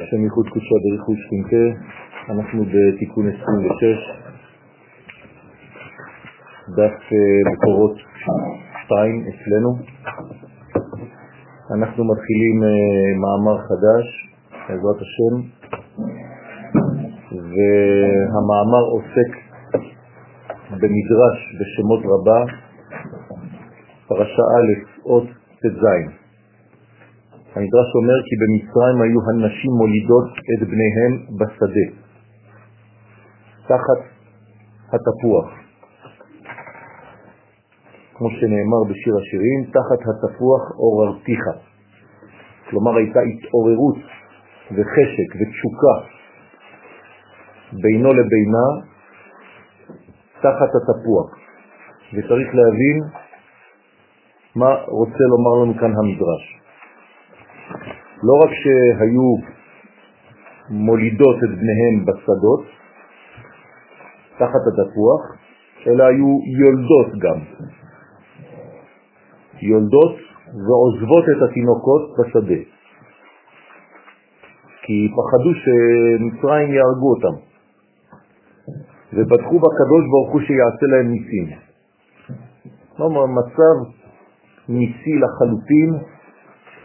[0.00, 1.80] השם ייחוד קודשו בריחוד שכינתה,
[2.30, 3.42] אנחנו בתיקון 26,
[6.68, 7.96] דף אה, מקורות
[8.84, 9.78] 2 אצלנו.
[11.74, 12.68] אנחנו מתחילים אה,
[13.22, 14.06] מאמר חדש,
[14.68, 15.34] בעזרת השם,
[17.32, 19.30] והמאמר עוסק
[20.70, 22.44] במדרש בשמות רבה,
[24.08, 24.70] פרשה א',
[25.06, 25.26] אות
[25.62, 26.23] ט"ז.
[27.56, 31.86] המדרש אומר כי במצרים היו הנשים מולידות את בניהם בשדה,
[33.68, 34.00] תחת
[34.94, 35.48] התפוח.
[38.14, 41.44] כמו שנאמר בשיר השירים, תחת התפוח עוררתיך.
[42.70, 43.98] כלומר הייתה התעוררות
[44.70, 45.96] וחשק ותשוקה
[47.72, 48.66] בינו לבינה
[50.40, 51.38] תחת התפוח.
[52.12, 52.98] וצריך להבין
[54.56, 56.63] מה רוצה לומר לנו כאן המדרש.
[58.26, 59.28] לא רק שהיו
[60.70, 62.64] מולידות את בניהם בשדות,
[64.38, 65.22] תחת התפוח,
[65.86, 67.38] אלא היו יולדות גם.
[69.62, 70.16] יולדות
[70.66, 72.60] ועוזבות את התינוקות בשדה,
[74.82, 77.36] כי פחדו שמצרים יהרגו אותם,
[79.12, 81.58] ובטחו בקדוש ברוך הוא שיעשה להם ניסים.
[82.96, 83.76] כלומר, מצב
[84.68, 86.13] ניסי לחלוטין,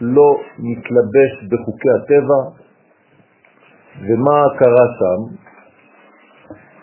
[0.02, 2.42] לא מתלבש בחוקי הטבע,
[4.02, 5.50] ומה קרה שם?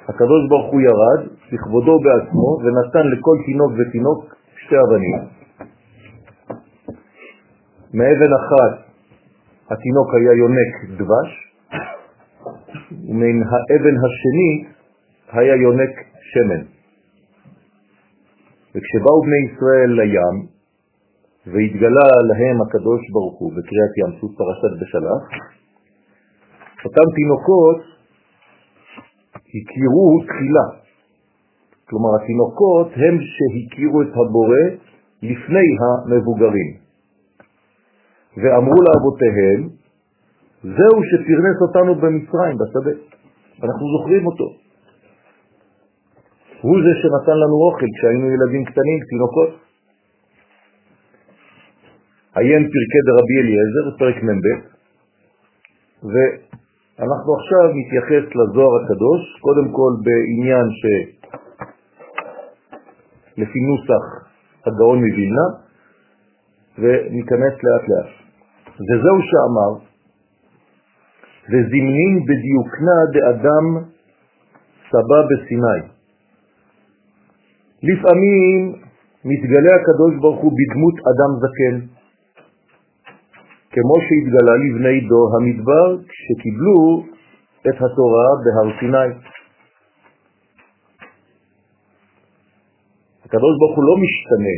[0.09, 5.19] הקדוש ברוך הוא ירד לכבודו בעצמו ונתן לכל תינוק ותינוק שתי אבנים.
[7.94, 8.87] מאבן אחת
[9.70, 11.31] התינוק היה יונק דבש,
[13.09, 14.64] ומן האבן השני
[15.33, 16.62] היה יונק שמן.
[18.75, 20.56] וכשבאו בני ישראל לים,
[21.47, 25.23] והתגלה להם הקדוש ברוך הוא בקריאת ים סוף פרשת בשלח,
[26.85, 27.81] אותם תינוקות
[29.57, 30.67] הכירו תחילה.
[31.89, 34.65] כלומר, התינוקות הם שהכירו את הבורא
[35.23, 36.71] לפני המבוגרים.
[38.37, 39.61] ואמרו לאבותיהם,
[40.62, 42.95] זהו שפרנס אותנו במצרים, בשדה.
[43.65, 44.49] אנחנו זוכרים אותו.
[46.61, 49.66] הוא זה שנתן לנו אוכל כשהיינו ילדים קטנים, תינוקות.
[52.37, 54.47] עיין פרקי דרבי אליעזר, פרק מ"ב,
[56.13, 60.67] ואנחנו עכשיו נתייחס לזוהר הקדוש, קודם כל בעניין
[63.35, 64.05] שלפי נוסח
[64.67, 65.47] הגאון מווילנה,
[66.79, 68.11] וניכנס לאט לאט.
[68.87, 69.73] וזהו שאמר,
[71.51, 73.65] וזמנין בדיוקנה דאדם
[74.91, 75.81] סבא בסיני.
[77.83, 78.73] לפעמים
[79.25, 81.96] מתגלה הקדוש ברוך הוא בדמות אדם זקן,
[83.76, 87.04] כמו שהתגלה לבני דור המדבר כשקיבלו
[87.69, 89.10] את התורה בהר סיני.
[93.25, 94.56] הקדוש ברוך הוא לא משתנה,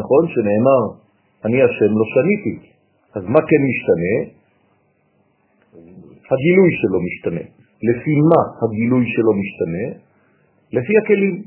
[0.00, 0.22] נכון?
[0.32, 0.82] שנאמר,
[1.44, 2.54] אני השם לא שניתי.
[3.14, 4.16] אז מה כן משתנה?
[6.30, 7.44] הגילוי שלו משתנה.
[7.88, 9.86] לפי מה הגילוי שלו משתנה?
[10.72, 11.42] לפי הכלים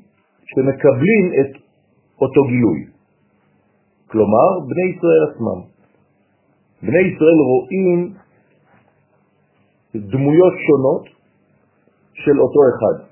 [0.45, 1.51] שמקבלים את
[2.21, 2.79] אותו גילוי.
[4.07, 5.80] כלומר, בני ישראל עצמם.
[6.83, 8.13] בני ישראל רואים
[9.95, 11.05] דמויות שונות
[12.13, 13.03] של אותו אחד.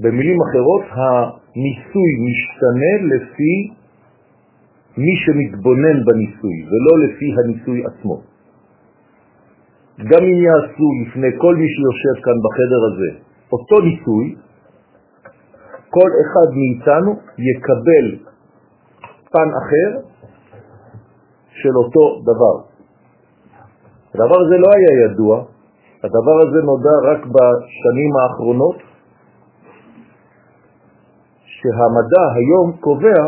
[0.00, 3.74] במילים אחרות, הניסוי משתנה לפי
[4.96, 8.22] מי שמתבונן בניסוי, ולא לפי הניסוי עצמו.
[9.98, 13.10] גם אם יעשו לפני כל מי שיושב כאן בחדר הזה
[13.52, 14.34] אותו ניסוי,
[15.90, 18.06] כל אחד מאיתנו יקבל
[19.32, 20.13] פן אחר
[21.62, 22.56] של אותו דבר.
[24.14, 25.44] הדבר הזה לא היה ידוע,
[26.04, 28.76] הדבר הזה נודע רק בשנים האחרונות,
[31.44, 33.22] שהמדע היום קובע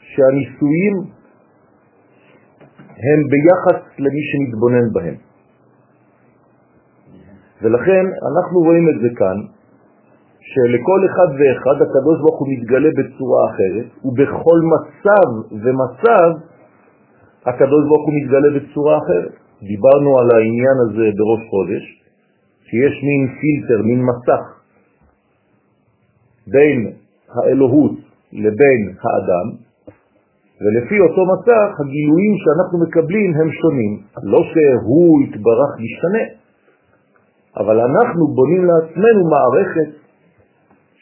[0.00, 0.94] שהניסויים
[3.06, 5.16] הם ביחס למי שמתבונן בהם.
[7.62, 9.36] ולכן אנחנו רואים את זה כאן,
[10.40, 15.26] שלכל אחד ואחד הקדוש ברוך הוא מתגלה בצורה אחרת, ובכל מצב
[15.62, 16.53] ומצב
[17.46, 19.34] הקדוש ברוך הוא מתגלה בצורה אחרת.
[19.62, 21.84] דיברנו על העניין הזה בראש חודש,
[22.68, 24.44] שיש מין פילטר, מין מסך,
[26.46, 26.92] בין
[27.34, 27.96] האלוהות
[28.32, 29.46] לבין האדם,
[30.60, 33.92] ולפי אותו מסך הגילויים שאנחנו מקבלים הם שונים.
[34.22, 36.24] לא שהוא יתברך משתנה,
[37.56, 39.90] אבל אנחנו בונים לעצמנו מערכת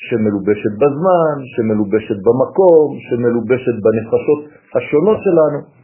[0.07, 4.41] שמלובשת בזמן, שמלובשת במקום, שמלובשת בנפשות
[4.77, 5.82] השונות שלנו.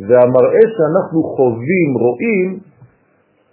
[0.00, 2.48] והמראה שאנחנו חווים, רואים,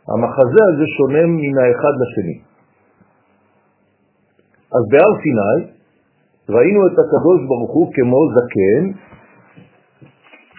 [0.10, 2.38] המחזה הזה שונה מן האחד לשני.
[4.76, 5.58] אז בהר סיני
[6.50, 8.84] ראינו את הקדוש ברוך הוא כמו זקן,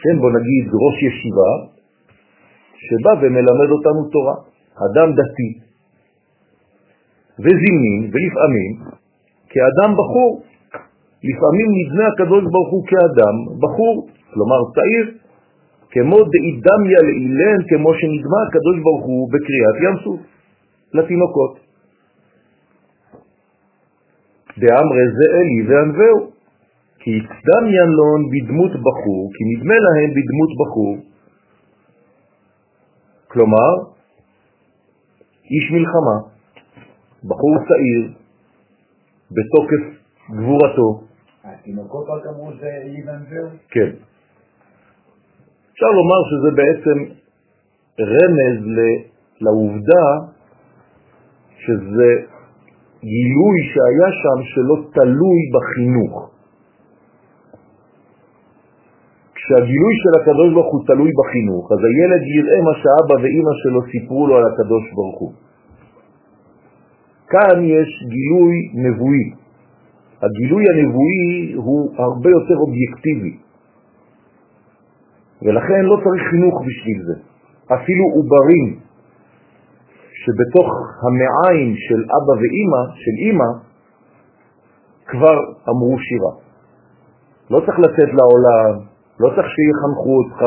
[0.02, 1.52] כן, בוא נגיד ראש ישיבה,
[2.85, 4.37] שבא ומלמד אותנו תורה,
[4.87, 5.50] אדם דתי,
[7.43, 8.73] וזימין, ולפעמים,
[9.52, 10.43] כאדם בחור,
[11.29, 15.06] לפעמים נדמה הקדוש ברוך הוא כאדם בחור, כלומר צעיר,
[15.90, 20.20] כמו דאידמיה לאילן, כמו שנדמה הקדוש ברוך הוא בקריאת ים סוף
[20.94, 21.54] לתינוקות.
[24.58, 26.30] דאמרי זה אלי וענבהו,
[26.98, 27.10] כי
[27.46, 30.96] דמיין לון בדמות בחור, כי נדמה להם בדמות בחור,
[33.28, 33.72] כלומר,
[35.50, 36.16] איש מלחמה,
[37.24, 38.12] בחור צעיר,
[39.30, 39.84] בתוקף
[40.30, 41.00] גבורתו.
[41.44, 43.48] התינוקות רק אמרו זה אלי וענבהו?
[43.70, 44.09] כן.
[45.80, 46.98] אפשר לומר שזה בעצם
[48.00, 48.60] רמז
[49.40, 50.06] לעובדה
[51.56, 52.10] שזה
[53.00, 56.30] גילוי שהיה שם שלא תלוי בחינוך.
[59.34, 64.26] כשהגילוי של הקדוש ברוך הוא תלוי בחינוך, אז הילד יראה מה שאבא ואימא שלו סיפרו
[64.26, 65.32] לו על הקדוש ברוך הוא.
[67.28, 69.26] כאן יש גילוי נבואי.
[70.22, 73.50] הגילוי הנבואי הוא הרבה יותר אובייקטיבי.
[75.42, 77.16] ולכן לא צריך חינוך בשביל זה.
[77.75, 78.66] אפילו עוברים
[80.22, 80.70] שבתוך
[81.02, 83.50] המעיים של אבא ואימא, של אימא,
[85.06, 85.37] כבר
[85.69, 86.32] אמרו שירה.
[87.50, 88.72] לא צריך לצאת לעולם,
[89.20, 90.40] לא צריך שיחנכו אותך.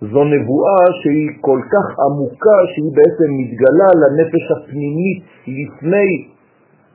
[0.00, 6.10] זו נבואה שהיא כל כך עמוקה שהיא בעצם מתגלה לנפש הפנימית לפני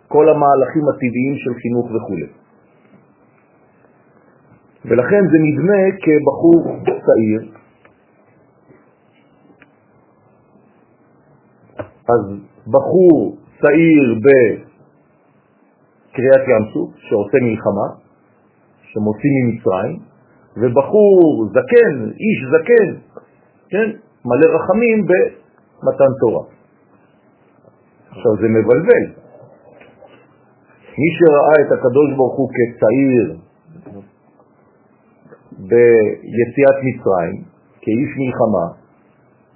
[0.07, 2.42] כל המהלכים הטבעיים של חינוך וכו'.
[4.85, 7.41] ולכן זה נדמה כבחור צעיר.
[12.13, 12.21] אז
[12.67, 14.05] בחור צעיר
[16.13, 17.87] בקריאת ים סוף, שעושה מלחמה,
[18.81, 19.99] שמוציא ממצרים,
[20.57, 22.89] ובחור זקן, איש זקן,
[23.69, 23.89] כן,
[24.25, 26.45] מלא רחמים במתן תורה.
[28.09, 29.05] עכשיו זה מבלבל.
[30.97, 33.37] מי שראה את הקדוש ברוך הוא כצעיר,
[35.59, 37.35] ביציאת מצרים
[37.81, 38.65] כאיש מלחמה,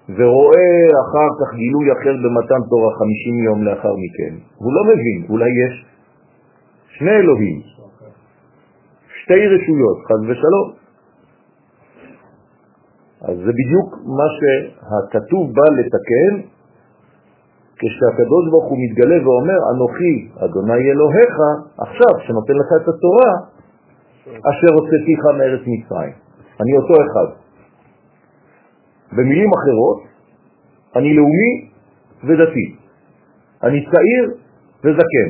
[0.10, 5.50] ורואה אחר כך גילוי אחר במתן תורה 50 יום לאחר מכן, הוא לא מבין, אולי
[5.50, 5.86] יש
[6.98, 7.62] שני אלוהים,
[9.24, 10.68] שתי רשויות, חז ושלום.
[13.22, 16.34] אז זה בדיוק מה שהכתוב בא לתקן
[17.80, 20.16] כשהקדוש ברוך הוא מתגלה ואומר, אנוכי,
[20.46, 21.36] אדוני אלוהיך,
[21.78, 23.32] עכשיו, שנותן לך את התורה,
[24.28, 26.14] אשר הוצאתיך מארץ מצרים.
[26.62, 27.30] אני אותו אחד.
[29.12, 30.00] במילים אחרות,
[30.96, 31.54] אני לאומי
[32.24, 32.76] ודתי.
[33.64, 34.24] אני צעיר
[34.84, 35.30] וזקן.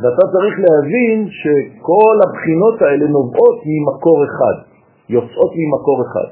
[0.00, 4.56] ואתה צריך להבין שכל הבחינות האלה נובעות ממקור אחד,
[5.08, 6.28] יוצאות ממקור אחד.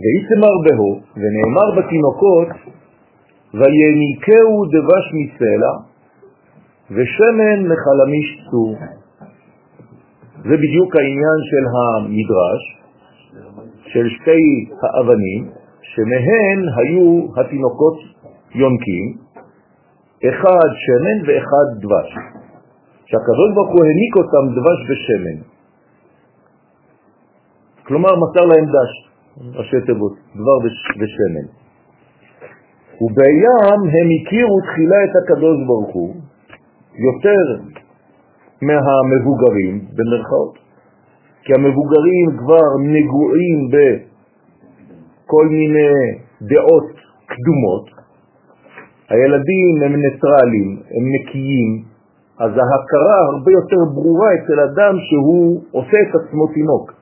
[0.00, 2.48] ואיתמר בהו, ונאמר בתינוקות,
[3.54, 5.72] ויניקהו דבש מסלע,
[6.90, 8.99] ושמן מחלמיש צור.
[10.44, 12.62] זה בדיוק העניין של המדרש,
[13.92, 14.44] של שתי
[14.82, 15.42] האבנים,
[15.82, 17.98] שמהן היו התינוקות
[18.54, 19.06] יונקים,
[20.28, 22.10] אחד שמן ואחד דבש.
[23.10, 25.38] שהקדוש ברוך הוא העניק אותם דבש ושמן.
[27.86, 28.92] כלומר, מסר להם דש,
[29.58, 30.56] ראשי תיבות, דבר
[31.00, 31.46] ושמן.
[33.02, 36.14] ובים הם הכירו תחילה את הקדוש ברוך הוא
[37.06, 37.44] יותר
[38.62, 40.58] מהמבוגרים, במרכאות,
[41.42, 45.92] כי המבוגרים כבר נגועים בכל מיני
[46.42, 46.90] דעות
[47.26, 47.86] קדומות,
[49.08, 51.84] הילדים הם ניטרלים, הם נקיים,
[52.38, 56.92] אז ההכרה הרבה יותר ברורה אצל אדם שהוא עושה את עצמו תינוק.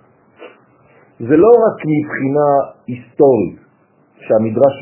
[1.19, 2.49] זה לא רק מבחינה
[2.87, 3.59] היסטורית
[4.21, 4.75] שהמדרש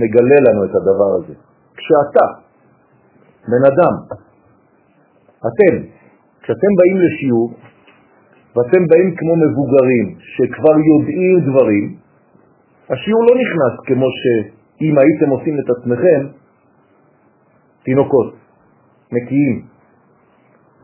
[0.00, 1.34] מגלה לנו את הדבר הזה.
[1.76, 2.26] כשאתה,
[3.48, 3.94] בן אדם,
[5.48, 5.74] אתם,
[6.44, 7.50] כשאתם באים לשיעור,
[8.56, 11.84] ואתם באים כמו מבוגרים שכבר יודעים דברים,
[12.90, 16.20] השיעור לא נכנס כמו שאם הייתם עושים את עצמכם
[17.84, 18.34] תינוקות,
[19.12, 19.56] נקיים.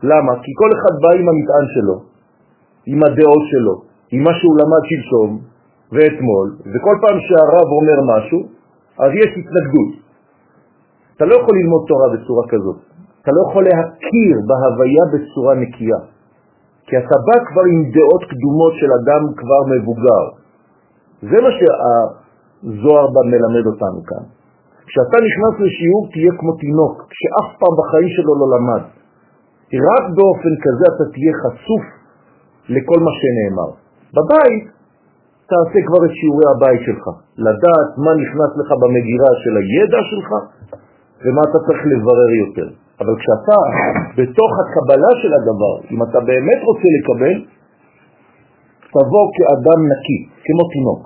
[0.03, 0.33] למה?
[0.43, 1.97] כי כל אחד בא עם המטען שלו,
[2.85, 3.75] עם הדעות שלו,
[4.11, 5.29] עם מה שהוא למד שלשום
[5.91, 8.39] ואתמול, וכל פעם שהרב אומר משהו,
[8.97, 9.91] אז יש התנגדות.
[11.15, 12.90] אתה לא יכול ללמוד תורה בצורה כזאת.
[13.21, 16.01] אתה לא יכול להכיר בהוויה בצורה נקייה,
[16.87, 20.23] כי אתה בא כבר עם דעות קדומות של אדם כבר מבוגר.
[21.29, 24.23] זה מה שהזוהר בא מלמד אותנו כאן.
[24.87, 28.83] כשאתה נכנס לשיעור תהיה כמו תינוק, שאף פעם בחיים שלו לא למד.
[29.89, 31.83] רק באופן כזה אתה תהיה חשוף
[32.75, 33.69] לכל מה שנאמר.
[34.15, 34.65] בבית
[35.49, 37.05] תעשה כבר את שיעורי הבית שלך,
[37.47, 40.29] לדעת מה נכנס לך במגירה של הידע שלך
[41.23, 42.67] ומה אתה צריך לברר יותר.
[43.01, 43.59] אבל כשאתה
[44.17, 47.35] בתוך הקבלה של הדבר, אם אתה באמת רוצה לקבל,
[48.93, 51.01] תבוא כאדם נקי, כמו תינוק.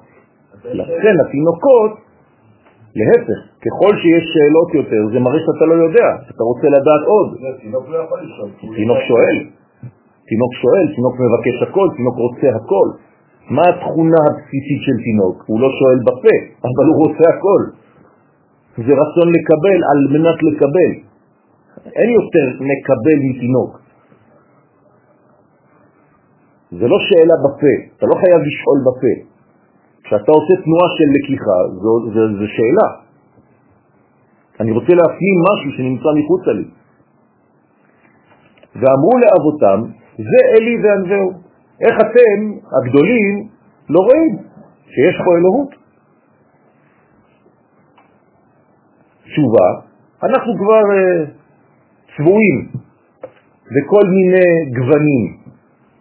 [0.80, 1.92] לכן התינוקות,
[3.00, 7.28] להפך, ככל שיש שאלות יותר, זה מראה שאתה לא יודע, אתה רוצה לדעת עוד.
[7.62, 8.50] תינוק לא יכול לשאול.
[8.76, 9.38] תינוק שואל,
[10.30, 12.88] תינוק שואל, תינוק מבקש הכל, תינוק רוצה הכל.
[13.50, 15.38] מה התכונה הבסיסית של תינוק?
[15.48, 16.36] הוא לא שואל בפה,
[16.70, 17.62] אבל הוא רוצה הכל.
[18.86, 20.92] זה רצון לקבל על מנת לקבל.
[21.86, 23.80] אין יותר מקבל מתינוק.
[26.72, 29.14] זה לא שאלה בפה, אתה לא חייב לשאול בפה.
[30.04, 32.88] כשאתה עושה תנועה של לקיחה, זו, זו, זו שאלה.
[34.60, 36.68] אני רוצה להפנים משהו שנמצא מחוץ לי.
[38.76, 41.32] ואמרו לאבותם, זה אלי וענווהו.
[41.82, 42.40] איך אתם,
[42.78, 43.48] הגדולים,
[43.90, 44.38] לא רואים
[44.88, 45.76] שיש פה אלוהות?
[49.24, 49.68] תשובה,
[50.24, 51.45] אנחנו כבר uh,
[52.18, 52.68] צבועים
[53.74, 55.38] בכל מיני גוונים.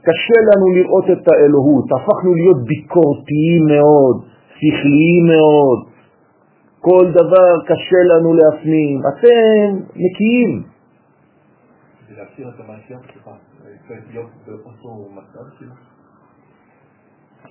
[0.03, 5.81] קשה לנו לראות את האלוהות, הפכנו להיות ביקורתיים מאוד, שכליים מאוד.
[6.81, 9.01] כל דבר קשה לנו להפנים.
[9.11, 10.63] אתם נקיים.
[15.59, 15.79] שלך?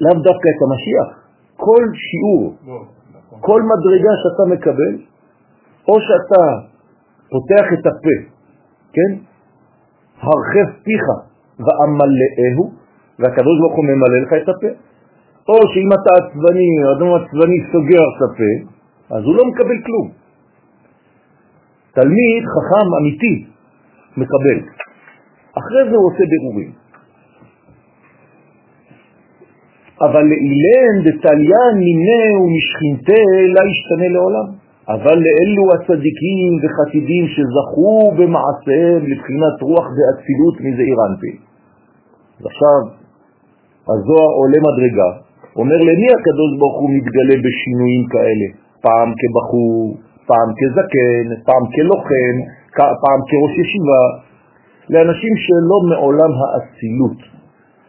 [0.02, 1.24] לאו דווקא את המשיח.
[1.56, 3.40] כל שיעור, לא, נכון.
[3.42, 4.94] כל מדרגה שאתה מקבל,
[5.88, 6.44] או שאתה
[7.30, 8.33] פותח את הפה,
[8.94, 9.12] כן?
[10.20, 11.06] הרחב פיך
[11.60, 12.72] ואמלאהו,
[13.20, 14.68] והקדוש ברוך הוא ממלא לך את הפה.
[15.50, 18.52] או שאם אתה עצבני, אדם עצבני סוגר את הפה,
[19.16, 20.12] אז הוא לא מקבל כלום.
[21.94, 23.46] תלמיד חכם אמיתי
[24.18, 24.60] מקבל.
[25.58, 26.72] אחרי זה הוא עושה בירורים.
[30.02, 33.24] אבל לאילן דתליין מיני ומשכינתה
[33.54, 34.63] לא ישתנה לעולם.
[34.88, 41.38] אבל לאלו הצדיקים וחסידים שזכו במעשיהם לבחינת רוח ואצילות מזעיר אנפין.
[42.46, 42.80] עכשיו
[43.90, 45.10] הזוהר עולה מדרגה,
[45.56, 48.48] אומר למי הקדוש ברוך הוא מתגלה בשינויים כאלה?
[48.86, 49.98] פעם כבחור,
[50.28, 52.36] פעם כזקן, פעם כלוחם,
[53.04, 54.04] פעם כראש ישיבה,
[54.90, 57.20] לאנשים שלא מעולם האצילות,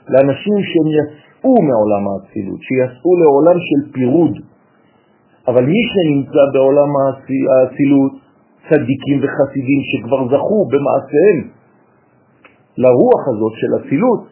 [0.09, 4.35] לאנשים שהם יצאו מעולם האצילות, שיצאו לעולם של פירוד,
[5.49, 6.91] אבל מי שנמצא בעולם
[7.53, 8.13] האצילות,
[8.69, 11.39] צדיקים וחסידים שכבר זכו במעשיהם
[12.77, 14.23] לרוח הזאת של אצילות,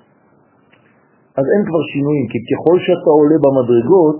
[1.36, 4.16] אז אין כבר שינויים, כי ככל שאתה עולה במדרגות,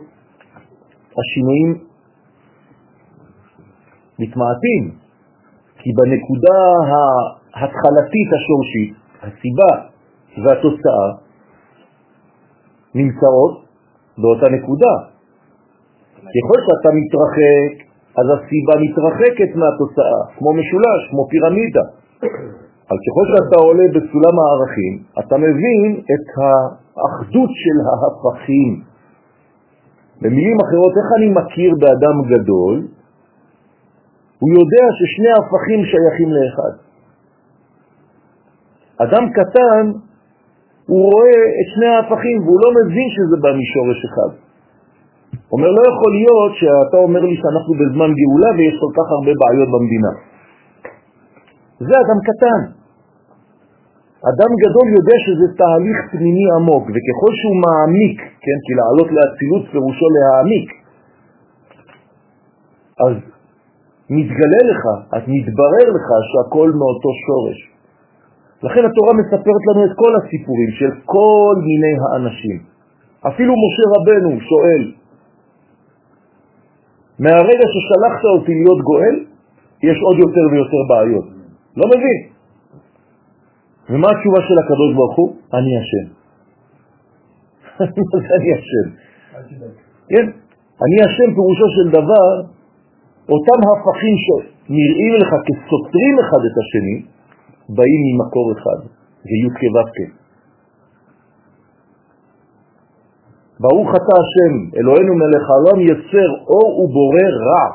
[1.20, 1.70] השינויים
[4.18, 4.82] מתמעטים,
[5.78, 6.61] כי בנקודה
[7.54, 9.72] ההתחלתית השורשית, הסיבה
[10.44, 11.08] והתוצאה
[12.94, 13.64] נמצאות
[14.18, 15.12] באותה נקודה.
[16.35, 17.73] ככל שאתה מתרחק,
[18.19, 21.85] אז הסיבה מתרחקת מהתוצאה, כמו משולש, כמו פירמידה.
[22.88, 28.73] אבל ככל שאתה עולה בסולם הערכים, אתה מבין את האחדות של ההפכים.
[30.21, 32.76] במילים אחרות, איך אני מכיר באדם גדול?
[34.38, 36.73] הוא יודע ששני ההפכים שייכים לאחד.
[39.05, 39.85] אדם קטן,
[40.87, 44.51] הוא רואה את שני ההפכים והוא לא מבין שזה בא משורש אחד.
[45.52, 49.68] אומר, לא יכול להיות שאתה אומר לי שאנחנו בזמן גאולה ויש כל כך הרבה בעיות
[49.74, 50.12] במדינה.
[51.86, 52.60] זה אדם קטן.
[54.30, 60.06] אדם גדול יודע שזה תהליך פנימי עמוק, וככל שהוא מעמיק, כן, כי לעלות לאצילות פירושו
[60.16, 60.68] להעמיק,
[63.06, 63.14] אז
[64.16, 64.82] מתגלה לך,
[65.16, 67.58] אז מתברר לך שהכל מאותו שורש.
[68.62, 72.58] לכן התורה מספרת לנו את כל הסיפורים של כל מיני האנשים.
[73.28, 74.82] אפילו משה רבנו שואל,
[77.25, 79.17] מהרגע ששלחת אותי להיות גואל,
[79.88, 81.26] יש עוד יותר ויותר בעיות.
[81.76, 82.19] לא מבין.
[83.91, 85.29] ומה התשובה של הקדוש ברוך הוא?
[85.55, 86.07] אני אשם.
[88.37, 88.87] אני אשם?
[90.09, 90.26] כן,
[90.85, 92.31] אני אשם פירושו של דבר,
[93.35, 96.97] אותם הפכים שנראים לך כסותרים אחד את השני,
[97.76, 98.81] באים ממקור אחד,
[99.29, 100.22] זה י'
[103.62, 107.66] ברוך אתה השם, אלוהינו מלך העולם יצר אור ובורא רע.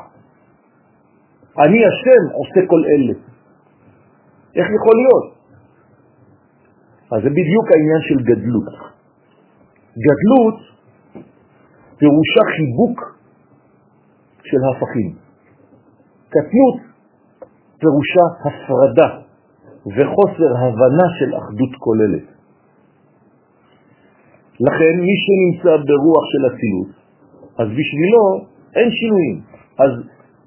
[1.64, 3.14] אני השם עושה כל אלה.
[4.56, 5.26] איך יכול להיות?
[7.12, 8.68] אז זה בדיוק העניין של גדלות.
[10.06, 10.58] גדלות
[11.98, 12.98] פירושה חיבוק
[14.42, 15.14] של הפכים.
[16.28, 16.78] קטנות
[17.80, 19.10] פירושה הפרדה
[19.86, 22.37] וחוסר הבנה של אחדות כוללת.
[24.60, 26.90] לכן מי שנמצא ברוח של אצילות,
[27.58, 28.24] אז בשבילו
[28.76, 29.36] אין שינויים.
[29.78, 29.90] אז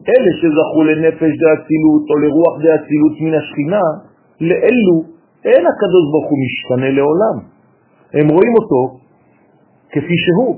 [0.10, 3.86] אלה שזכו לנפש דאצילות או לרוח דאצילות מן השכינה,
[4.42, 4.98] לאלו
[5.46, 7.38] אין הקדוש ברוך הוא משתנה לעולם.
[8.14, 9.00] הם רואים אותו
[9.92, 10.56] כפי שהוא,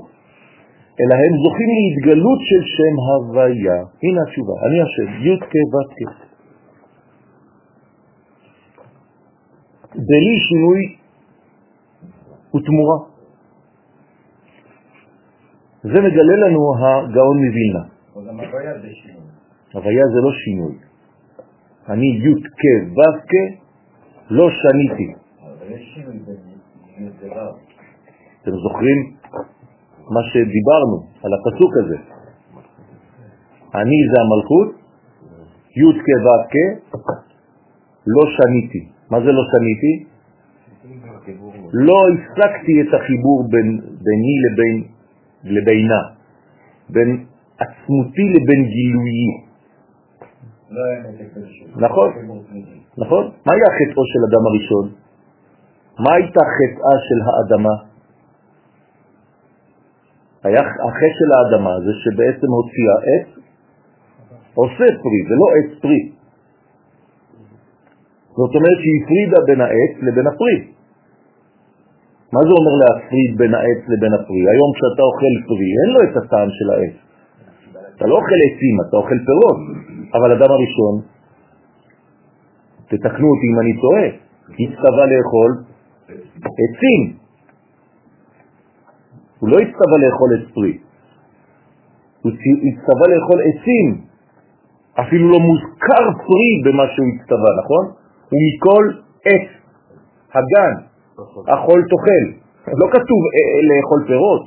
[1.00, 3.78] אלא הם זוכים להתגלות של שם הוויה.
[4.02, 6.24] הנה התשובה, אני השם, י' כ' ו' כ'.
[9.94, 10.80] בלי שינוי
[12.54, 13.13] ותמורה.
[15.84, 17.84] זה מגלה לנו הגאון מווילנה.
[18.28, 19.28] גם הוויה זה שינוי.
[19.74, 20.74] הוויה זה לא שינוי.
[21.88, 22.64] אני י' כ'
[22.96, 23.34] ו' כ'
[24.30, 25.08] לא שניתי.
[25.12, 26.54] אבל יש שינוי בין י'.
[28.42, 28.98] אתם זוכרים
[30.14, 31.96] מה שדיברנו על הפסוק הזה?
[33.74, 34.68] אני זה המלכות,
[35.80, 36.56] י' כ' ו' כ',
[38.06, 38.88] לא שניתי.
[39.10, 40.14] מה זה לא שניתי?
[41.72, 44.93] לא הפסקתי את החיבור בין, ביני לבין,
[45.44, 46.02] לבינה,
[46.88, 47.24] בין
[47.58, 49.28] עצמותי לבין גילויי.
[50.70, 50.82] לא.
[51.76, 52.08] נכון.
[52.98, 53.24] נכון?
[53.46, 54.86] מה היה חטאו של אדם הראשון?
[55.98, 57.74] מה הייתה חטאה של האדמה?
[60.44, 63.28] היה החטא של האדמה זה שבעצם הוציאה עץ,
[64.54, 66.12] עושה פרי, ולא עץ פרי.
[68.36, 70.73] זאת אומרת שהיא הפרידה בין העץ לבין הפרי.
[72.34, 74.42] מה זה אומר להפריד בין העץ לבין הפרי?
[74.52, 76.96] היום כשאתה אוכל פרי, אין לו את הטעם של העץ.
[77.96, 79.58] אתה לא אוכל עצים, אתה אוכל פירות.
[80.14, 80.94] אבל אדם הראשון,
[82.88, 84.06] תתקנו אותי אם אני טועה,
[84.60, 85.50] הצטווה לאכול
[86.64, 87.00] עצים.
[89.38, 90.78] הוא לא הצטווה לאכול עץ פרי,
[92.22, 92.32] הוא
[92.68, 93.86] הצטווה לאכול עצים.
[95.00, 97.84] אפילו לא מוזכר פרי במה שהוא הצטווה, נכון?
[98.32, 98.84] ומכל
[99.24, 99.46] עץ,
[100.34, 100.93] הגן,
[101.54, 102.24] אכול תאכל.
[102.80, 104.44] לא כתוב אה, אה, לאכול פירות.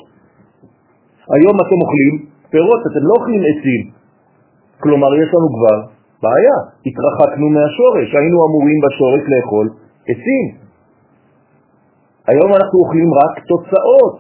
[1.36, 2.16] היום אתם אוכלים
[2.50, 3.84] פירות, אתם לא אוכלים עצים.
[4.80, 5.78] כלומר, יש לנו כבר
[6.24, 9.68] בעיה, התרחקנו מהשורש, היינו אמורים בשורש לאכול
[10.12, 10.46] עצים.
[12.28, 14.16] היום אנחנו אוכלים רק תוצאות.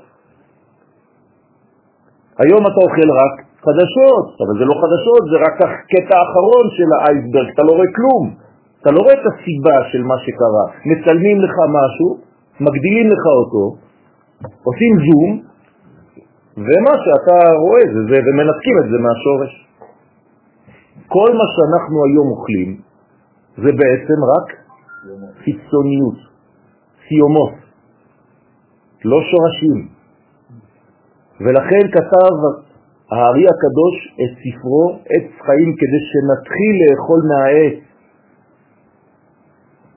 [2.43, 3.33] היום אתה אוכל רק
[3.65, 8.23] חדשות, אבל זה לא חדשות, זה רק הקטע האחרון של האייסברג, אתה לא רואה כלום.
[8.81, 10.65] אתה לא רואה את הסיבה של מה שקרה.
[10.91, 12.26] מצלמים לך משהו,
[12.59, 13.77] מגדילים לך אותו,
[14.63, 15.31] עושים זום,
[16.57, 19.67] ומה שאתה רואה זה זה, ומנתקים את זה מהשורש.
[21.07, 22.81] כל מה שאנחנו היום אוכלים
[23.57, 24.47] זה בעצם רק
[25.43, 26.17] חיצוניות,
[27.07, 27.53] סיומות,
[29.05, 29.87] לא שורשים.
[31.41, 32.35] ולכן כתב
[33.11, 37.79] הארי הקדוש את ספרו עץ חיים כדי שנתחיל לאכול מהעץ.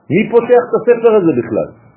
[0.09, 1.90] מי פותח את הספר הזה בכלל?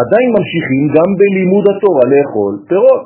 [0.00, 3.02] עדיין ממשיכים גם בלימוד התורה לאכול פירות.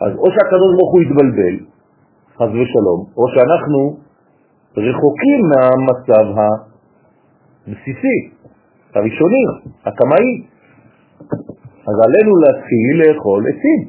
[0.00, 1.56] אז או שהקדוש ברוך הוא יתבלבל,
[2.36, 3.80] חז ושלום, או שאנחנו
[4.76, 8.18] רחוקים מהמצב הבסיסי,
[8.94, 9.44] הראשוני,
[9.84, 10.28] הקמאי.
[11.88, 13.80] אז עלינו להתחיל לאכול עצים.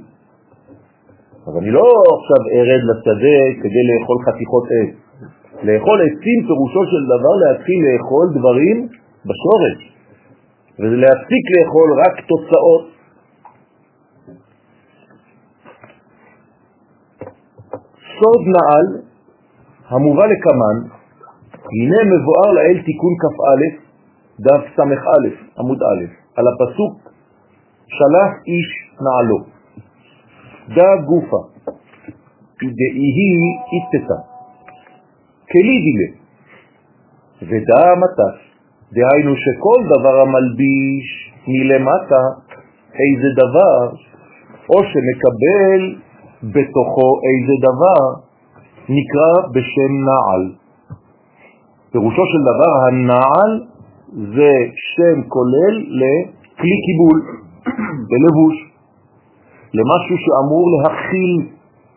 [1.47, 1.83] אז אני לא
[2.17, 5.06] עכשיו ארד לשדה כדי לאכול חתיכות עץ.
[5.63, 8.87] לאכול עצים פירושו של דבר להתחיל לאכול דברים
[9.25, 9.79] בשורש,
[10.79, 12.85] ולהפסיק לאכול רק תוצאות.
[18.17, 18.87] סוד נעל
[19.89, 20.77] המובא לקמן,
[21.53, 23.61] הנה מבואר לאל תיקון כ"א,
[24.39, 25.27] דף ס"א,
[25.59, 26.93] עמוד א', על הפסוק
[27.87, 28.69] שלח איש
[29.01, 29.39] נעלו,
[30.75, 31.41] דא גופה,
[32.61, 33.33] דאיהי
[33.73, 34.19] איתתה,
[35.51, 36.09] כלידי לה,
[37.41, 38.37] ודא מטס,
[38.93, 41.07] דהיינו שכל דבר המלביש
[41.47, 42.23] מלמטה
[43.01, 43.89] איזה דבר,
[44.69, 45.81] או שמקבל
[46.43, 48.03] בתוכו איזה דבר,
[48.89, 50.43] נקרא בשם נעל.
[51.91, 53.51] פירושו של דבר, הנעל
[54.35, 54.53] זה
[54.95, 57.19] שם כולל לכלי קיבול,
[58.11, 58.55] ללבוש,
[59.73, 61.31] למשהו שאמור להכיל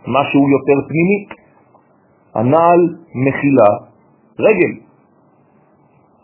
[0.06, 1.39] משהו יותר פנימי.
[2.34, 2.80] הנעל
[3.26, 3.70] מכילה
[4.38, 4.72] רגל.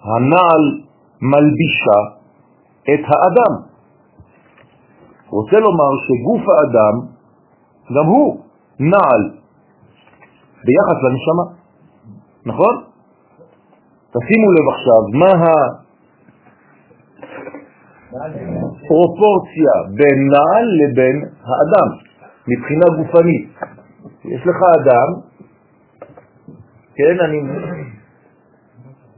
[0.02, 0.64] הנעל
[1.22, 2.00] מלבישה
[2.82, 3.66] את האדם.
[5.28, 7.16] רוצה לומר שגוף האדם
[7.96, 8.40] גם הוא
[8.80, 9.22] נעל
[10.64, 11.46] ביחס לנשמה,
[12.46, 12.74] נכון?
[14.10, 15.30] תשימו לב עכשיו, מה
[18.16, 21.88] הפרופורציה בין נעל לבין האדם,
[22.48, 23.48] מבחינה גופנית.
[24.24, 25.25] יש לך אדם,
[26.96, 27.38] כן, אני,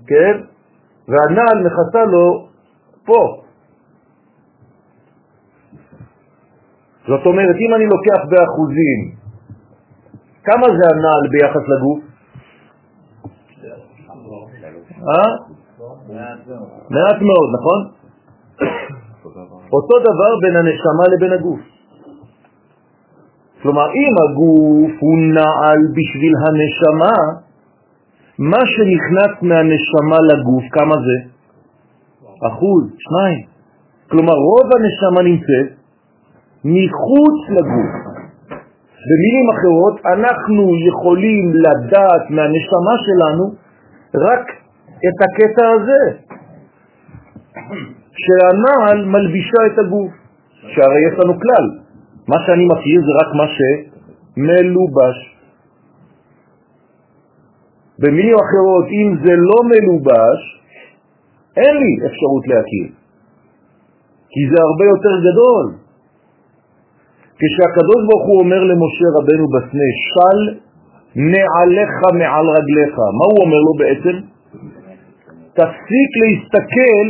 [0.07, 0.35] כן,
[1.09, 2.49] והנעל מכסה לו
[3.05, 3.43] פה.
[7.07, 9.01] זאת אומרת, אם אני לוקח באחוזים,
[10.45, 12.01] כמה זה הנעל ביחס לגוף?
[15.09, 15.31] אה?
[16.91, 17.81] מעט מאוד, נכון?
[19.73, 21.61] אותו דבר בין הנשמה לבין הגוף.
[23.63, 27.48] כלומר, אם הגוף הוא נעל בשביל הנשמה,
[28.39, 31.29] מה שנכנס מהנשמה לגוף, כמה זה?
[32.47, 33.47] אחוז, שניים.
[34.11, 35.79] כלומר, רוב הנשמה נמצאת
[36.65, 37.91] מחוץ לגוף.
[39.09, 43.45] במילים אחרות, אנחנו יכולים לדעת מהנשמה שלנו
[44.15, 44.45] רק
[45.09, 46.19] את הקטע הזה,
[48.23, 50.13] שהנעל מלבישה את הגוף,
[50.61, 51.67] שהרי יש לנו כלל,
[52.29, 55.28] מה שאני מכיר זה רק מה שמלובש.
[57.99, 60.41] במילים אחרות, אם זה לא מלובש,
[61.57, 62.89] אין לי אפשרות להכיר,
[64.33, 65.67] כי זה הרבה יותר גדול.
[67.41, 70.39] כשהקדוש ברוך הוא אומר למשה רבנו בסנה, של
[71.17, 74.17] נעליך מעל רגליך, מה הוא אומר לו בעצם?
[75.53, 77.07] תפסיק להסתכל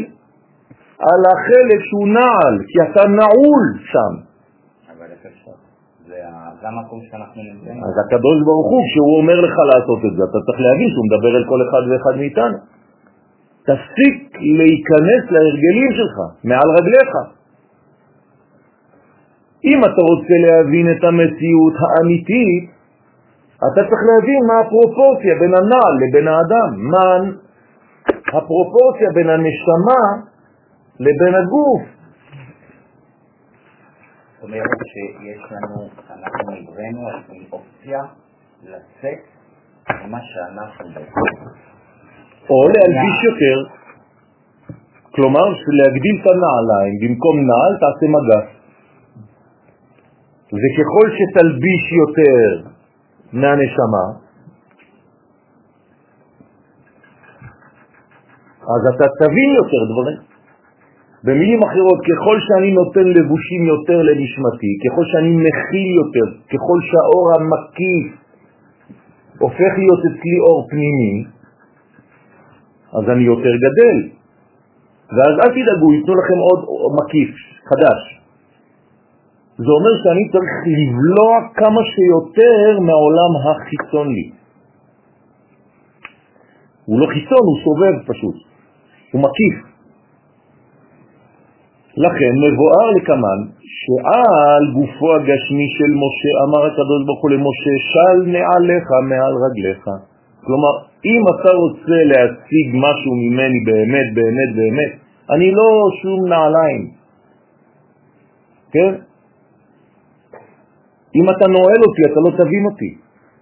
[0.98, 4.27] על החלק שהוא נעל, כי אתה נעול שם.
[7.88, 11.32] אז הקדוש ברוך הוא, כשהוא אומר לך לעשות את זה, אתה צריך להבין שהוא מדבר
[11.38, 12.58] אל כל אחד ואחד מאיתנו.
[13.68, 14.16] תפסיק
[14.58, 17.10] להיכנס להרגלים שלך, מעל רגליך.
[19.64, 22.70] אם אתה רוצה להבין את המציאות האמיתית,
[23.56, 27.06] אתה צריך להבין מה הפרופורציה בין הנעל לבין האדם, מה
[28.32, 30.02] הפרופורציה בין הנשמה
[31.00, 31.97] לבין הגוף.
[34.38, 37.14] זאת אומרת שיש לנו, אנחנו נבראנו על
[37.52, 38.00] אופציה
[38.62, 39.20] לצאת
[40.04, 41.20] ממה שאנחנו בעצם.
[42.50, 43.56] או להלביש יותר,
[45.14, 45.46] כלומר
[45.78, 48.48] להגדיל את הנעליים, במקום נעל תעשה מגף.
[50.46, 52.70] וככל שתלביש יותר
[53.32, 54.06] מהנשמה,
[58.62, 60.27] אז אתה תבין יותר דברים.
[61.24, 68.06] במילים אחרות, ככל שאני נותן לבושים יותר לנשמתי, ככל שאני מכיל יותר, ככל שהאור המקיף
[69.38, 71.24] הופך להיות אצלי אור פנימי,
[72.92, 73.98] אז אני יותר גדל.
[75.12, 76.60] ואז אל תדאגו, ייתנו לכם עוד
[77.00, 77.30] מקיף
[77.68, 78.00] חדש.
[79.58, 84.30] זה אומר שאני צריך לבלוע כמה שיותר מהעולם החיצון לי.
[86.84, 88.36] הוא לא חיצון, הוא סובב פשוט,
[89.12, 89.67] הוא מקיף.
[92.04, 93.40] לכן מבואר לקמן
[93.80, 99.84] שעל גופו הגשמי של משה אמר הקדוש ברוך הוא למשה של נעליך מעל רגליך.
[100.44, 104.92] כלומר, אם אתה רוצה להשיג משהו ממני באמת, באמת, באמת,
[105.30, 105.68] אני לא
[106.02, 106.82] שום נעליים,
[108.72, 108.92] כן?
[111.16, 112.90] אם אתה נועל אותי, אתה לא תבין אותי.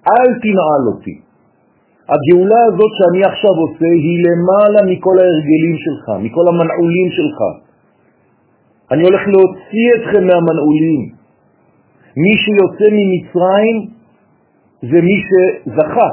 [0.08, 1.16] אל תנעל אותי.
[2.12, 7.65] הגאולה הזאת שאני עכשיו עושה היא למעלה מכל ההרגלים שלך, מכל המנעולים שלך.
[8.92, 11.03] אני הולך להוציא אתכם מהמנעולים.
[12.16, 13.77] מי שיוצא ממצרים
[14.83, 16.11] זה מי שזכה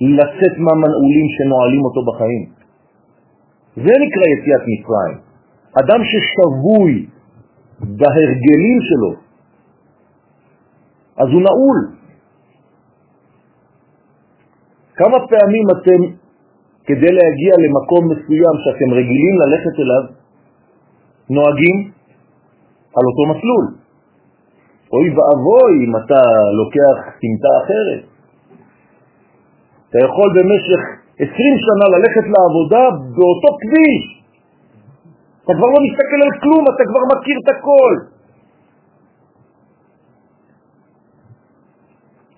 [0.00, 2.44] לצאת מהמנעולים שנועלים אותו בחיים.
[3.76, 5.18] זה נקרא יציאת מצרים.
[5.80, 7.06] אדם ששבוי
[7.80, 9.12] בהרגלים שלו,
[11.16, 11.78] אז הוא נעול.
[14.94, 16.00] כמה פעמים אתם,
[16.84, 20.21] כדי להגיע למקום מסוים שאתם רגילים ללכת אליו,
[21.36, 21.78] נוהגים
[22.96, 23.64] על אותו מסלול.
[24.92, 26.22] אוי ואבוי אם אתה
[26.60, 28.02] לוקח סמטה אחרת.
[29.88, 30.80] אתה יכול במשך
[31.16, 31.28] 20
[31.66, 32.84] שנה ללכת לעבודה
[33.16, 34.04] באותו כביש.
[35.44, 37.92] אתה כבר לא מסתכל על כלום, אתה כבר מכיר את הכל.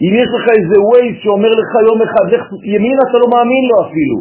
[0.05, 3.77] אם יש לך איזה ווייז שאומר לך יום אחד, לך ימין, אתה לא מאמין לו
[3.87, 4.19] אפילו.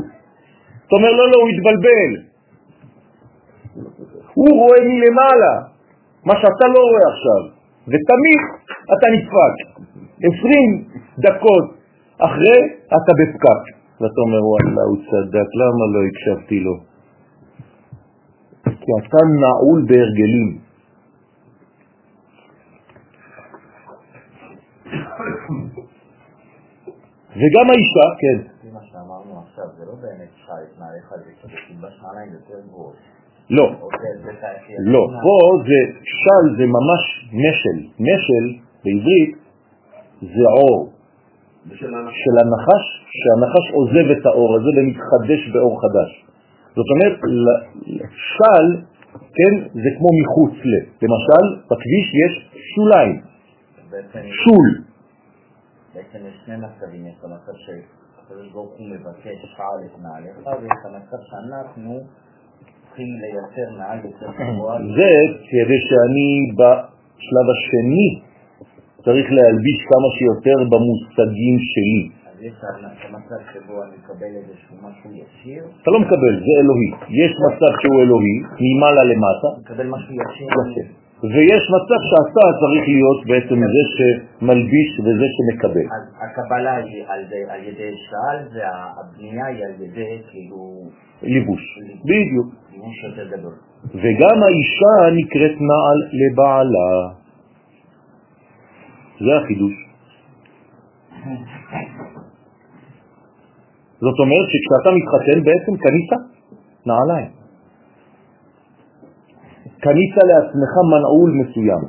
[0.85, 2.11] אתה אומר, לא, לא, הוא התבלבל.
[4.33, 5.55] הוא רואה מלמעלה,
[6.25, 7.41] מה שאתה לא רואה עכשיו,
[7.87, 8.41] ותמיד
[8.93, 9.55] אתה נדפק.
[10.17, 10.85] 20
[11.19, 11.65] דקות
[12.17, 13.83] אחרי אתה בפקק.
[14.01, 16.75] ואתה אומר, וואלה, הוא צדק, למה לא הקשבתי לו?
[18.63, 20.49] כי אתה נעול בהרגלים.
[27.39, 28.37] וגם האישה, כן.
[28.73, 29.93] מה שאמרנו עכשיו, זה לא
[32.01, 32.95] נעליים יותר גבוהות.
[33.49, 34.77] לא, או זה- זה תעשייה.
[34.85, 35.35] לא, פה
[35.67, 37.03] זה של זה ממש
[37.33, 37.77] נשל.
[37.99, 38.45] נשל
[38.85, 39.35] בעברית
[40.21, 40.93] זה עור
[41.95, 42.11] ההנחה.
[42.11, 42.85] של הנחש,
[43.19, 46.25] שהנחש עוזב את האור הזה ומתחדש באור חדש.
[46.75, 47.19] זאת אומרת,
[48.35, 48.65] של,
[49.37, 50.73] כן, זה כמו מחוץ ל.
[51.05, 52.33] למשל, בכביש יש
[52.75, 53.21] שוליים,
[54.43, 54.67] שול.
[55.95, 61.17] בעצם יש שני מצבים, יש המצב שהקדוש ברוך הוא מבקש שעל את נעליך, ויש המצב
[61.29, 61.99] שאנחנו
[62.93, 63.67] צריכים לייצר
[64.03, 64.77] יותר גבוהה.
[64.97, 65.11] זה
[65.49, 66.29] כדי שאני
[66.59, 68.07] בשלב השני
[69.05, 72.03] צריך להלביש כמה שיותר במושגים שלי.
[72.29, 76.89] אז יש את המצב שבו אני מקבל איזשהו משהו ישיר, אתה לא מקבל, זה אלוהי.
[77.21, 80.47] יש מצב שהוא אלוהי, ממעלה למטה, מקבל משהו ישיר.
[81.23, 85.87] ויש מצב שאתה צריך להיות בעצם זה שמלביש וזה שמקבל.
[85.97, 90.59] אז הקבלה היא על על ידי שעל, והבנייה היא על ידי כאילו
[91.23, 91.79] ליבוש.
[92.05, 92.62] בדיוק.
[93.95, 97.13] וגם האישה נקראת נעל לבעלה.
[99.19, 99.73] זה החידוש.
[103.99, 106.11] זאת אומרת שכשאתה מתחתן בעצם קנית
[106.85, 107.31] נעליים.
[109.79, 111.83] קנית לעצמך מנעול מסוים.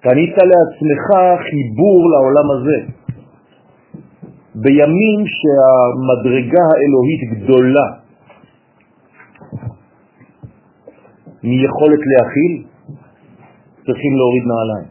[0.00, 1.06] קנית לעצמך
[1.44, 2.78] חיבור לעולם הזה.
[4.54, 8.01] בימים שהמדרגה האלוהית גדולה
[11.44, 12.52] מיכולת להכיל,
[13.86, 14.88] צריכים להוריד נעליים.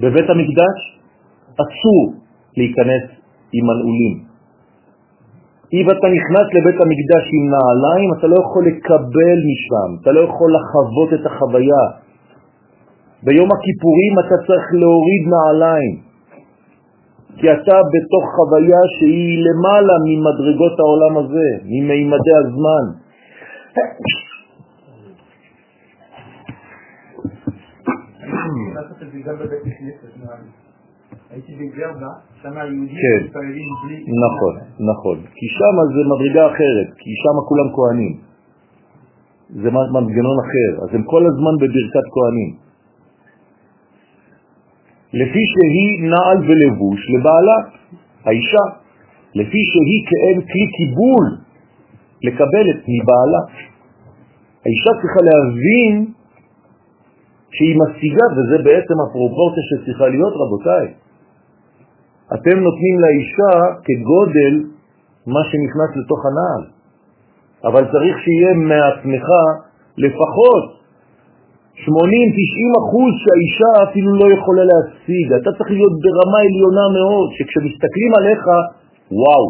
[0.00, 0.78] בבית המקדש
[1.54, 2.02] אסור
[2.56, 3.04] להיכנס
[3.52, 4.30] עם מנעולים.
[5.72, 10.48] אם אתה נכנס לבית המקדש עם נעליים, אתה לא יכול לקבל משם, אתה לא יכול
[10.56, 11.84] לחוות את החוויה.
[13.22, 15.94] ביום הכיפורים אתה צריך להוריד נעליים,
[17.38, 22.84] כי אתה בתוך חוויה שהיא למעלה ממדרגות העולם הזה, ממימדי הזמן.
[31.30, 33.24] הייתי בגרדה, שם היהודים כן.
[33.24, 33.96] מתפללים בלי...
[34.26, 34.54] נכון,
[34.90, 35.18] נכון.
[35.34, 38.14] כי שם זה מדרגה אחרת, כי שם כולם כהנים.
[39.62, 42.50] זה מנגנון אחר, אז הם כל הזמן בברכת כהנים.
[45.12, 47.58] לפי שהיא נעל ולבוש לבעלה,
[48.24, 48.64] האישה,
[49.34, 51.49] לפי שהיא כאין כלי קיבול
[52.26, 53.42] לקבלת מבעלה.
[54.64, 55.94] האישה צריכה להבין
[57.50, 60.86] שהיא משיגה, וזה בעצם הפרופורציה שצריכה להיות, רבותיי.
[62.34, 63.54] אתם נותנים לאישה
[63.84, 64.54] כגודל
[65.26, 66.64] מה שנכנס לתוך הנעל,
[67.64, 69.26] אבל צריך שיהיה מעצמך
[69.96, 70.64] לפחות
[71.80, 71.88] 80-90
[72.80, 75.26] אחוז שהאישה אפילו לא יכולה להשיג.
[75.32, 78.42] אתה צריך להיות ברמה עליונה מאוד, שכשמסתכלים עליך,
[79.20, 79.46] וואו,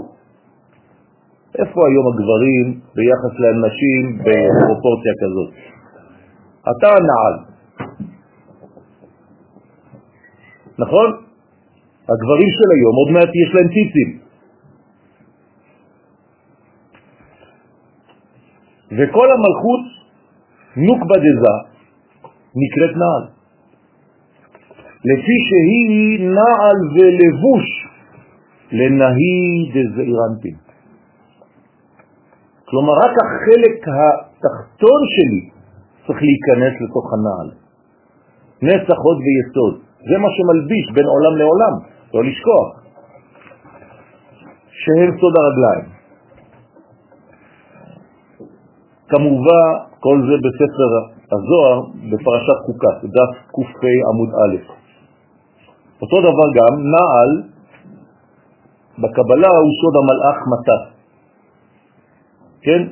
[1.59, 5.51] איפה היום הגברים ביחס לנשים בפרופורציה כזאת?
[6.71, 7.37] אתה הנעל,
[10.79, 11.09] נכון?
[12.09, 14.11] הגברים של היום עוד מעט יש להם ציצים.
[18.91, 19.85] וכל המלכות
[20.77, 21.57] נוקבה דזה
[22.61, 23.25] נקראת נעל.
[25.05, 27.67] לפי שהיא נעל ולבוש
[28.73, 30.70] לנהי דזעירנטין.
[32.71, 35.43] כלומר, רק החלק התחתון שלי
[36.07, 37.49] צריך להיכנס לתוך הנעל.
[38.63, 39.75] נצח, הוד ויסוד.
[40.09, 41.75] זה מה שמלביש בין עולם לעולם,
[42.15, 42.69] לא לשכוח.
[44.83, 45.85] שהם סוד הרגליים.
[49.09, 49.69] כמובן,
[50.01, 50.91] כל זה בספר
[51.33, 51.79] הזוהר,
[52.11, 54.57] בפרשת חוקת, דף ק"פ עמוד א'.
[56.03, 57.31] אותו דבר גם, נעל,
[58.99, 60.90] בקבלה הוא סוד המלאך מתה.
[62.63, 62.83] כן?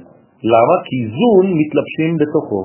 [0.42, 0.76] למה?
[0.84, 2.62] כי זון מתלבשים בתוכו.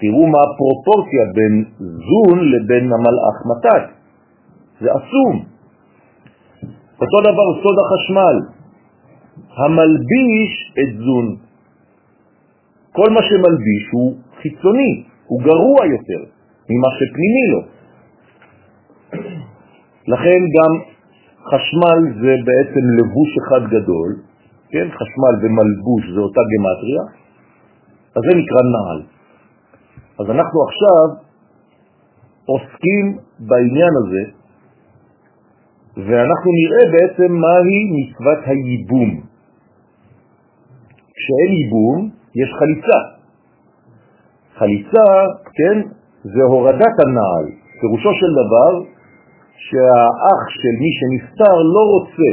[0.00, 3.84] תראו מה הפרופורציה בין זון לבין המלאך מתת.
[4.80, 5.44] זה עצום.
[7.00, 8.36] אותו דבר סוד החשמל,
[9.56, 11.36] המלביש את זון.
[12.92, 16.30] כל מה שמלביש הוא חיצוני, הוא גרוע יותר
[16.70, 17.60] ממה שפנימי לו.
[20.08, 20.72] לכן גם
[21.50, 24.27] חשמל זה בעצם לבוש אחד גדול,
[24.70, 24.86] כן?
[24.98, 27.02] חשמל ומלבוש זה אותה גמטריה,
[28.16, 29.00] אז זה נקרא נעל.
[30.20, 31.04] אז אנחנו עכשיו
[32.44, 34.22] עוסקים בעניין הזה,
[35.96, 39.10] ואנחנו נראה בעצם מהי מצוות הייבום.
[41.16, 43.00] כשאין ייבום, יש חליצה.
[44.58, 45.06] חליצה,
[45.54, 45.76] כן,
[46.24, 47.46] זה הורדת הנעל.
[47.80, 48.72] פירושו של דבר
[49.66, 52.30] שהאח של מי שנפטר לא רוצה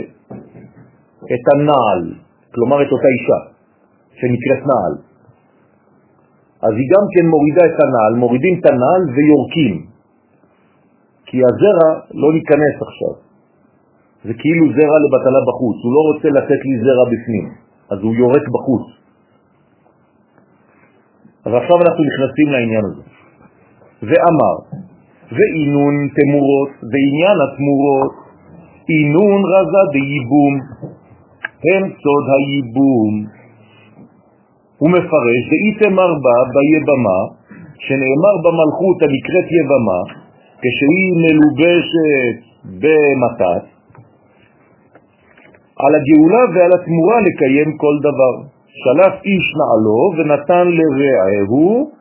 [1.34, 2.25] את הנעל,
[2.56, 3.40] כלומר את אותה אישה,
[4.20, 4.96] שנקראת נעל.
[6.66, 9.76] אז היא גם כן מורידה את הנעל, מורידים את הנעל ויורקים,
[11.26, 11.90] כי הזרע
[12.22, 13.14] לא ניכנס עכשיו.
[14.26, 17.46] זה כאילו זרע לבטלה בחוץ, הוא לא רוצה לתת לי זרע בפנים,
[17.92, 18.86] אז הוא יורק בחוץ.
[21.46, 23.04] אז עכשיו אנחנו נכנסים לעניין הזה.
[24.08, 24.56] ואמר,
[25.36, 28.14] ואינון תמורות, ועניין התמורות,
[28.90, 30.54] אינון רזה דייבום,
[31.64, 33.14] הם סוד הייבום.
[34.78, 37.20] הוא מפרש, ואיתמר בה ביבמה,
[37.86, 40.02] שנאמר במלכות הנקראת יבמה,
[40.62, 42.38] כשהיא מלובשת
[42.82, 43.64] במתת,
[45.84, 48.34] על הגאולה ועל התמורה לקיים כל דבר.
[48.84, 51.92] שלף איש נעלו ונתן לרעהו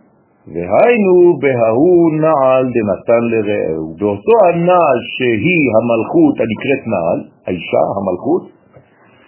[0.53, 3.95] והיינו בהוא נעל דנתן לרעהו.
[3.99, 8.43] באותו הנעל שהיא המלכות הנקראת נעל, האישה, המלכות,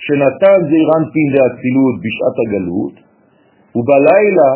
[0.04, 2.94] שנתן זעיר אנפין דאצילות בשעת הגלות,
[3.76, 4.50] ובלילה,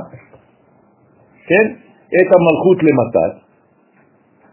[1.49, 1.67] כן,
[2.21, 3.35] את המלכות למתת.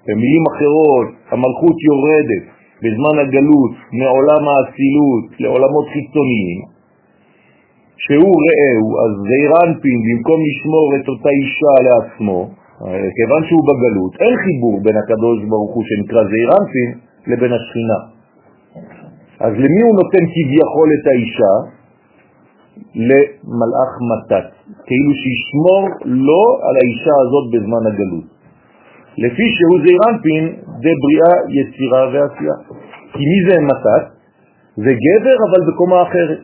[0.07, 2.43] במילים אחרות, המלכות יורדת
[2.83, 6.59] בזמן הגלות מעולם האצילות לעולמות חיצוניים,
[8.03, 12.39] שהוא רעהו, אז זעירנפין, במקום לשמור את אותה אישה לעצמו,
[13.17, 16.89] כיוון שהוא בגלות, אין חיבור בין הקדוש ברוך הוא שנקרא זעירנפין
[17.27, 18.16] לבין השכינה.
[19.39, 21.53] אז למי הוא נותן כביכול את האישה?
[23.09, 24.47] למלאך מתת,
[24.87, 28.27] כאילו שישמור לו על האישה הזאת בזמן הגלות.
[29.17, 30.43] לפי שהוא זעירנפין,
[30.83, 32.57] זה בריאה, יצירה ועשייה.
[33.13, 34.03] כי מי זה מתת?
[34.75, 36.39] זה גבר אבל בקומה אחרת.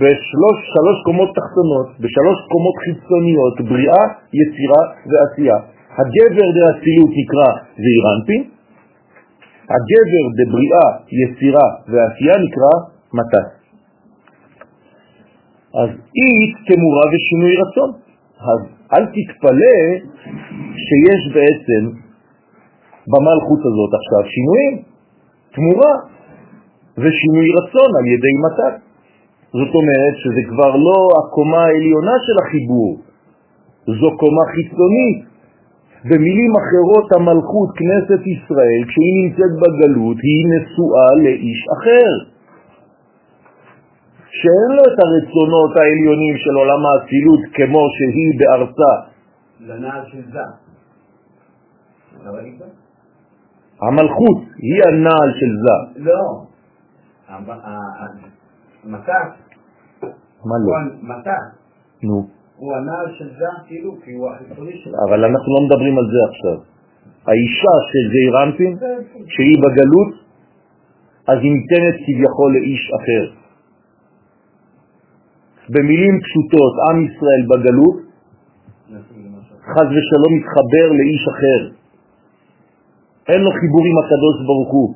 [0.00, 4.04] בשלוש שלוש קומות תחתונות, בשלוש קומות חיצוניות, בריאה,
[4.40, 5.58] יצירה ועשייה.
[5.98, 7.48] הגבר דאצילות נקרא
[7.82, 8.42] זעירנפין,
[9.74, 10.88] הגבר דבריאה,
[11.20, 12.74] יצירה ועשייה נקרא
[13.18, 13.48] מתת.
[15.80, 17.90] אז אית תמורה ושינוי רצון.
[18.52, 18.60] אז
[18.92, 19.78] אל תתפלא
[20.84, 21.82] שיש בעצם
[23.10, 24.74] במלכות הזאת עכשיו שינויים,
[25.54, 25.94] תמורה
[26.98, 28.74] ושינוי רצון על ידי מתת.
[29.58, 32.90] זאת אומרת שזה כבר לא הקומה העליונה של החיבור,
[33.86, 35.31] זו קומה חיצונית.
[36.04, 42.10] במילים אחרות המלכות, כנסת ישראל, כשהיא נמצאת בגלות, היא נשואה לאיש אחר,
[44.38, 48.94] שאין לו את הרצונות העליונים של עולם האצילות כמו שהיא בארצה.
[49.60, 50.46] לנעל של זה.
[53.82, 56.02] המלכות היא הנעל של זה.
[56.10, 56.44] לא.
[58.84, 59.30] מתת.
[60.44, 60.72] מה לא?
[61.02, 61.46] מתת.
[62.02, 62.41] נו.
[62.56, 64.94] הוא הנעל של זה, כאילו, כי הוא החיצוני שלו.
[65.08, 66.58] אבל אנחנו לא מדברים על זה עכשיו.
[67.26, 68.72] האישה של זעירנפין,
[69.26, 70.12] שהיא בגלות,
[71.28, 73.24] אז היא ניתנת כביכול לאיש אחר.
[75.68, 77.96] במילים פשוטות, עם ישראל בגלות,
[79.72, 81.60] חז ושלום מתחבר לאיש אחר.
[83.28, 84.94] אין לו חיבור עם הקדוש ברוך הוא.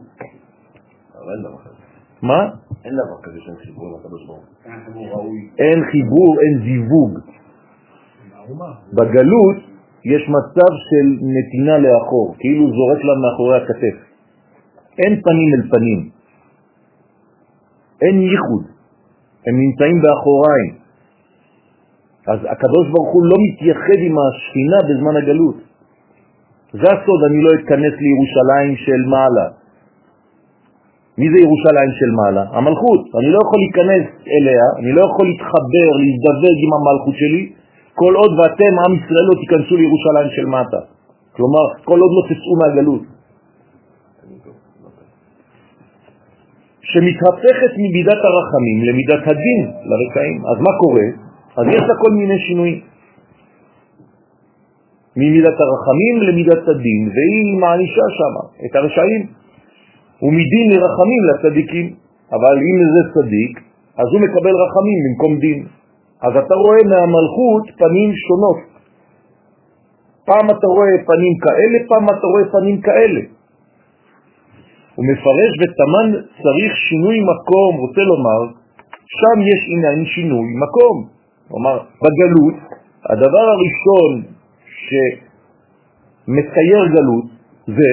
[2.23, 2.41] מה?
[2.85, 4.73] אין דבר כזה שאין חיבור עם הקדוש ברוך הוא.
[4.73, 5.51] אין חיבור ראוי.
[5.59, 7.13] אין חיבור, אין זיווג.
[8.93, 9.57] בגלות
[10.05, 13.97] יש מצב של נתינה לאחור, כאילו זורק לה מאחורי הכתף.
[14.99, 16.01] אין פנים אל פנים.
[18.03, 18.65] אין ייחוד.
[19.47, 20.73] הם נמצאים באחוריים.
[22.27, 25.57] אז הקדוש ברוך הוא לא מתייחד עם השכינה בזמן הגלות.
[26.73, 29.49] זה הסוד, אני לא אתכנס לירושלים של מעלה.
[31.19, 32.45] מי זה ירושלים של מעלה?
[32.57, 33.01] המלכות.
[33.19, 34.05] אני לא יכול להיכנס
[34.35, 37.43] אליה, אני לא יכול להתחבר, להזדווג עם המלכות שלי,
[38.01, 40.81] כל עוד ואתם, עם ישראל, לא תיכנסו לירושלים של מטה.
[41.37, 43.05] כלומר, כל עוד לא תצאו מהגלות.
[46.91, 50.39] שמתהפכת ממידת הרחמים למידת הדין לרקעים.
[50.51, 51.09] אז מה קורה?
[51.59, 52.81] אז יש לה כל מיני שינויים.
[55.17, 58.35] ממידת הרחמים למידת הדין, והיא מענישה שם
[58.65, 59.23] את הרשעים.
[60.23, 61.87] ומדין לרחמים לצדיקים.
[62.33, 63.53] אבל אם זה צדיק,
[64.01, 65.59] אז הוא מקבל רחמים במקום דין.
[66.23, 68.61] אז אתה רואה מהמלכות פנים שונות.
[70.27, 73.21] פעם אתה רואה פנים כאלה, פעם אתה רואה פנים כאלה.
[74.95, 76.09] הוא מפרש ותמן
[76.43, 78.41] צריך שינוי מקום, רוצה לומר,
[79.19, 80.97] שם יש עניין שינוי מקום.
[81.49, 82.57] כלומר, בגלות,
[83.11, 84.13] הדבר הראשון
[86.27, 87.25] שמצייר גלות
[87.67, 87.89] זה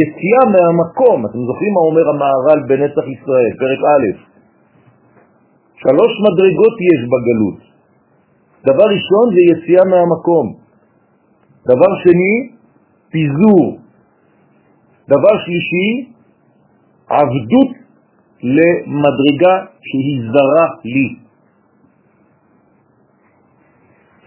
[0.00, 1.26] יציאה מהמקום.
[1.26, 4.31] אתם זוכרים מה אומר המערל בנצח ישראל, פרק א',
[5.82, 7.60] שלוש מדרגות יש בגלות.
[8.66, 10.46] דבר ראשון זה יציאה מהמקום.
[11.66, 12.34] דבר שני,
[13.10, 13.78] פיזור.
[15.08, 15.88] דבר שלישי,
[17.08, 17.72] עבדות
[18.42, 21.08] למדרגה שהיא זרה לי.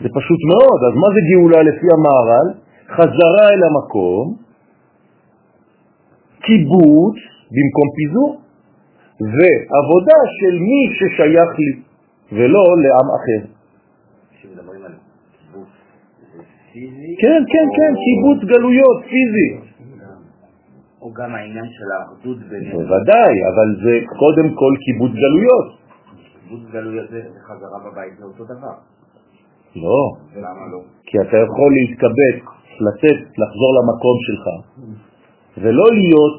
[0.02, 2.48] זה פשוט מאוד, אז מה זה גאולה לפי המערל?
[2.96, 4.36] חזרה אל המקום,
[6.42, 7.16] קיבוץ
[7.52, 8.42] במקום פיזור,
[9.22, 11.72] ועבודה של מי ששייך לי,
[12.32, 13.42] ולא לעם אחר.
[17.22, 19.50] כן, כן, כן, קיבוץ גלויות, פיזי.
[21.02, 22.80] או גם העניין של האחדות בינינו.
[22.80, 25.68] בוודאי, אבל זה קודם כל קיבוץ גלויות.
[26.42, 28.76] קיבוץ גלויות זה זה חזרה בבית, זה אותו דבר.
[29.76, 30.02] לא,
[30.36, 30.80] למה לא?
[31.04, 32.40] כי אתה יכול להתקבץ,
[32.86, 34.46] לצאת, לחזור למקום שלך,
[35.58, 36.36] ולא להיות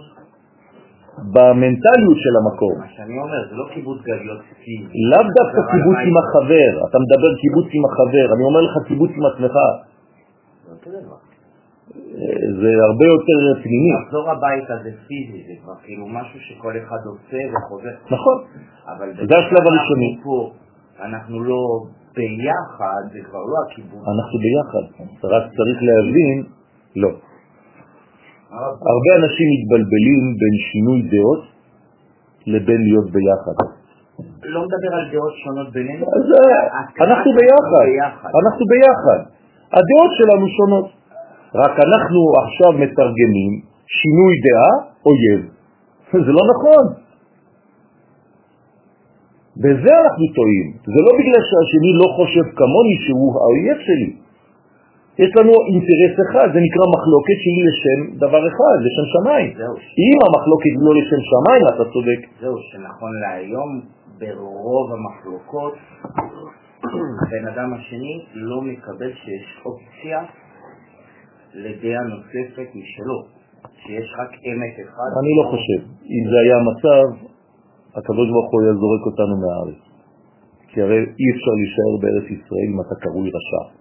[1.35, 2.75] במנטליות של המקום.
[2.79, 4.99] מה שאני אומר, זה לא קיבוץ גלויות פיזי.
[5.11, 5.99] לאו דווקא קיבוץ.
[6.07, 9.57] עם החבר, אתה מדבר קיבוץ עם החבר, אני אומר לך קיבוץ עם עצמך,
[10.85, 10.99] זה.
[11.97, 13.91] אה, זה הרבה יותר פנימי.
[14.03, 17.95] לחזור הביתה זה פיזי, זה כבר כאילו משהו שכל אחד עושה וחוזר.
[18.17, 18.39] נכון,
[18.87, 20.11] אבל זה השלב הראשוני.
[21.01, 21.61] אנחנו לא
[22.17, 24.03] ביחד, זה כבר לא הקיבוץ.
[24.13, 24.85] אנחנו ביחד,
[25.35, 26.37] רק צריך להבין,
[26.97, 27.11] לא.
[28.51, 31.43] הרבה אנשים מתבלבלים בין שינוי דעות
[32.47, 33.57] לבין להיות ביחד.
[34.43, 36.07] לא מדבר על דעות שונות בינינו.
[37.05, 37.87] אנחנו ביחד,
[38.41, 39.21] אנחנו ביחד.
[39.73, 40.87] הדעות שלנו שונות.
[41.55, 43.53] רק אנחנו עכשיו מתרגמים
[43.87, 44.73] שינוי דעה
[45.07, 45.41] אויב.
[46.27, 46.85] זה לא נכון.
[49.57, 50.67] בזה אנחנו טועים.
[50.95, 54.26] זה לא בגלל שהשני לא חושב כמוני שהוא האויב שלי.
[55.23, 59.51] יש לנו אינטרס אחד, זה נקרא מחלוקת שהיא לשם דבר אחד, לשם שמיים.
[60.05, 62.21] אם המחלוקת לא לשם שמיים, אתה צודק.
[62.41, 63.71] זהו, שנכון להיום,
[64.21, 65.75] ברוב המחלוקות,
[67.23, 70.19] הבן אדם השני לא מקבל שיש אופציה
[71.55, 73.19] לדעה נוספת משלו,
[73.83, 75.11] שיש רק אמת אחד.
[75.21, 75.81] אני לא חושב.
[76.15, 77.05] אם זה היה המצב,
[77.99, 79.81] הקדוש ברוך הוא היה זורק אותנו מהארץ.
[80.69, 83.76] כי הרי אי אפשר להישאר בארץ ישראל אם אתה קרוי רשע.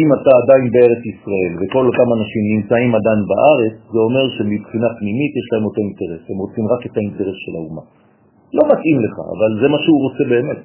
[0.00, 5.32] אם אתה עדיין בארץ ישראל וכל אותם אנשים נמצאים עדיין בארץ, זה אומר שמבחינה פנימית
[5.40, 7.84] יש להם אותו אינטרס, הם רוצים רק את האינטרס של האומה.
[8.56, 10.60] לא מתאים לך, אבל זה מה שהוא רוצה באמת.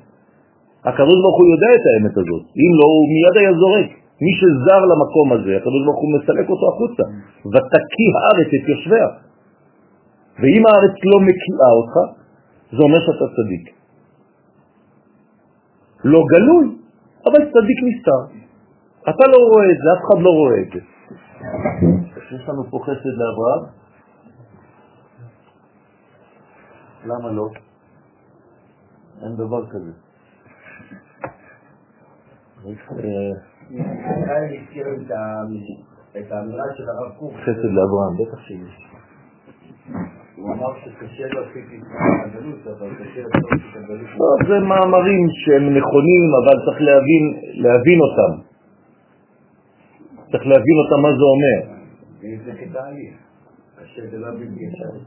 [0.90, 3.90] הקדוש ברוך הוא יודע את האמת הזאת, אם לא, הוא מיד היה זורק.
[4.26, 7.04] מי שזר למקום הזה, הקדוש ברוך הוא מסלק אותו החוצה.
[7.52, 9.10] ותקי הארץ את יושביה.
[10.40, 11.96] ואם הארץ לא מקיאה אותך,
[12.76, 13.66] זה אומר שאתה צדיק.
[16.04, 16.66] לא גלוי,
[17.28, 18.39] אבל צדיק נסתר.
[19.04, 20.80] אתה לא רואה את זה, אף אחד לא רואה את זה.
[22.36, 23.64] יש לנו פה חסד לאברהם?
[27.06, 27.50] למה לא?
[29.24, 29.92] אין דבר כזה.
[32.64, 35.44] כאן הזכיר את ה-
[36.20, 38.88] את האמירה של הרב קוק, חסד לאברהם, בטח שיש.
[40.36, 41.88] הוא אמר שקשה להפיק את
[42.26, 44.40] הגלות, אבל קשה להפיק את הגלות.
[44.48, 47.24] זה מאמרים שהם נכונים, אבל צריך להבין,
[47.54, 48.49] להבין אותם.
[50.32, 51.58] צריך להבין אותם מה זה אומר.
[54.84, 55.00] לא.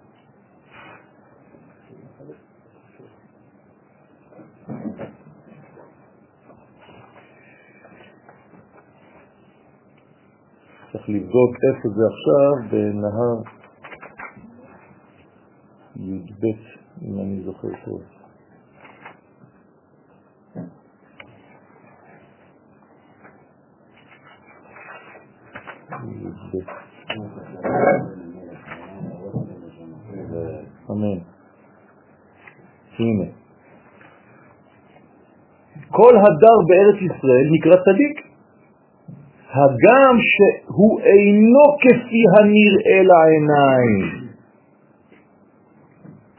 [10.93, 13.43] צריך לבדוק איפה זה עכשיו בנהר
[15.97, 16.45] י"ב,
[17.03, 18.12] אם אני זוכר טוב.
[30.91, 31.19] אמן.
[32.99, 33.25] הנה.
[35.91, 38.33] כל הדר בארץ ישראל נקרא צדיק.
[39.51, 44.23] הגם שהוא אינו כפי הנראה לעיניים.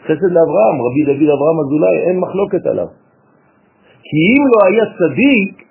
[0.04, 2.88] חסד לאברהם, רבי דוד אברהם אזולאי, אין מחלוקת עליו.
[4.04, 5.68] כי אם לא היה צדיק,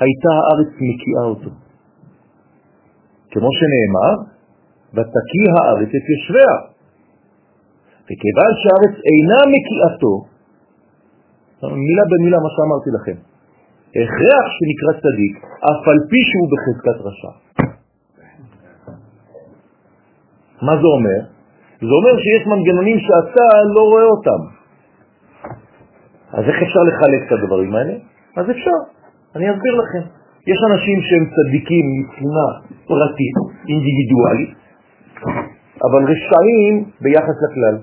[0.00, 1.50] הייתה הארץ מקיאה אותו.
[3.32, 4.14] כמו שנאמר,
[4.94, 6.54] ותקיא הארץ את יושביה.
[8.04, 10.14] וכיוון שהארץ אינה מקיאתו,
[11.62, 13.18] מילה במילה מה שאמרתי לכם,
[13.90, 15.34] הכרח שנקרא צדיק,
[15.68, 17.32] אף על פי שהוא בחזקת רשע.
[20.62, 21.20] מה זה אומר?
[21.80, 24.40] זה אומר שיש מנגנונים שאתה לא רואה אותם.
[26.32, 27.94] אז איך אפשר לחלק את הדברים האלה?
[28.36, 28.78] אז אפשר,
[29.36, 30.21] אני אסביר לכם.
[30.50, 32.46] יש אנשים שהם צדיקים מבחינה
[32.86, 33.36] פרטית,
[33.68, 34.54] אינדיבידואלית,
[35.86, 37.76] אבל רשעים ביחס לכלל.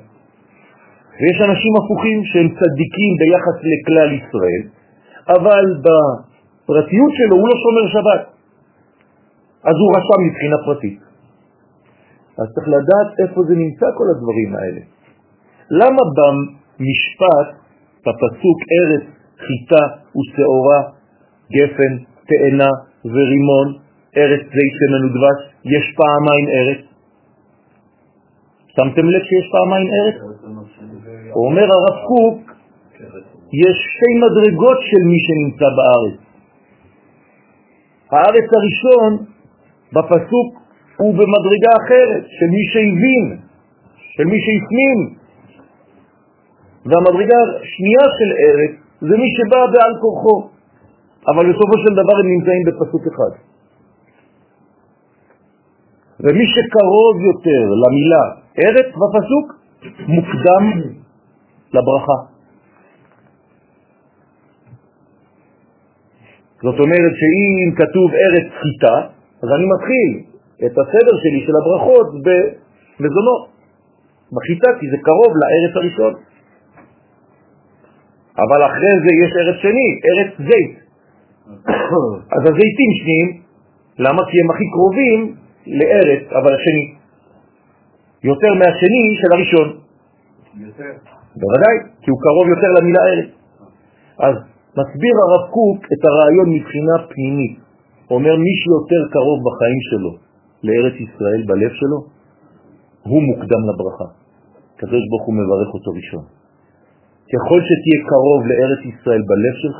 [1.19, 4.63] ויש אנשים הפוכים שהם צדיקים ביחס לכלל ישראל,
[5.35, 8.21] אבל בפרטיות שלו הוא לא שומר שבת.
[9.63, 10.99] אז הוא רשע מבחינה פרטית.
[12.39, 14.81] אז צריך לדעת איפה זה נמצא כל הדברים האלה.
[15.71, 17.47] למה במשפט,
[18.05, 19.05] בפסוק ארץ,
[19.45, 19.83] חיטה
[20.15, 20.81] ושעורה,
[21.55, 21.93] גפן,
[22.29, 22.71] תאנה
[23.05, 23.67] ורימון,
[24.17, 26.81] ארץ זית שמן ודבש, יש פעמיים ארץ?
[28.75, 30.17] שמתם לב שיש פעמיים ארץ?
[31.35, 32.51] אומר הרב קוק,
[33.63, 36.19] יש שתי מדרגות של מי שנמצא בארץ.
[38.11, 39.25] הארץ הראשון
[39.93, 40.49] בפסוק
[40.97, 43.25] הוא במדרגה אחרת, של מי שהבין,
[43.97, 44.99] של מי שהפנים.
[46.85, 48.71] והמדרגה השנייה של ארץ
[49.01, 50.49] זה מי שבא בעל כורחו,
[51.27, 53.33] אבל בסופו של דבר הם נמצאים בפסוק אחד.
[56.19, 58.23] ומי שקרוב יותר למילה
[58.59, 59.47] ארץ בפסוק
[60.07, 60.63] מוקדם
[61.73, 62.19] לברכה.
[66.63, 68.95] זאת אומרת שאם כתוב ארץ חיטה,
[69.43, 70.09] אז אני מתחיל
[70.65, 73.47] את הסדר שלי של הברכות במזונות,
[74.31, 76.13] בחיטה, כי זה קרוב לארץ הראשון.
[78.43, 80.78] אבל אחרי זה יש ארץ שני, ארץ זית.
[82.35, 83.27] אז הזיתים שניים,
[83.99, 84.21] למה?
[84.29, 85.19] כי הם הכי קרובים
[85.67, 86.87] לארץ, אבל השני.
[88.23, 89.67] יותר מהשני של הראשון.
[90.65, 90.93] יותר.
[91.41, 93.29] בוודאי, כי הוא קרוב יותר למילה ארץ.
[94.19, 94.35] אז
[94.79, 97.55] מסביר הרב קוק את הרעיון מבחינה פנימית.
[98.11, 100.11] אומר מי שיותר קרוב בחיים שלו
[100.63, 101.99] לארץ ישראל, בלב שלו,
[103.09, 104.07] הוא מוקדם לברכה.
[104.79, 106.25] קדוש ברוך הוא מברך אותו ראשון.
[107.31, 109.79] ככל שתהיה קרוב לארץ ישראל בלב שלך,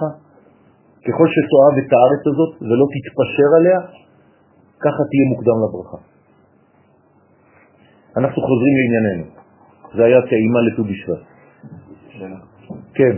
[1.05, 3.79] ככל שתאהב את הארץ הזאת ולא תתפשר עליה,
[4.83, 5.99] ככה תהיה מוקדם לברכה.
[8.17, 9.27] אנחנו חוזרים לענייננו.
[9.95, 11.23] זה היה טעימה לט"ו בשבט.
[12.93, 13.15] כן.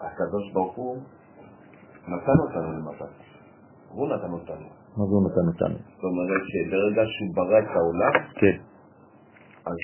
[0.00, 0.96] הקדוש ברוך הוא
[2.08, 3.14] נתן אותנו למתת.
[3.88, 4.68] הוא נתן אותנו.
[4.96, 5.78] מה זה הוא נתן אותנו?
[5.94, 8.56] זאת אומרת שברגע שהוא ברא את העולם, כן.
[9.66, 9.76] אז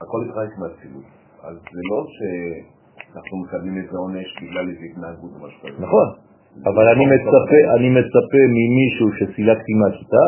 [0.00, 1.04] הכל התחלק מהצילות.
[1.42, 2.06] אז זה לא
[3.16, 5.82] שאנחנו מקבלים איזה עונש בגלל איזה התנהגות או משהו כזה.
[5.86, 6.08] נכון,
[6.70, 10.24] אבל אני מצפה, אני מצפה ממישהו שסילקתי מהשיטה,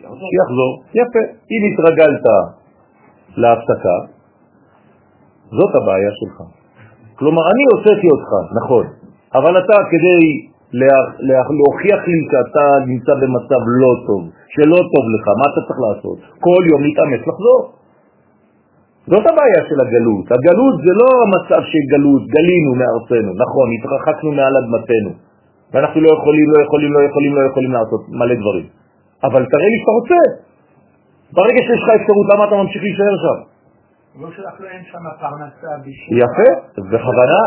[0.00, 0.72] שיחזור.
[1.00, 1.22] יפה.
[1.52, 2.26] אם התרגלת
[3.36, 3.96] להפסקה,
[5.58, 6.36] זאת הבעיה שלך.
[7.18, 8.30] כלומר, אני הוצאתי אותך,
[8.62, 8.86] נכון,
[9.34, 10.22] אבל אתה כדי
[11.58, 14.22] להוכיח לי שאתה נמצא במצב לא טוב,
[14.54, 16.18] שלא טוב לך, מה אתה צריך לעשות?
[16.40, 17.77] כל יום להתאמץ לחזור.
[19.10, 20.26] זאת הבעיה של הגלות.
[20.36, 25.10] הגלות זה לא המצב של גלות, גלינו מארצנו, נכון, התרחקנו מעל אדמתנו,
[25.72, 28.66] ואנחנו לא יכולים, לא יכולים, לא יכולים, לא יכולים לעשות מלא דברים.
[29.24, 30.20] אבל תראה לי שאתה רוצה.
[31.32, 33.38] ברגע שיש לך אפשרות, למה אתה ממשיך להישאר שם?
[34.20, 36.18] לא שלך להם שם פרנסה בשביל...
[36.22, 36.48] יפה,
[36.90, 37.40] בכוונה,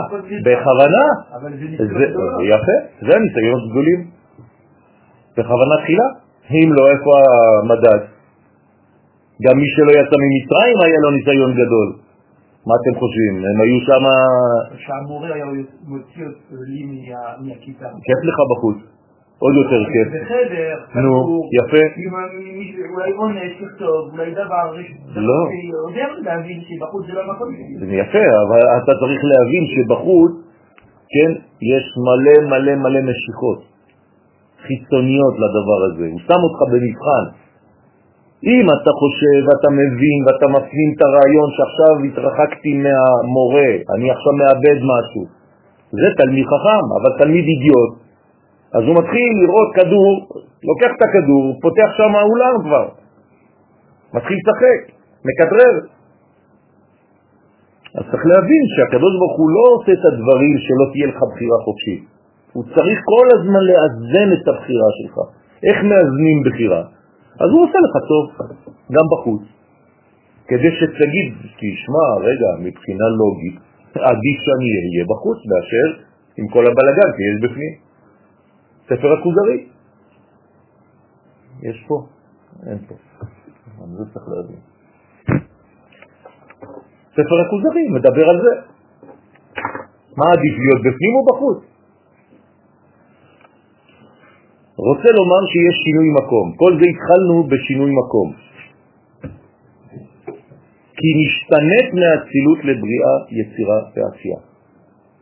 [0.46, 1.06] בכוונה.
[1.36, 2.48] אבל זה ניסיון גדול.
[2.54, 4.02] יפה, זה הניסיון גדולים.
[5.38, 6.08] בכוונה תחילה.
[6.52, 7.12] אם לא, איפה
[7.64, 8.21] המדד?
[9.44, 11.90] גם מי שלא יצא ממצרים היה לו ניסיון גדול.
[12.68, 13.34] מה אתם חושבים?
[13.50, 14.04] הם היו שם...
[14.86, 15.46] שהמורה היה
[15.88, 16.26] מוציא
[16.70, 17.88] לי מה- מהכיתה.
[18.08, 18.78] כיף לך בחוץ.
[19.44, 20.08] עוד יותר כיף.
[20.22, 21.84] בחדר, נו, יפה.
[21.98, 24.66] מישהו- אולי עונש, לכתוב, אולי דבר,
[25.16, 25.40] לא.
[25.88, 27.88] יודע להבין שבחוץ זה לא שלי.
[27.88, 30.32] זה יפה, אבל אתה צריך להבין שבחוץ,
[31.14, 31.32] כן,
[31.74, 33.60] יש מלא מלא מלא משיכות
[34.68, 36.06] חיצוניות לדבר הזה.
[36.12, 37.26] הוא שם אותך במבחן.
[38.44, 44.80] אם אתה חושב ואתה מבין ואתה מפנים את הרעיון שעכשיו התרחקתי מהמורה, אני עכשיו מאבד
[44.94, 45.24] משהו,
[45.92, 47.92] זה תלמיד חכם, אבל תלמיד אידיוט,
[48.76, 50.12] אז הוא מתחיל לראות כדור,
[50.70, 52.86] לוקח את הכדור, פותח שם האולם כבר,
[54.14, 54.80] מתחיל לשחק,
[55.28, 55.76] מכדרר.
[57.96, 62.04] אז צריך להבין שהקדוש ברוך הוא לא עושה את הדברים שלא תהיה לך בחירה חופשית.
[62.54, 65.16] הוא צריך כל הזמן לאזן את הבחירה שלך.
[65.64, 66.84] איך מאזנים בחירה?
[67.42, 68.24] אז הוא עושה לך טוב,
[68.96, 69.44] גם בחוץ.
[70.48, 71.28] כדי שתגיד,
[71.60, 73.58] תשמע, רגע, מבחינה לוגית,
[73.96, 75.88] עדיף שאני אהיה בחוץ מאשר
[76.38, 77.74] עם כל הבלגן שיש בפנים.
[78.86, 79.68] ספר הכוזרי.
[81.62, 82.06] יש פה?
[82.68, 82.96] אין פה.
[83.84, 84.60] אני לא צריך להבין.
[87.12, 88.54] ספר הכוזרי מדבר על זה.
[90.18, 91.71] מה עדיף להיות בפנים או בחוץ?
[94.78, 96.46] רוצה לומר שיש שינוי מקום.
[96.62, 98.28] כל זה התחלנו בשינוי מקום.
[100.98, 104.40] כי נשתנית מהאצילות לבריאה, יצירה ועשייה.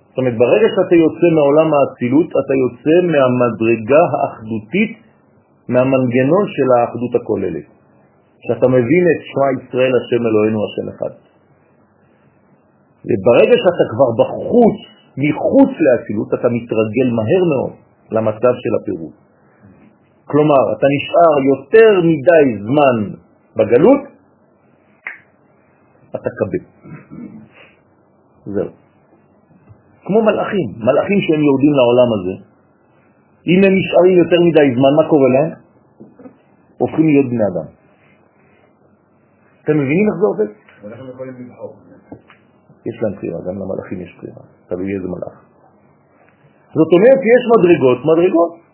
[0.10, 4.94] זאת אומרת, ברגע שאתה יוצא מעולם האצילות, אתה יוצא מהמדרגה האחדותית,
[5.70, 7.68] מהמנגנון של האחדות הכוללת.
[8.46, 11.14] שאתה מבין את שמע ישראל השם אלוהינו השם אחד.
[13.08, 14.78] וברגע שאתה כבר בחוץ,
[15.18, 17.74] מחוץ לאצילות, אתה מתרגל מהר מאוד
[18.12, 19.29] למצב של הפירוט.
[20.32, 22.96] כלומר, אתה נשאר יותר מדי זמן
[23.58, 24.02] בגלות,
[26.16, 26.64] אתה קבל.
[28.46, 28.72] זהו.
[30.06, 32.36] כמו מלאכים, מלאכים שהם יורדים לעולם הזה,
[33.48, 35.52] אם הם נשארים יותר מדי זמן, מה קורה להם?
[36.78, 37.68] הופכים להיות בני אדם.
[39.64, 40.50] אתם מבינים איך זה עובד?
[40.84, 41.76] ואנחנו יכולים לבחור.
[42.86, 45.36] יש להם בחירה, גם למלאכים יש בחירה, תלוי איזה מלאך.
[46.74, 48.69] זאת אומרת, יש מדרגות, מדרגות.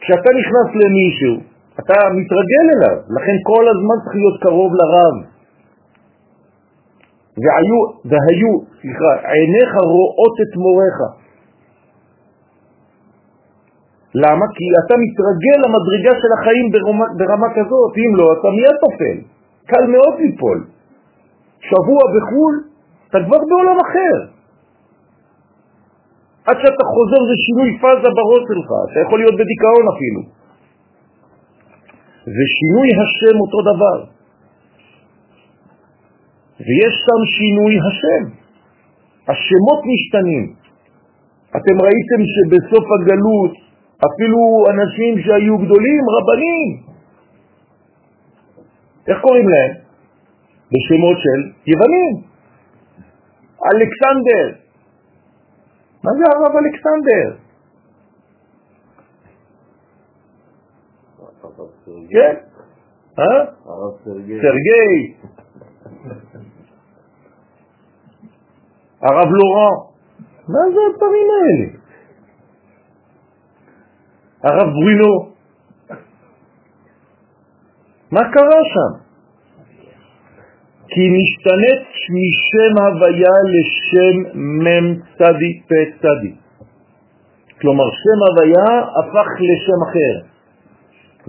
[0.00, 1.34] כשאתה נכנס למישהו,
[1.80, 5.14] אתה מתרגל אליו, לכן כל הזמן צריך להיות קרוב לרב.
[7.42, 7.80] והיו,
[8.10, 10.98] והיו, סליחה, עיניך רואות את מוריך.
[14.14, 14.46] למה?
[14.56, 19.18] כי אתה מתרגל למדרגה של החיים ברמה, ברמה כזאת, אם לא, אתה מיד תופל.
[19.66, 20.58] קל מאוד ליפול.
[21.60, 22.54] שבוע בחו"ל,
[23.08, 24.39] אתה כבר בעולם אחר.
[26.46, 30.20] עד שאתה חוזר זה שינוי פאזה בראש שלך, אתה יכול להיות בדיכאון אפילו.
[32.36, 33.98] ושינוי השם אותו דבר.
[36.66, 38.22] ויש שם שינוי השם.
[39.28, 40.44] השמות משתנים.
[41.56, 43.52] אתם ראיתם שבסוף הגלות
[44.08, 44.40] אפילו
[44.72, 46.68] אנשים שהיו גדולים, רבנים,
[49.08, 49.72] איך קוראים להם?
[50.72, 52.14] בשמות של יוונים.
[53.66, 54.59] אלכסנדר.
[56.04, 57.36] מה זה הרב אלכסנדר?
[62.10, 62.34] כן.
[63.18, 63.44] אה?
[64.04, 65.14] סרגי.
[69.02, 69.76] הרב לורן.
[70.48, 71.80] מה זה הדברים האלה?
[74.42, 75.30] הרב ברינו.
[78.12, 79.09] מה קרה שם?
[80.92, 81.86] כי משתנית
[82.16, 84.16] משם הוויה לשם
[84.64, 84.86] מם
[85.18, 85.70] צדי פ
[86.02, 86.34] צדי.
[87.60, 90.14] כלומר, שם הוויה הפך לשם אחר.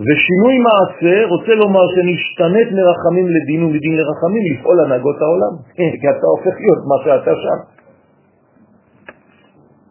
[0.06, 5.54] ושינוי מעשה רוצה לומר שנשתנית מרחמים לדין ומדין לרחמים לפעול הנהגות העולם.
[6.02, 7.60] כי אתה הופך להיות מה שאתה שם.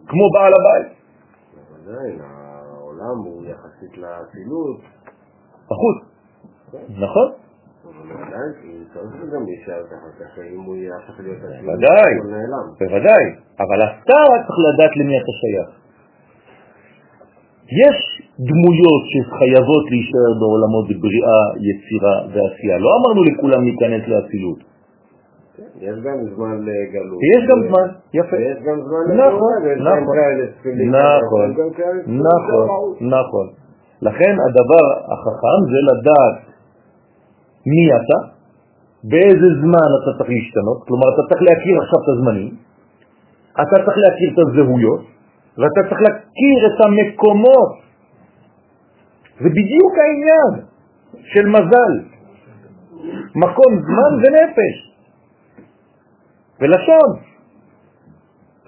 [0.08, 0.88] כמו בעל הבית.
[1.76, 4.80] עדיין, העולם הוא יחסית לאצילות,
[5.64, 5.98] בחוץ.
[6.90, 7.49] נכון?
[8.00, 12.30] אבל עדיין, כי צריך גם להישאר ככה, ככה אם הוא יהפך להיות אצילות, ודאי, הוא
[12.34, 12.66] נעלם.
[12.80, 13.24] בוודאי.
[13.62, 15.70] אבל אתה צריך לדעת למי אתה שייך.
[17.82, 17.98] יש
[18.48, 22.78] דמויות שחייבות להישאר בעולמות בריאה, יצירה ועשייה.
[22.78, 24.58] לא אמרנו לכולם להיכנס לאצילות.
[25.80, 27.20] יש גם זמן לגלות.
[27.32, 28.36] יש גם זמן, יפה.
[28.36, 30.16] ויש גם זמן נכון, גם נכון,
[30.86, 31.48] נכון,
[32.06, 33.08] נכון, שבאו.
[33.18, 33.46] נכון.
[34.02, 36.50] לכן הדבר החכם זה לדעת
[37.66, 38.18] מי אתה,
[39.04, 42.54] באיזה זמן אתה צריך להשתנות, כלומר אתה צריך להכיר עכשיו את הזמנים,
[43.52, 45.02] אתה צריך להכיר את הזהויות,
[45.58, 47.72] ואתה צריך להכיר את המקומות.
[49.40, 50.52] זה בדיוק העניין
[51.32, 51.94] של מזל.
[53.34, 54.76] מקום, זמן ונפש.
[56.60, 57.10] ולשון.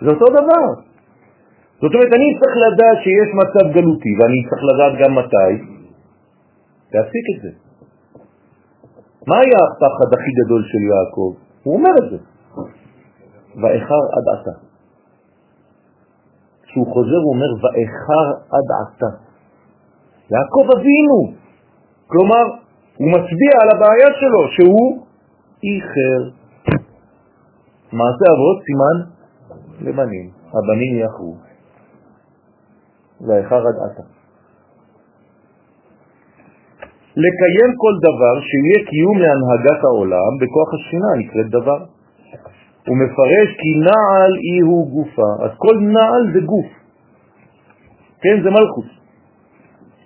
[0.01, 0.67] זה אותו דבר.
[1.81, 5.53] זאת אומרת, אני צריך לדעת שיש מצב גלותי, ואני צריך לדעת גם מתי
[6.95, 7.72] להפסיק את זה.
[9.27, 11.33] מה היה הפחד הכי גדול של יעקב?
[11.63, 12.19] הוא אומר את זה.
[13.63, 14.59] ואיחר עד עתה.
[16.63, 19.11] כשהוא חוזר הוא אומר ואיחר עד עתה.
[20.31, 21.43] יעקב אבינו.
[22.07, 22.45] כלומר,
[22.97, 25.07] הוא מצביע על הבעיה שלו, שהוא
[25.65, 26.21] איחר.
[27.93, 28.97] מעשה אבות סימן
[29.81, 31.37] לבנים, הבנים יחרו.
[33.21, 34.22] ואיחר עד עתה.
[37.17, 41.81] לקיים כל דבר שיהיה קיום להנהגת העולם בכוח השכינה נקראת דבר.
[42.89, 46.71] הוא מפרש כי נעל אי הוא גופה, אז כל נעל זה גוף,
[48.23, 48.91] כן, זה מלכות,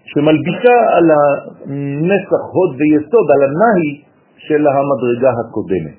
[0.04, 3.90] שמלבישה על הנסח הוד ויסוד, על הנהי
[4.36, 5.96] של המדרגה הקודמת.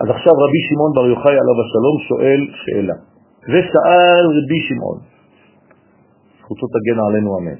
[0.00, 2.94] אז עכשיו רבי שמעון בר יוחאי עליו השלום שואל שאלה,
[3.52, 4.98] ושאל רבי שמעון,
[6.48, 7.58] זכותו תגן עלינו אמן,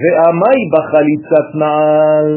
[0.00, 2.28] ואמי בחליצת נעל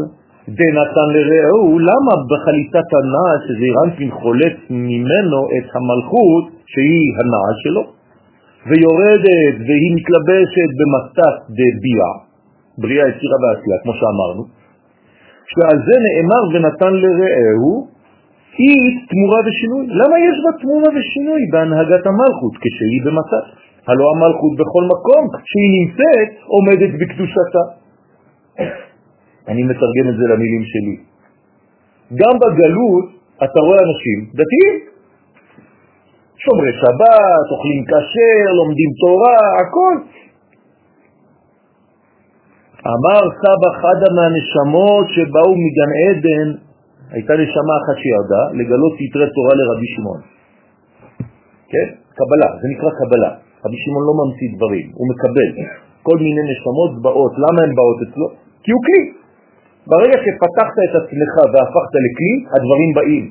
[0.48, 7.84] דנתן לרעהו, למה בחליצת הנעל שזה רנפין חולץ ממנו את המלכות שהיא הנעל שלו,
[8.68, 12.04] ויורדת והיא מתלבשת במסת דביע,
[12.78, 14.44] בריאה יצירה ועשייה, כמו שאמרנו,
[15.52, 17.88] שעל זה נאמר ונתן לרעהו
[18.58, 19.86] היא תמורה ושינוי.
[19.88, 23.46] למה יש בה תמורה ושינוי בהנהגת המלכות כשהיא במסת?
[23.88, 27.64] הלא המלכות בכל מקום שהיא נמצאת עומדת בקדושתה.
[29.48, 30.96] אני מתרגם את זה למילים שלי.
[32.20, 33.06] גם בגלות
[33.44, 34.76] אתה רואה אנשים דתיים,
[36.44, 39.96] שומרי שבת, אוכלים כשר, לומדים תורה, הכל.
[42.94, 46.48] אמר סבא חדה מהנשמות שבאו מגן עדן,
[47.12, 50.22] הייתה נשמה אחת שירדה, לגלות סתרי תורה לרבי שמעון.
[51.72, 51.88] כן?
[52.18, 53.32] קבלה, זה נקרא קבלה.
[53.66, 55.50] רבי שמעון לא ממציא דברים, הוא מקבל.
[56.08, 57.34] כל מיני נשמות באות.
[57.44, 58.28] למה הן באות אצלו?
[58.64, 59.04] כי הוא כלי.
[59.88, 63.26] ברגע שפתחת את עצמך והפכת לכלי, הדברים באים.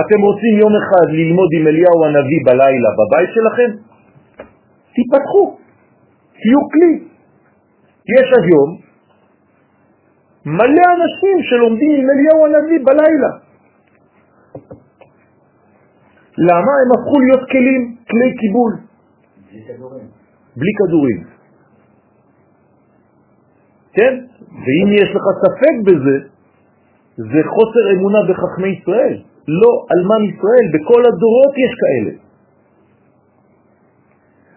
[0.00, 3.70] אתם רוצים יום אחד ללמוד עם אליהו הנביא בלילה בבית שלכם?
[4.94, 5.44] תיפתחו,
[6.40, 6.94] תהיו כלי.
[8.16, 8.68] יש היום
[10.46, 13.47] מלא אנשים שלומדים עם אליהו הנביא בלילה.
[16.46, 16.72] למה?
[16.82, 18.72] הם הפכו להיות כלים, כלי קיבול.
[19.50, 20.06] בלי כדורים.
[20.56, 21.20] בלי כדורים.
[23.92, 24.14] כן?
[24.64, 26.16] ואם יש לך ספק בזה,
[27.16, 29.16] זה חוסר אמונה בחכמי ישראל.
[29.48, 32.14] לא אלמן ישראל, בכל הדורות יש כאלה.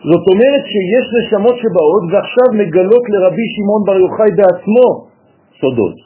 [0.09, 4.87] זאת אומרת שיש נשמות שבאות ועכשיו מגלות לרבי שמעון בר יוחאי בעצמו
[5.61, 5.97] סודות.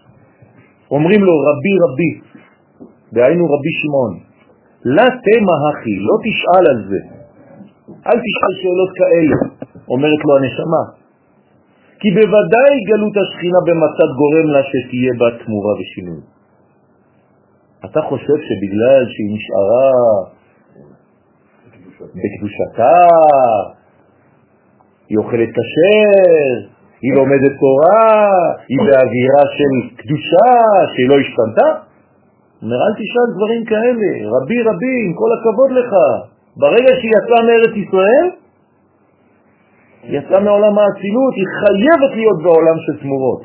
[0.92, 2.12] אומרים לו רבי רבי,
[3.14, 4.14] דהיינו רבי שמעון,
[4.86, 7.00] לה תמה אחי, לא תשאל על זה,
[8.08, 9.38] אל תשאל שאלות כאלה,
[9.88, 10.84] אומרת לו הנשמה,
[12.00, 16.22] כי בוודאי גלות השכינה במצד גורם לה שתהיה בה תמורה ושינוי.
[17.86, 19.92] אתה חושב שבגלל שהיא נשארה
[22.16, 22.96] בקדושתה,
[25.10, 26.70] היא אוכלת כשר,
[27.02, 28.24] היא לומדת תורה,
[28.68, 30.52] היא באווירה של קדושה,
[30.94, 31.85] שהיא לא השתנתה?
[32.62, 35.92] אומר, אל תשאל דברים כאלה, רבי רבי, עם כל הכבוד לך.
[36.58, 38.26] ברגע שהיא יצאה מארץ ישראל,
[40.04, 43.42] יצאה מעולם האצילות, היא חייבת להיות בעולם של תמורות.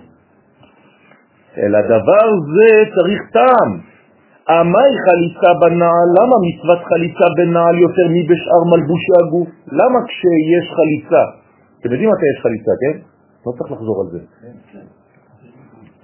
[1.58, 3.70] אלא דבר זה צריך טעם.
[4.50, 9.48] אמי חליצה בנעל, למה מצוות חליצה בנעל יותר מבשאר מלבושי הגוף?
[9.72, 11.22] למה כשיש חליצה?
[11.80, 12.94] אתם יודעים מתי יש חליצה, כן?
[13.46, 14.18] לא צריך לחזור על זה.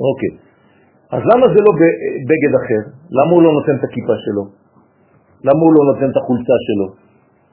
[0.00, 0.45] אוקיי.
[1.14, 1.72] אז למה זה לא
[2.28, 2.82] בגד אחר?
[3.10, 4.44] למה הוא לא נותן את הכיפה שלו?
[5.44, 6.86] למה הוא לא נותן את החולצה שלו?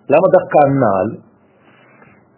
[0.09, 1.09] למה דווקא הנעל?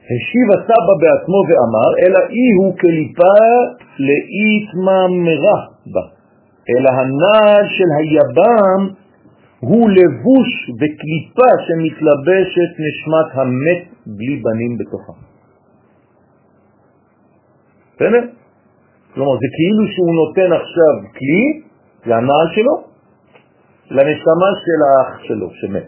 [0.05, 3.37] השיב הסבא בעצמו ואמר, אלא אי הוא כליפה
[4.07, 5.59] להתממרה
[5.93, 6.05] בה.
[6.69, 8.81] אלא הנעל של היבם
[9.59, 15.13] הוא לבוש וקליפה שמתלבשת נשמת המת בלי בנים בתוכה.
[17.95, 18.44] בסדר?
[19.15, 21.43] כלומר, זה כאילו שהוא נותן עכשיו כלי,
[22.05, 22.83] זה הנעל שלו,
[23.91, 25.87] לנשמה של האח שלו שמת.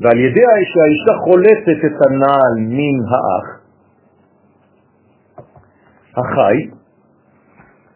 [0.00, 0.40] ועל ידי
[0.72, 3.46] שהאישה חולצת את הנעל מן האח,
[6.16, 6.56] החי,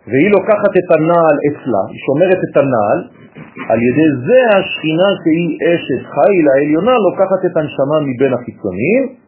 [0.06, 3.00] והיא לוקחת את הנעל אצלה, היא שומרת את הנעל,
[3.70, 9.27] על ידי זה השכינה שהיא אשת חיל העליונה לוקחת את הנשמה מבין החיצוניים,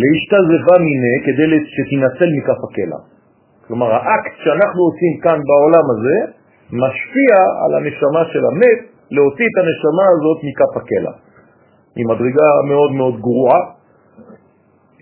[0.00, 3.00] להשתזבה מיני כדי שתנצל מכף הקלע.
[3.66, 6.16] כלומר, האקט שאנחנו עושים כאן בעולם הזה
[6.72, 8.80] משפיע על הנשמה של המת
[9.10, 11.12] להוציא את הנשמה הזאת מכף הקלע.
[11.96, 13.60] היא מדרגה מאוד מאוד גרועה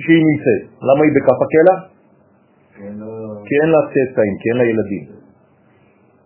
[0.02, 0.62] שהיא נמצאת.
[0.88, 1.76] למה היא בכף הקלע?
[3.46, 5.04] כי אין לה צאצאים, כי אין לה ילדים.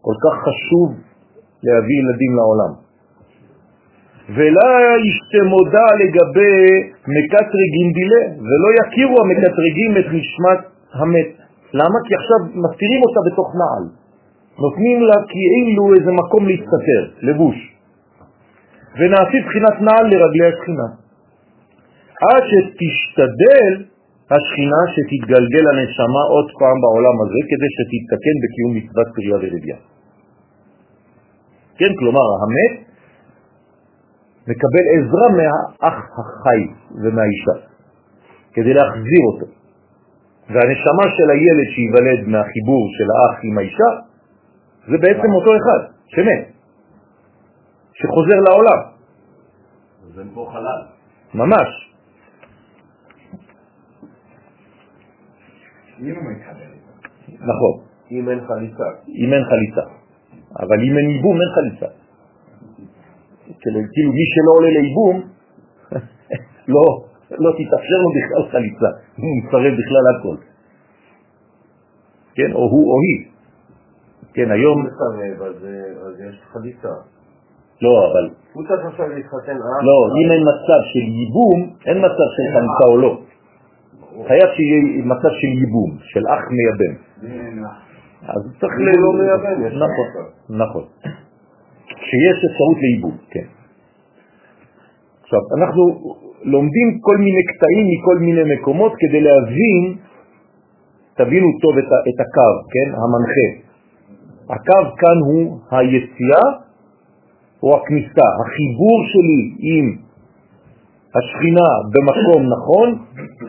[0.00, 0.88] כל כך חשוב
[1.62, 2.87] להביא ילדים לעולם.
[4.36, 4.70] ולא
[5.08, 6.58] ישתמודה לגבי
[7.16, 10.60] מקטרגים דילה, ולא יכירו המקטרגים את נשמת
[10.94, 11.30] המת.
[11.72, 11.98] למה?
[12.06, 13.84] כי עכשיו מסתירים אותה בתוך נעל.
[14.62, 17.58] נותנים לה כאילו איזה מקום להסתתר, לבוש.
[18.98, 20.88] ונעשית בחינת נעל לרגלי השכינה.
[22.28, 23.72] עד שתשתדל
[24.30, 29.78] השכינה שתתגלגל הנשמה עוד פעם בעולם הזה כדי שתתקן בקיום מצוות פריה ורבייה.
[31.78, 32.87] כן, כלומר, המת
[34.50, 36.62] מקבל עזרה מהאח החי
[37.02, 37.56] ומהאישה
[38.52, 39.46] כדי להחזיר אותו.
[40.48, 43.90] והנשמה של הילד שיוולד מהחיבור של האח עם האישה
[44.88, 46.52] זה בעצם אותו אחד, שמת,
[47.92, 48.80] שחוזר לעולם.
[50.06, 50.80] אז אין פה חלל.
[51.34, 51.68] ממש.
[56.00, 56.68] אם הוא מתחבר.
[57.28, 57.74] נכון,
[58.10, 58.88] אם אין חליצה.
[59.08, 59.90] אם אין חליצה.
[60.60, 61.97] אבל אם אין ייבום, אין חליצה.
[63.60, 65.16] כאילו, מי שלא עולה לייבום,
[66.74, 66.84] לא,
[67.30, 70.36] לא תתאפשר לו בכלל חליצה, הוא מצטרף בכלל הכל.
[72.34, 73.18] כן, או הוא או היא.
[74.34, 74.86] כן, היום...
[74.86, 75.66] מסרב, אז
[76.06, 76.88] אז יש חליצה.
[77.82, 78.30] לא, אבל...
[78.52, 79.82] הוא צריך עכשיו להתחתן אח.
[79.88, 83.20] לא, אם אין מצב של ייבום, אין מצב של חליצה או לא.
[84.28, 86.94] חייב שיהיה מצב של ייבום, של אח מייבם.
[88.22, 88.72] אז צריך
[89.04, 90.06] לא מייבם, נכון.
[90.48, 90.84] נכון.
[92.00, 93.48] כשיש אפשרות לייבום, כן.
[95.22, 95.82] עכשיו, אנחנו
[96.42, 99.82] לומדים כל מיני קטעים מכל מיני מקומות כדי להבין,
[101.14, 103.48] תבינו טוב את, את הקו, כן, המנחה.
[104.54, 106.46] הקו כאן הוא היציאה
[107.62, 109.86] או הכניסה, החיבור שלי עם
[111.16, 112.88] השכינה במקום נכון,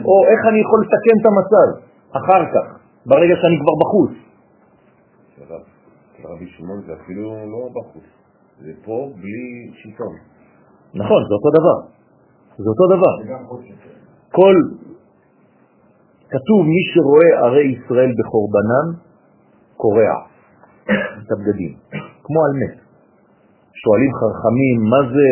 [0.05, 1.67] או איך אני יכול לתקן את המצב
[2.11, 4.11] אחר כך, ברגע שאני כבר בחוץ.
[6.25, 8.03] רבי שמעון זה אפילו לא בחוץ,
[8.59, 10.15] זה פה בלי שלטון.
[10.93, 11.77] נכון, זה אותו דבר.
[12.57, 13.13] זה אותו דבר.
[14.31, 14.55] כל,
[16.29, 18.87] כתוב מי שרואה ערי ישראל בחורבנם,
[19.77, 20.15] קורע
[21.19, 21.73] את הבגדים,
[22.23, 22.75] כמו על מת.
[23.81, 25.27] שואלים חכמים, מה זה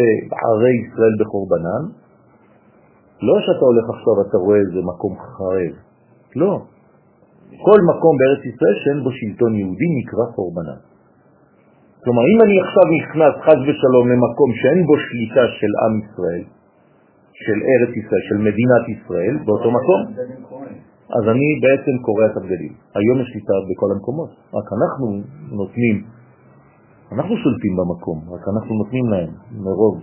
[0.50, 1.84] ערי ישראל בחורבנם?
[3.22, 5.74] לא שאתה הולך עכשיו אתה רואה איזה מקום חרב,
[6.36, 6.54] לא.
[7.66, 10.87] כל מקום בארץ ישראל שאין בו שלטון יהודי נקרא חורבנם.
[12.08, 16.44] כלומר, אם אני עכשיו נכנס חז ושלום למקום שאין בו שליטה של עם ישראל,
[17.44, 20.02] של ארץ ישראל, של מדינת ישראל, באותו מקום,
[21.18, 22.74] אז אני בעצם קורא את הבגדים.
[23.00, 25.06] היום יש שליטה בכל המקומות, רק אנחנו
[25.60, 25.96] נותנים,
[27.12, 29.32] אנחנו שולטים במקום, רק אנחנו נותנים להם
[29.66, 29.96] מרוב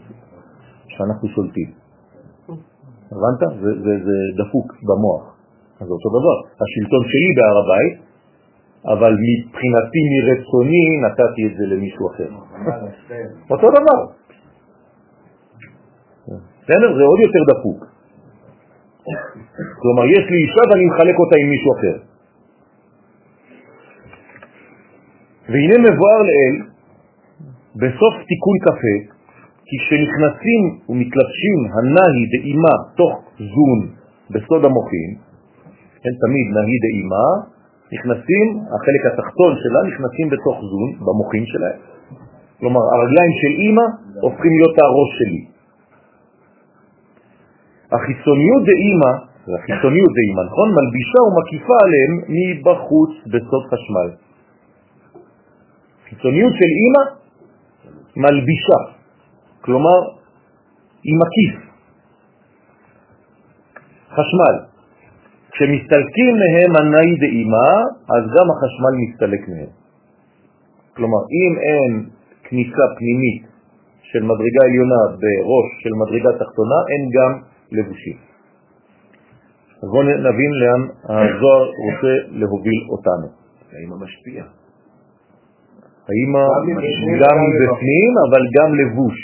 [0.95, 1.71] שאנחנו שולטים.
[3.13, 3.41] הבנת?
[3.63, 5.25] זה, זה, זה דפוק במוח.
[5.81, 7.95] אז אותו דבר, השלטון שלי בהר הבית,
[8.93, 12.31] אבל מבחינתי מרצוני נתתי את זה למישהו אחר.
[13.51, 14.01] אותו דבר.
[16.63, 16.97] בסדר?
[16.97, 17.81] זה עוד יותר דפוק.
[19.81, 21.97] כלומר, יש לי אישה ואני מחלק אותה עם מישהו אחר.
[25.49, 26.57] והנה מבואר לאל,
[27.77, 28.97] בסוף תיקון קפה,
[29.67, 33.81] כי כשנכנסים ומתלבשים הנהי דאימה תוך זון
[34.31, 35.11] בסוד המוחים,
[36.03, 37.54] כן, תמיד נהי דאימה,
[37.93, 41.79] נכנסים, החלק התחתון שלה נכנסים בתוך זון, במוחים שלהם.
[42.59, 43.87] כלומר, הרגליים של אימא
[44.23, 45.43] הופכים להיות הראש שלי.
[47.93, 49.13] החיצוניות דאימא,
[49.59, 50.69] החיצוניות דאימא, נכון?
[50.79, 54.09] מלבישה ומקיפה עליהם מבחוץ בסוד חשמל.
[56.09, 57.03] חיצוניות של אימא
[58.17, 58.79] מלבישה,
[59.61, 59.99] כלומר,
[61.05, 61.55] היא מקיף.
[64.11, 64.74] חשמל.
[65.55, 67.69] כשמסתלקים מהם הנאי דאימה,
[68.15, 69.73] אז גם החשמל מסתלק מהם.
[70.97, 71.93] כלומר, אם אין
[72.45, 73.43] כניסה פנימית
[74.03, 77.33] של מדרגה עליונה בראש של מדרגה תחתונה, אין גם
[77.73, 78.19] לבושים.
[79.83, 83.29] אז בואו נבין לאן הזוהר רוצה להוביל אותנו.
[83.73, 84.47] האמא משפיעה.
[86.09, 86.45] האמא
[87.23, 89.19] גם מבפנים, אבל גם לבוש.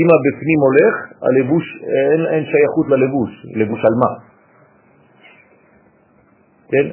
[0.00, 4.27] אמא בפנים הולך, הלבוש, אין, אין שייכות ללבוש, לבוש על מה?
[6.68, 6.86] כן?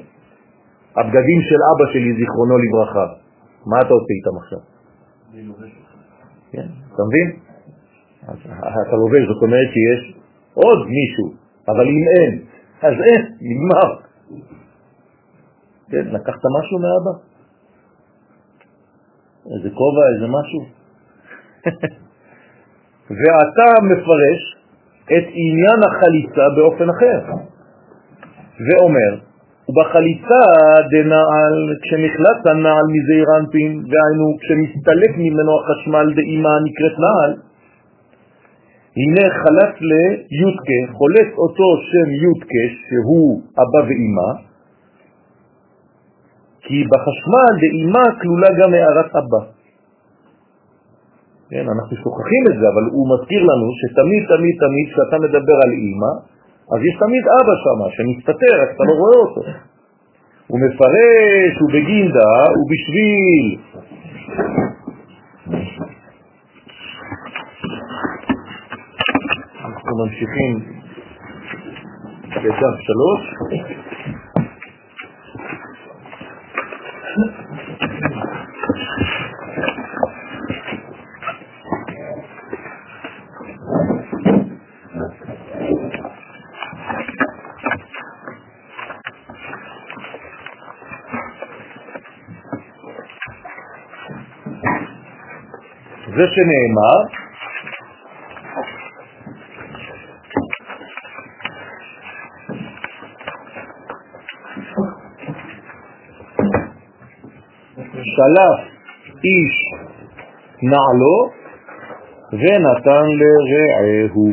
[0.97, 3.05] הבגדים של אבא שלי, זיכרונו לברכה,
[3.65, 4.59] מה אתה עושה איתם עכשיו?
[6.51, 7.39] כן, אתה מבין?
[8.88, 10.15] אתה לובש, זאת אומרת שיש
[10.53, 11.34] עוד מישהו,
[11.67, 12.41] אבל אם אין,
[12.82, 13.89] אז אין, נגמר.
[15.89, 17.13] כן, לקחת משהו מאבא?
[19.55, 20.61] איזה כובע, איזה משהו?
[23.17, 24.41] ואתה מפרש
[25.05, 27.19] את עניין החליצה באופן אחר,
[28.65, 29.24] ואומר,
[29.70, 30.43] ובחליצה
[30.91, 37.32] דנעל, כשנחלץ הנעל מזעיר אנפין, והיינו כשמסתלק ממנו החשמל דאימה נקראת נעל,
[39.01, 44.30] הנה חלץ ליודקה, חולץ אותו שם יודקה שהוא אבא ואימא,
[46.66, 49.41] כי בחשמל דאימה כלולה גם הערת אבא.
[51.49, 55.72] כן, אנחנו שוכחים את זה, אבל הוא מזכיר לנו שתמיד תמיד תמיד כשאתה מדבר על
[55.72, 56.13] אימא,
[56.74, 59.41] אז יש תמיד אבא שם שמסתתר, אתה לא רואה אותו.
[60.47, 63.45] הוא מפרש, הוא בגינדה, הוא בשביל.
[69.66, 70.59] אנחנו ממשיכים
[72.43, 73.22] בדף שלוש.
[96.18, 96.97] זה שנאמר,
[108.16, 108.59] שלף
[109.24, 109.55] איש
[110.63, 111.18] נעלו
[112.32, 114.28] ונתן לרעהו.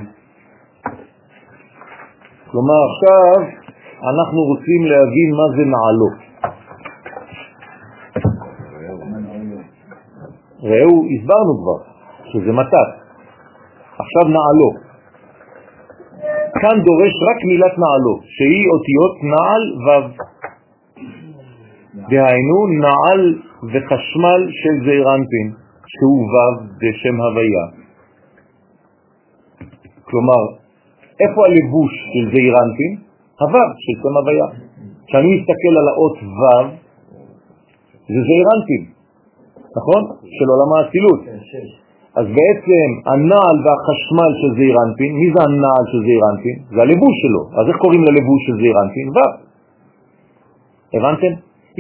[2.51, 3.43] כלומר עכשיו
[4.11, 6.32] אנחנו רוצים להבין מה זה נעלו.
[10.63, 11.79] ראו, הסברנו כבר,
[12.31, 12.91] שזה מתת.
[13.99, 14.71] עכשיו נעלו.
[16.61, 20.33] כאן דורש רק מילת נעלו, שהיא אותיות נעל ו'.
[22.11, 23.23] דהיינו נעל
[23.73, 25.47] וחשמל של זעירנטין,
[25.87, 27.67] שהוא ו' בשם הוויה.
[30.05, 30.43] כלומר,
[31.21, 32.93] איפה הלבוש של זעירנטין?
[33.41, 34.47] הו' של שם הוויה.
[35.07, 36.69] כשאני מסתכל על האות ו',
[38.09, 38.92] זה זעירנטין,
[39.77, 40.03] נכון?
[40.37, 41.21] של עולם האצילות.
[42.19, 46.57] אז בעצם הנעל והחשמל של זעירנטין, מי זה הנעל של זעירנטין?
[46.75, 47.43] זה הלבוש שלו.
[47.59, 49.07] אז איך קוראים ללבוש של זעירנטין?
[49.15, 49.31] ו'.
[50.97, 51.33] הבנתם?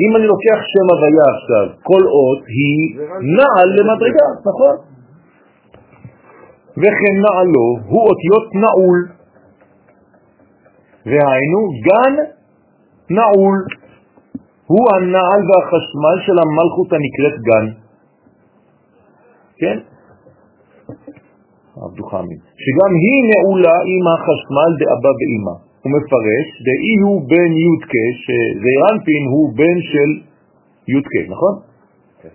[0.02, 2.78] אם אני לוקח שם הוויה עכשיו, כל אות היא
[3.36, 4.74] נעל למדרגה, נכון?
[6.80, 8.98] וכן נעלו הוא אותיות נעול,
[11.06, 12.14] והיינו גן
[13.10, 13.58] נעול,
[14.66, 17.81] הוא הנעל והחשמל של המלכות הנקראת גן.
[19.60, 19.78] כן?
[21.84, 22.40] עבדו חמיד.
[22.64, 25.56] שגם היא נעולה עם החשמל דאבא ואימא.
[25.82, 30.10] הוא מפרש, דאי הוא בן יודקה, שזעירנפין הוא בן של
[30.88, 31.54] יודקה, נכון?
[32.22, 32.34] כן.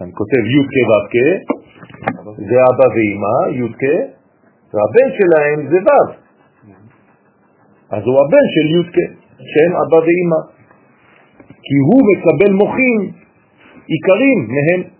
[0.00, 1.28] אני כותב יודקה ואבקה,
[2.48, 3.96] זה אבא ואימא, יודקה,
[4.72, 6.10] והבן שלהם זה ו'.
[7.94, 9.06] אז הוא הבן של יודקה,
[9.50, 10.40] שהם אבא ואימא.
[11.66, 13.12] כי הוא מקבל מוחים
[13.86, 14.93] עיקרים מהם.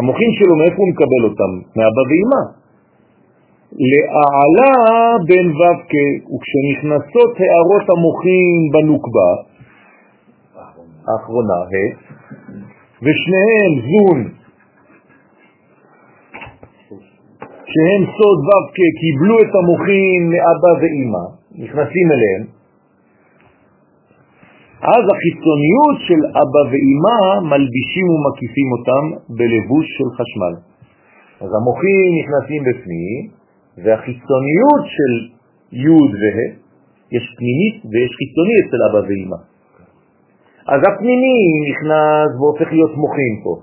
[0.00, 1.52] המוחים שלו, מאיפה הוא מקבל אותם?
[1.76, 2.42] מאבא ואימא.
[3.78, 4.72] לעלה
[5.28, 5.92] בין ו"ק,
[6.32, 9.30] וכשנכנסות הערות המוחים בנוקבה,
[11.08, 11.60] האחרונה,
[13.04, 14.18] ושניהם זון,
[17.72, 21.24] שהם סוד ו"ק, קיבלו את המוחים מאבא ואימא,
[21.64, 22.59] נכנסים אליהם,
[24.82, 27.20] אז החיצוניות של אבא ואימא
[27.50, 29.04] מלבישים ומקיפים אותם
[29.36, 30.54] בלבוש של חשמל.
[31.40, 33.18] אז המוחים נכנסים בפנים,
[33.84, 35.12] והחיצוניות של
[35.72, 35.88] י'
[36.20, 36.50] וה',
[37.12, 39.40] יש פנימית ויש חיצוני אצל אבא ואמא.
[40.72, 41.38] אז הפנימי
[41.70, 43.54] נכנס והופך להיות מוחים פה,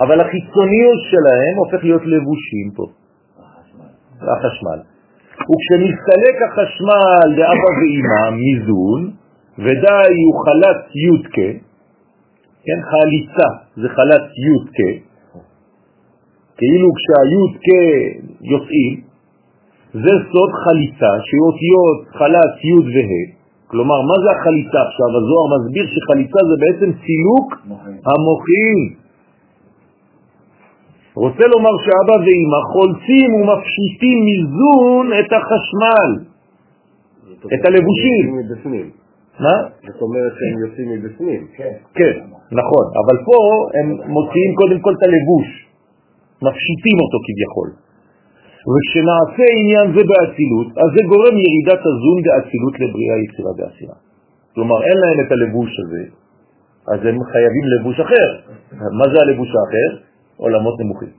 [0.00, 2.84] אבל החיצוניות שלהם הופך להיות לבושים פה,
[4.32, 4.80] החשמל.
[5.48, 9.00] וכשמסתלק החשמל לאבא ואמא מזון,
[9.58, 11.50] ודי הוא חלת יודקה,
[12.64, 14.92] כן, חליצה זה חלת יודקה,
[16.58, 17.82] כאילו כשהיודקה
[18.52, 19.08] יוצאים,
[19.92, 23.38] זה סוד חליצה שאותיות חלת יוד וה',
[23.70, 25.08] כלומר מה זה החליצה עכשיו?
[25.18, 27.48] הזוהר מסביר שחליצה זה בעצם סילוק
[28.08, 28.80] המוחים.
[31.14, 36.10] רוצה לומר שאבא ואמא חולצים ומפשיטים מזון את החשמל,
[37.54, 38.24] את הלבושים.
[39.44, 39.54] מה?
[39.86, 41.40] זאת אומרת שהם יוצאים מבפנים.
[41.98, 42.14] כן,
[42.60, 43.38] נכון, אבל פה
[43.78, 43.86] הם
[44.16, 45.48] מוציאים קודם כל את הלבוש,
[46.44, 47.68] מפשיטים אותו כביכול.
[48.72, 53.96] וכשנעשה עניין זה באצילות, אז זה גורם ירידת הזון באצילות לבריאה, יצירה ועשייה.
[54.54, 56.02] כלומר, אין להם את הלבוש הזה,
[56.92, 58.28] אז הם חייבים לבוש אחר.
[58.98, 59.90] מה זה הלבוש האחר?
[60.36, 61.12] עולמות נמוכים.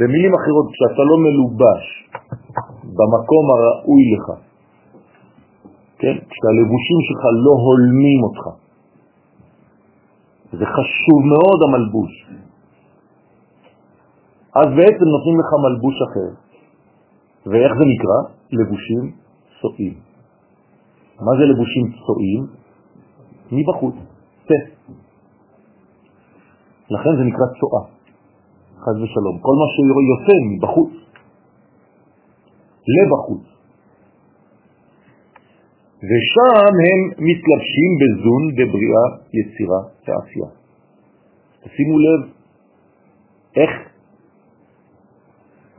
[0.00, 1.84] במילים אחרות, כשאתה לא מלובש
[2.98, 4.26] במקום הראוי לך,
[5.98, 6.16] כן?
[6.30, 8.44] כשהלבושים שלך לא הולמים אותך,
[10.52, 12.12] זה חשוב מאוד המלבוש.
[14.54, 16.30] אז בעצם נותנים לך מלבוש אחר.
[17.46, 18.18] ואיך זה נקרא?
[18.52, 19.04] לבושים
[19.60, 19.94] צועים.
[21.20, 22.42] מה זה לבושים צועים?
[23.52, 23.94] מבחוץ,
[24.48, 24.58] פה.
[26.90, 27.84] לכן זה נקרא צועה,
[28.78, 29.38] חז ושלום.
[29.40, 30.92] כל מה שיוצא מבחוץ,
[32.94, 33.53] לבחוץ.
[36.08, 39.06] ושם הם מתלבשים בזון בבריאה,
[39.38, 40.50] יצירה ועשייה.
[41.64, 42.20] תשימו לב
[43.56, 43.70] איך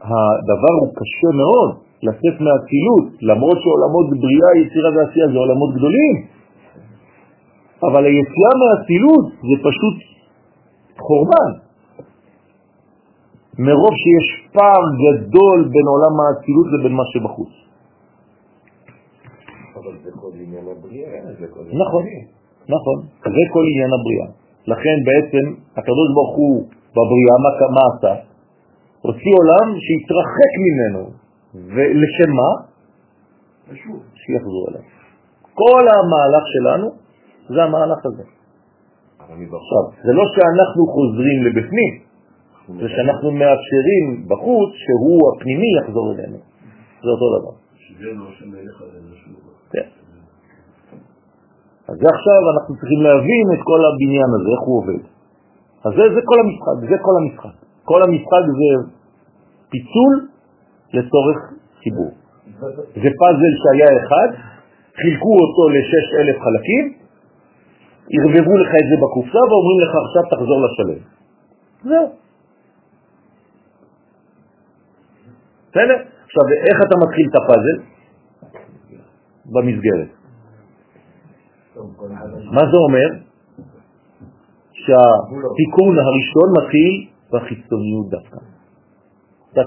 [0.01, 1.69] הדבר הוא קשה מאוד
[2.03, 6.15] לצאת מהצילות, למרות שעולמות בריאה, יצירה ועשייה זה עולמות גדולים,
[7.83, 9.97] אבל היציאה מהצילות זה פשוט
[10.99, 11.51] חורבן.
[13.59, 17.64] מרוב שיש פער גדול בין עולם האצילות לבין מה שבחוץ.
[19.85, 21.09] אבל זה כל עניין הבריאה.
[21.83, 22.03] נכון,
[22.69, 24.27] נכון, זה כל עניין הבריאה.
[24.67, 25.45] לכן בעצם
[25.77, 27.35] הקדוש ברוך הוא בבריאה,
[27.75, 28.13] מה, עשה?
[29.01, 31.03] הוציא עולם שהתרחק ממנו,
[31.75, 32.51] ולשם מה?
[34.15, 34.81] שיחזור אליו.
[35.53, 36.87] כל המהלך שלנו
[37.49, 38.23] זה המהלך הזה.
[39.59, 41.93] עכשיו, זה לא שאנחנו חוזרים לבפנים,
[42.81, 46.37] זה שאנחנו מאפשרים בחוץ שהוא הפנימי יחזור אלינו.
[47.03, 47.53] זה אותו דבר.
[49.75, 49.87] כן.
[51.87, 55.01] אז עכשיו אנחנו צריכים להבין את כל הבניין הזה, איך הוא עובד.
[55.85, 57.55] אז זה, זה כל המשחק, זה כל המשחק.
[57.83, 58.69] כל המשחק זה
[59.69, 60.13] פיצול
[60.93, 61.37] לצורך
[61.83, 62.11] ציבור.
[63.03, 64.29] זה פאזל שהיה אחד,
[65.01, 66.83] חילקו אותו לשש אלף חלקים,
[68.13, 71.01] ערבבו לך את זה בקופסה ואומרים לך עכשיו תחזור לשלם.
[71.83, 72.07] זהו.
[75.71, 75.97] בסדר?
[76.25, 77.77] עכשיו, איך אתה מתחיל את הפאזל?
[79.45, 80.09] במסגרת.
[82.51, 83.07] מה זה אומר?
[84.71, 86.93] שהתיקון הראשון מתחיל
[87.31, 88.39] בחיצוניות דווקא.
[89.53, 89.61] אתה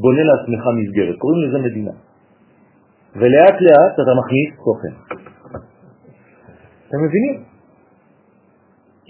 [0.00, 1.90] בונה לעצמך מסגרת, קוראים לזה מדינה.
[3.16, 4.94] ולאט לאט אתה מכניס תוכן.
[6.88, 7.34] אתם מבינים?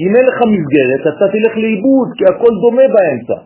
[0.01, 3.39] אם אין לך מסגרת, אתה תלך לאיבוד, כי הכל דומה באמצע.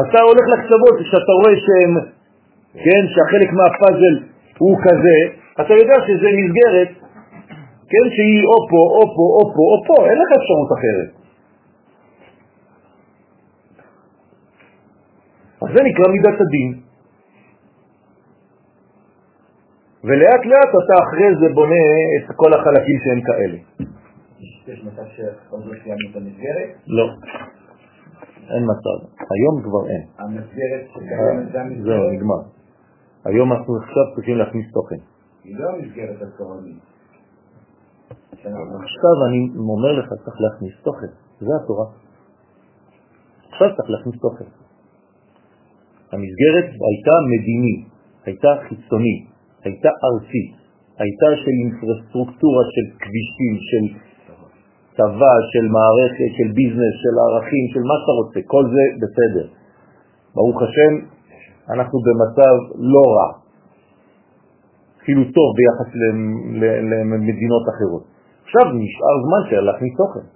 [0.00, 1.92] אתה הולך לקצוות, כשאתה רואה שהם,
[2.84, 4.14] כן, שהחלק מהפאזל
[4.62, 5.18] הוא כזה,
[5.60, 6.90] אתה יודע שזה מסגרת,
[7.90, 11.10] כן, שהיא או פה, או פה, או פה, או פה, אין לך אפשרות אחרת.
[15.62, 16.80] אז זה נקרא מידת הדין.
[20.04, 21.84] ולאט לאט אתה אחרי זה בונה
[22.16, 23.58] את כל החלקים שהם כאלה.
[24.68, 26.70] יש מצב שעוד לא סיימנו את המסגרת?
[26.86, 27.06] לא,
[28.50, 28.96] אין מצב.
[29.34, 30.02] היום כבר אין.
[30.18, 31.84] המסגרת שקיימת זה המסגרת?
[31.84, 32.59] זהו, נגמר.
[33.24, 35.00] היום אנחנו עכשיו צריכים להכניס תוכן.
[35.44, 36.82] היא לא המסגרת התורנית.
[38.32, 41.12] עכשיו אני אומר לך, צריך להכניס תוכן.
[41.40, 41.86] זה התורה.
[43.50, 44.48] עכשיו צריך להכניס תוכן.
[46.12, 47.76] המסגרת הייתה מדיני,
[48.24, 49.16] הייתה חיצוני,
[49.64, 50.44] הייתה ארצי,
[50.98, 53.84] הייתה של אינפרסטרוקטורה של כבישים, של
[54.96, 59.46] צבא, של מערכת, של ביזנס, של ערכים, של מה שאתה רוצה, כל זה בסדר.
[60.34, 60.92] ברוך השם,
[61.74, 62.54] אנחנו במצב
[62.94, 63.28] לא רע,
[65.02, 65.88] אפילו טוב ביחס
[66.90, 68.04] למדינות אחרות.
[68.44, 70.26] עכשיו נשאר זמן של להכניס תוכן.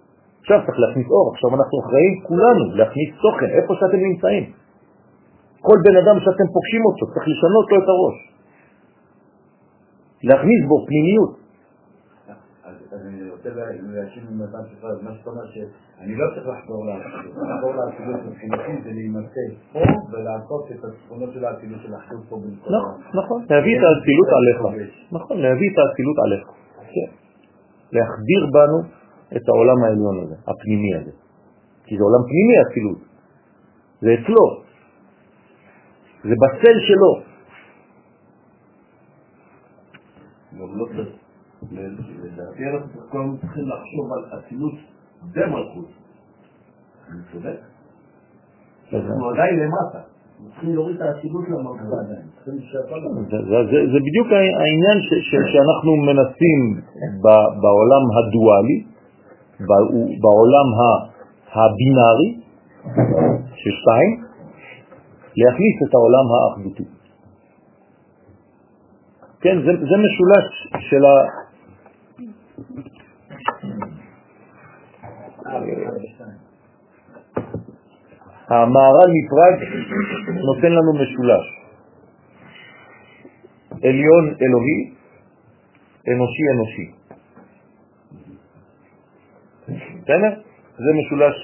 [0.40, 4.44] עכשיו צריך להכניס אור, עכשיו אנחנו אחראים כולנו להכניס תוכן, איפה שאתם נמצאים.
[5.66, 8.16] כל בן אדם שאתם פוגשים אותו, צריך לשנות לו את הראש.
[10.22, 11.43] להכניס בו פנימיות.
[13.46, 13.60] אז רוצה
[13.94, 17.36] להשיב ממתן שלך, מה שאתה אומר שאני לא צריך לחזור לאצילות.
[17.36, 19.80] לחזור לאצילות מבחינתי זה להימצא פה
[20.12, 22.72] ולעשות את התכונות של האצילות של לחשוב פה במקום.
[22.76, 24.58] נכון, נכון, להביא את האצילות עליך.
[25.12, 26.44] נכון, להביא את האצילות עליך.
[26.94, 27.10] כן.
[27.92, 28.78] להחדיר בנו
[29.36, 31.12] את העולם העליון הזה, הפנימי הזה.
[31.84, 32.98] כי זה עולם פנימי האצילות.
[34.00, 34.44] זה אצלו.
[36.24, 37.12] זה בצל שלו.
[41.72, 44.74] לדעתי אנחנו צריכים לחשוב על אצילות
[45.32, 45.88] במלכות.
[47.10, 47.58] אני צודק?
[48.92, 50.00] אנחנו עדיין למטה.
[50.50, 52.26] צריכים להוריד את האצילות למלכות עדיין.
[53.92, 54.98] זה בדיוק העניין
[55.52, 56.60] שאנחנו מנסים
[57.62, 58.84] בעולם הדואלי,
[60.20, 60.68] בעולם
[61.52, 62.40] הבינארי,
[63.54, 64.24] של שתיים,
[65.36, 66.84] להכניס את העולם האחדותי.
[69.40, 70.48] כן, זה, זה משולש
[70.90, 71.02] של
[78.48, 79.56] המערל מפראג
[80.44, 81.46] נותן לנו משולש.
[83.82, 84.94] עליון אלוהי,
[86.08, 86.90] אנושי אנושי.
[90.02, 90.40] בסדר?
[90.76, 91.36] זה משולש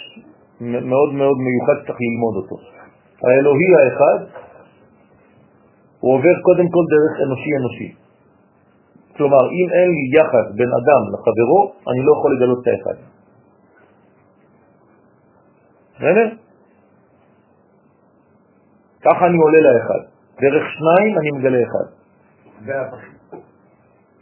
[0.61, 2.57] מאוד מאוד מיוחד שצריך ללמוד אותו.
[3.22, 4.41] האלוהי האחד
[6.01, 7.95] הוא עובר קודם כל דרך אנושי-אנושי.
[9.17, 12.97] כלומר, אם אין לי יחס בין אדם לחברו, אני לא יכול לגלות את האחד.
[15.97, 16.50] בסדר?
[19.05, 20.01] ככה אני עולה לאחד.
[20.41, 21.87] דרך שניים אני מגלה אחד.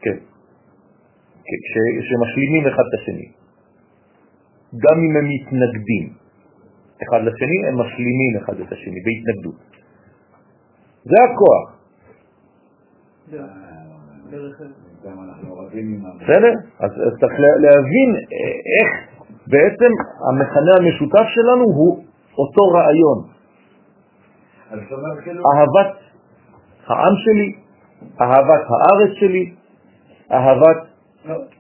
[0.01, 0.17] כן.
[2.03, 3.29] כשמשלימים אחד את השני.
[4.85, 6.13] גם אם הם מתנגדים
[7.03, 9.61] אחד לשני, הם משלימים אחד את השני בהתנגדות.
[11.05, 11.79] זה הכוח.
[16.21, 16.53] בסדר?
[16.79, 16.91] אז
[17.21, 18.11] צריך להבין
[18.79, 18.89] איך
[19.47, 19.93] בעצם
[20.31, 22.05] המכנה המשותף שלנו הוא
[22.39, 23.38] אותו רעיון.
[25.25, 25.97] כאילו- אהבת
[26.87, 27.55] העם שלי,
[28.21, 29.55] אהבת הארץ שלי,
[30.33, 30.81] אהבת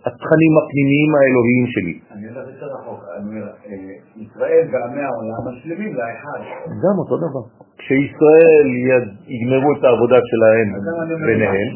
[0.06, 1.94] התכנים הפנימיים האלוהיים שלי.
[2.12, 6.40] אני יודע יותר רחוק, אני אומר, אה, ישראל ועמי העולם משלימים לאחד.
[6.66, 7.44] גם אותו דבר.
[7.78, 8.66] כשישראל
[9.26, 10.68] יגמרו את העבודה שלהם
[11.26, 11.70] ביניהם,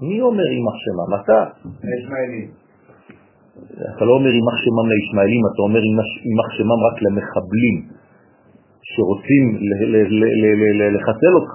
[0.00, 1.20] מי אומר יימח שמם?
[1.20, 1.44] אתה.
[1.82, 2.48] הישמעאלים.
[3.96, 5.82] אתה לא אומר יימח שמם לישמעאלים, אתה אומר
[6.28, 7.99] יימח שמם רק למחבלים
[8.92, 9.44] שרוצים
[10.94, 11.54] לחסל אותך.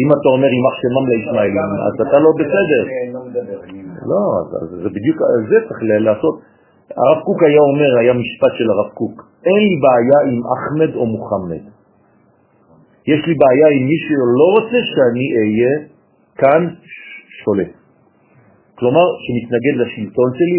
[0.00, 2.82] אם אתה אומר יימח שמם לישמעאלים, אז אתה לא בסדר.
[4.10, 4.20] לא,
[4.82, 5.18] זה בדיוק,
[5.50, 6.34] זה צריך לעשות.
[6.96, 9.16] הרב קוק היה אומר, היה משפט של הרב קוק,
[9.46, 11.64] אין לי בעיה עם אחמד או מוחמד.
[13.12, 15.74] יש לי בעיה עם מישהו לא רוצה שאני אהיה
[16.40, 16.62] כאן
[17.44, 17.72] שולט.
[18.78, 20.56] כלומר, שמתנגד לשלטון שלי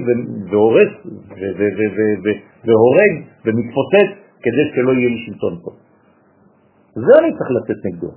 [0.51, 0.91] והורס
[2.65, 3.13] והורג
[3.45, 4.09] ומתפוצץ
[4.43, 5.71] כדי שלא יהיה לי שלטון פה.
[7.05, 8.11] זה אני צריך לצאת נגדו.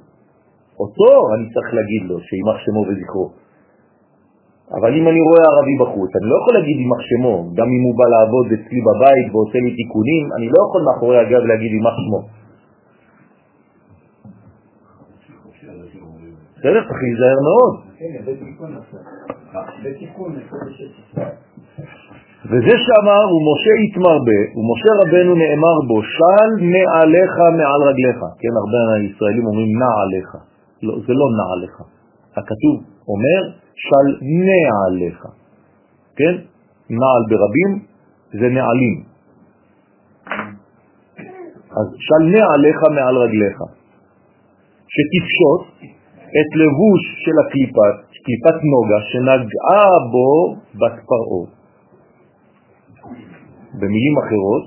[0.83, 3.27] אותו אני צריך להגיד לו, שימח שמו וזכרו.
[4.77, 7.95] אבל אם אני רואה ערבי בחוץ, אני לא יכול להגיד יימח שמו, גם אם הוא
[7.99, 12.21] בא לעבוד אצלי בבית ועושה לי תיקונים, אני לא יכול מאחורי הגב להגיד יימח שמו.
[16.57, 17.75] בסדר, צריך להיזהר מאוד.
[22.51, 28.21] וזה שאמר, ומשה יתמרבה, ומשה רבנו נאמר בו, של נעליך מעל רגליך.
[28.41, 30.31] כן, הרבה ישראלים אומרים נעליך.
[30.83, 31.77] לא, זה לא נעליך.
[32.37, 32.77] הכתוב
[33.09, 33.41] אומר,
[33.75, 34.07] של
[34.49, 35.19] נעליך.
[36.17, 36.35] כן?
[36.91, 37.71] נעל ברבים
[38.33, 38.97] זה נעלים.
[41.79, 43.59] אז של נעליך מעל רגליך.
[44.95, 45.63] שתפשוט
[46.39, 51.62] את לבוש של הקליפת, קליפת נוגה, שנגעה בו בת פרעה.
[53.75, 54.65] במילים אחרות,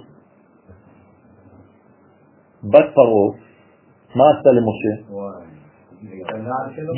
[2.64, 3.28] בת פרעה,
[4.16, 4.94] מה עשתה למשה?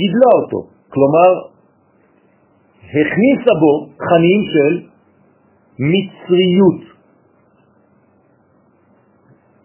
[0.02, 0.60] גידלה אותו,
[0.90, 1.32] כלומר,
[2.90, 4.74] הכניסה בו תכנים של
[5.80, 6.98] מצריות.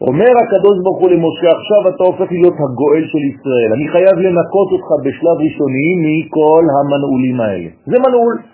[0.00, 3.70] אומר הקדוש ברוך הוא למשה, עכשיו אתה הופך להיות הגואל של ישראל.
[3.76, 7.68] אני חייב לנקות אותך בשלב ראשוני מכל המנעולים האלה.
[7.86, 8.51] זה מנעול.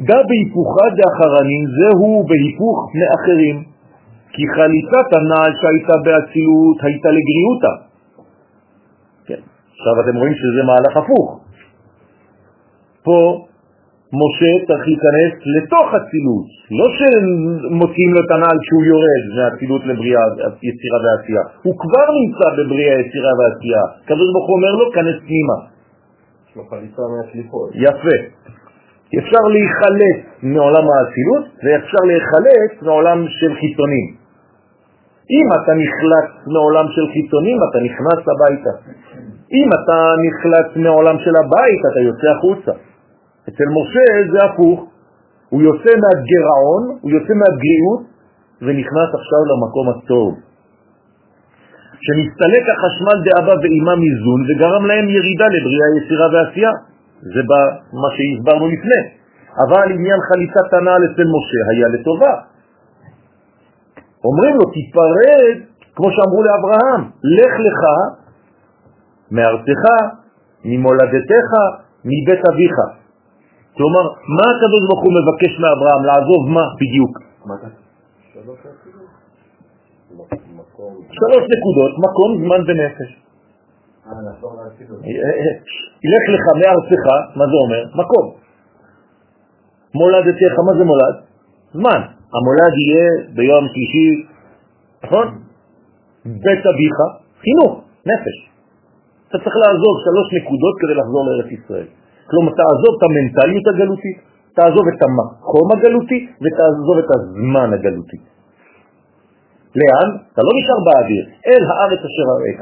[0.00, 3.76] דא בהיפוכה דאחרנים, זהו בהיפוך מאחרים.
[4.32, 7.72] כי חליצת הנעל שהייתה באצילות הייתה לגריעותה.
[9.26, 9.42] כן.
[9.72, 11.28] עכשיו אתם רואים שזה מהלך הפוך.
[13.02, 13.18] פה
[14.20, 16.46] משה צריך להיכנס לתוך הצילות,
[16.78, 20.24] לא שמוציאים לו את הנעל כשהוא יורד מהצילות לבריאה,
[20.68, 21.44] יצירה ועשייה.
[21.66, 23.84] הוא כבר נמצא בבריאה, יצירה ועשייה.
[24.08, 25.58] כזאת ברוך אומר לו, כנס פנימה.
[26.48, 27.70] יש לו חליצה מהקליפות.
[27.74, 28.18] יפה.
[29.18, 34.06] אפשר להיחלץ מעולם האצילות ואפשר להיחלץ מעולם של חיצונים.
[35.36, 38.72] אם אתה נחלץ מעולם של חיצונים, אתה נכנס הביתה.
[39.58, 42.72] אם אתה נחלץ מעולם של הבית, אתה יוצא החוצה.
[43.48, 44.78] אצל משה זה הפוך,
[45.48, 48.02] הוא יוצא מהגרעון, הוא יוצא מהגריעות
[48.62, 50.34] ונכנס עכשיו למקום הטוב.
[52.06, 56.70] שנסתלק החשמל דאבא ואימה מזון וגרם להם ירידה לבריאה, יצירה ועשייה.
[57.22, 57.40] זה
[57.92, 59.02] מה שהסברנו לפני.
[59.64, 62.34] אבל עניין חליצת הנעל אצל משה היה לטובה.
[64.24, 65.56] אומרים לו, תיפרד,
[65.96, 67.00] כמו שאמרו לאברהם,
[67.38, 67.82] לך לך
[69.30, 69.82] מארצך,
[70.64, 71.50] ממולדתך,
[72.04, 72.76] מבית אביך.
[73.76, 74.04] כלומר,
[74.36, 76.02] מה הקדוש ברוך הוא מבקש מאברהם?
[76.04, 77.14] לעזוב מה בדיוק?
[81.18, 83.25] שלוש נקודות, מקום, זמן ונפש.
[86.12, 87.04] לך לך מארצך,
[87.36, 87.82] מה זה אומר?
[88.02, 88.26] מקום.
[89.94, 91.16] מולדתך, מה זה מולד?
[91.72, 92.00] זמן.
[92.34, 94.26] המולד יהיה ביום שלישי,
[95.04, 95.26] נכון?
[96.24, 96.96] בית אביך,
[97.42, 97.72] חינוך,
[98.10, 98.36] נפש.
[99.28, 101.88] אתה צריך לעזוב שלוש נקודות כדי לחזור לארץ ישראל.
[102.30, 104.18] כלומר, תעזוב את המנטליות הגלותית,
[104.56, 108.20] תעזוב את המקום הגלותי ותעזוב את הזמן הגלותי.
[109.80, 110.08] לאן?
[110.32, 112.60] אתה לא נשאר באוויר, אל הארץ אשר הראית.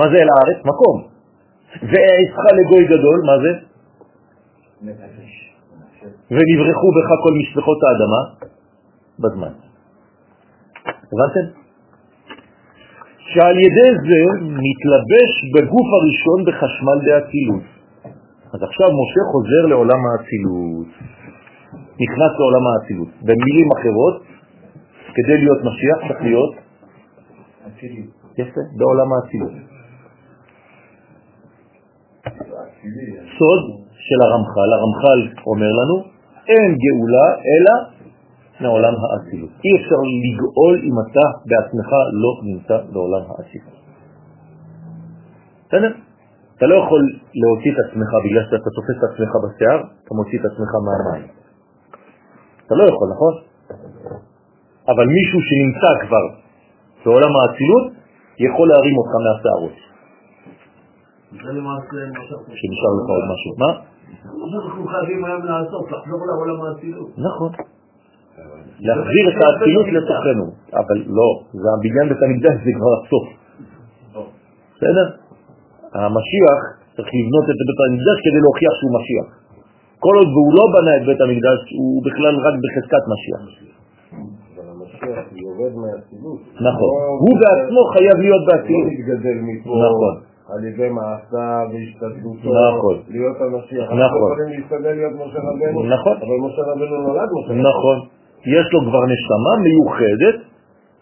[0.00, 0.58] מה זה אל הארץ?
[0.72, 0.96] מקום.
[1.90, 3.52] ועשך לגוי גדול, מה זה?
[6.34, 8.22] ונברחו בך כל משפחות האדמה
[9.22, 9.52] בזמן.
[11.12, 11.46] הבנתם?
[13.32, 14.20] שעל ידי זה
[14.66, 17.62] מתלבש בגוף הראשון בחשמל דאצילות.
[18.52, 20.88] אז עכשיו משה חוזר לעולם האצילות,
[22.02, 23.08] נכנס לעולם האצילות.
[23.22, 24.22] במילים אחרות,
[25.14, 26.54] כדי להיות משיח צריך להיות
[28.38, 29.69] יפה, בעולם האצילות.
[33.38, 33.62] סוד
[34.06, 35.96] של הרמח"ל, הרמח"ל אומר לנו,
[36.48, 37.74] אין גאולה אלא
[38.60, 39.50] מעולם האצילות.
[39.64, 41.90] אי אפשר לגאול אם אתה בעצמך
[42.22, 43.80] לא נמצא בעולם האצילות.
[45.68, 45.92] בסדר?
[46.56, 47.02] אתה לא יכול
[47.40, 51.28] להוציא את עצמך בגלל שאתה תופס את עצמך בשיער, אתה מוציא את עצמך מהמים.
[52.66, 53.34] אתה לא יכול, נכון?
[54.92, 56.24] אבל מישהו שנמצא כבר
[57.04, 57.86] בעולם האצילות
[58.46, 59.89] יכול להרים אותך מהשערות.
[61.30, 62.54] זה למעשה מה שאנחנו...
[62.60, 63.52] שנשאר לך עוד משהו.
[63.62, 63.70] מה?
[64.50, 67.10] אנחנו חייבים היום לעשות, לחזור לעולם האצילות.
[67.28, 67.50] נכון.
[68.86, 70.46] להחזיר את האצילות לתוכנו.
[70.80, 71.28] אבל לא,
[71.62, 73.26] זה הבניין בית המקדש זה כבר הסוף.
[74.76, 75.06] בסדר?
[76.04, 76.58] המשיח
[76.96, 79.26] צריך לבנות את בית המקדש כדי להוכיח שהוא משיח.
[80.04, 83.42] כל עוד והוא לא בנה את בית המקדש, הוא בכלל רק בחזקת משיח.
[83.42, 86.40] אבל המשיח יורד מהאצילות.
[86.68, 86.92] נכון.
[86.98, 88.92] לא- הוא בעצמו חייב להיות לא באצילות.
[89.86, 90.29] נכון.
[90.52, 92.96] על ידי מעשה והשתדלותו נכון.
[93.08, 93.84] להיות המשיח.
[93.84, 93.98] נכון.
[93.98, 96.16] אנחנו יכולים להשתדל להיות משה רבנו, נכון.
[96.24, 97.62] אבל משה רבנו נולד משה רבנו.
[97.70, 97.98] נכון.
[98.56, 100.36] יש לו כבר נשמה מיוחדת,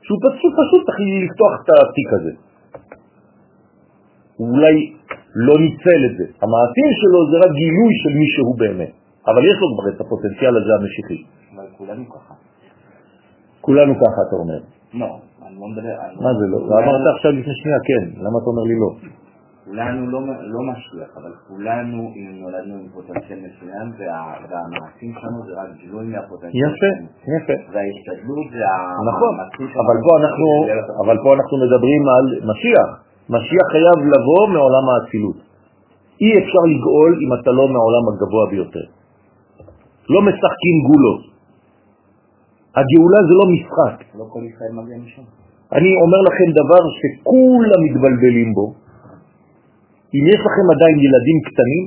[0.04, 2.32] שהוא פשוט, פשוט צריך לפתוח את התיק הזה.
[4.36, 4.76] הוא אולי
[5.46, 6.26] לא ניצל את זה.
[6.42, 8.92] המעשים שלו זה רק גילוי של מי שהוא באמת.
[9.28, 11.20] אבל יש לו כבר את הפוטנציאל הזה המשיחי.
[11.54, 12.34] אבל כולנו ככה.
[13.60, 14.60] כולנו ככה, אתה אומר.
[14.94, 15.10] לא,
[15.46, 15.94] אני לא מדבר...
[16.04, 16.58] אני מה זה לא?
[16.78, 18.04] אמרת עכשיו לפני שנייה, כן.
[18.24, 18.90] למה אתה אומר לי לא?
[19.68, 20.20] כולנו לא,
[20.54, 26.04] לא משגיח, אבל כולנו אם נולדנו עם פוטנציאל מסוים, וה, והמעשים שלנו זה רק גילוי
[26.12, 26.60] מהפוטנציאל.
[26.64, 26.92] יפה.
[27.36, 27.56] יפה.
[27.72, 28.64] וההשתדלות זה
[29.10, 29.34] נכון.
[29.82, 30.48] אבל פה אנחנו,
[31.04, 32.88] אבל פה אנחנו מדברים על משיח.
[33.34, 35.38] משיח חייב לבוא מעולם האצילות.
[36.22, 38.86] אי אפשר לגאול אם אתה לא מהעולם הגבוה ביותר.
[40.12, 41.22] לא משחקים גולות.
[42.78, 43.96] הגאולה זה לא משחק.
[44.18, 45.26] לא כל ישראל מגיע משם.
[45.76, 48.88] אני אומר לכם דבר שכולם מתבלבלים בו.
[50.14, 51.85] אם יש לכם עדיין ילדים קטנים,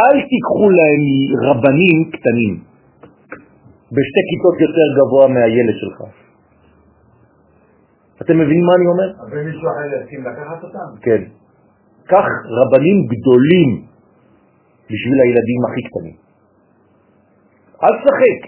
[0.00, 1.02] אל תיקחו להם
[1.48, 2.54] רבנים קטנים
[3.94, 5.98] בשתי כיתות יותר גבוה מהילד שלך.
[8.22, 9.08] אתם מבינים מה אני אומר?
[9.22, 10.88] אבל מישהו אחר יסכים לקחת אותם?
[11.02, 11.22] כן.
[12.06, 12.28] קח
[12.58, 13.70] רבנים גדולים
[14.90, 16.16] בשביל הילדים הכי קטנים.
[17.82, 18.40] אל תשחק.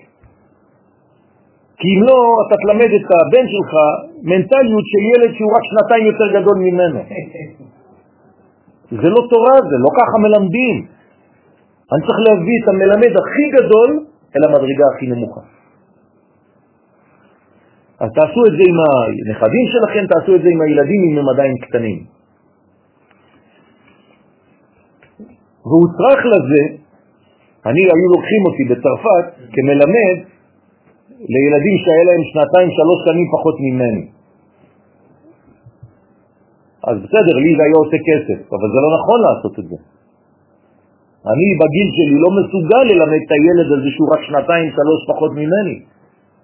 [1.78, 3.72] כי אם לא, אתה תלמד את הבן שלך
[4.22, 7.00] מנטליות של ילד שהוא רק שנתיים יותר גדול ממנו.
[9.00, 10.76] זה לא תורה, זה לא ככה מלמדים.
[11.92, 13.90] אני צריך להביא את המלמד הכי גדול
[14.36, 15.40] אל המדרגה הכי נמוכה.
[18.00, 21.54] אז תעשו את זה עם הנכדים שלכם, תעשו את זה עם הילדים אם הם עדיין
[21.64, 21.98] קטנים.
[25.64, 26.62] והוא צריך לזה,
[27.66, 29.24] אני, היו לוקחים אותי בצרפת
[29.54, 30.16] כמלמד
[31.34, 34.21] לילדים שהיה להם שנתיים, שלוש שנים פחות ממני.
[36.88, 39.78] אז בסדר, לי זה היה עושה כסף, אבל זה לא נכון לעשות את זה.
[41.32, 45.76] אני בגיל שלי לא מסוגל ללמד את הילד הזה שהוא רק שנתיים, שלוש פחות ממני.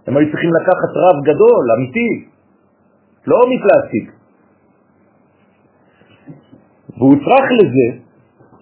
[0.06, 2.10] הם היו צריכים לקחת רב גדול, אמיתי,
[3.27, 4.06] לא מפלסטיק.
[6.98, 7.86] והוא צריך לזה,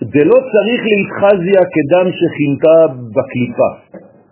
[0.01, 2.77] זה לא צריך להתחזיה כדם שחינתה
[3.15, 3.71] בקליפה.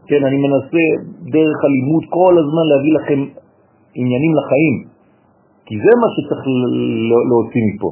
[0.07, 0.85] כן, אני מנסה
[1.33, 3.21] דרך הלימוד כל הזמן להביא לכם
[3.95, 4.94] עניינים לחיים,
[5.67, 6.43] כי זה מה שצריך
[7.31, 7.91] להוציא מפה.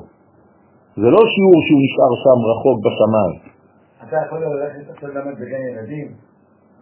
[0.96, 3.34] זה לא שיעור שהוא נשאר שם רחוק בשמיים.
[4.04, 6.08] אתה יכול ללכת עכשיו ללמד בגן ילדים?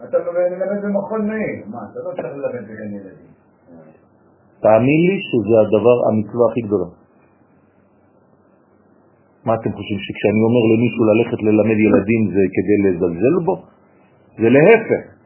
[0.05, 3.31] אתה מלמד במכון מאיר, מה, אתה לא צריך ללמד בגן ילדים.
[4.61, 6.91] תאמין לי שזה הדבר, המצווה הכי גדולה.
[9.45, 13.55] מה אתם חושבים, שכשאני אומר למישהו ללכת ללמד ילדים זה כדי לזלזל בו?
[14.41, 15.20] זה להפך.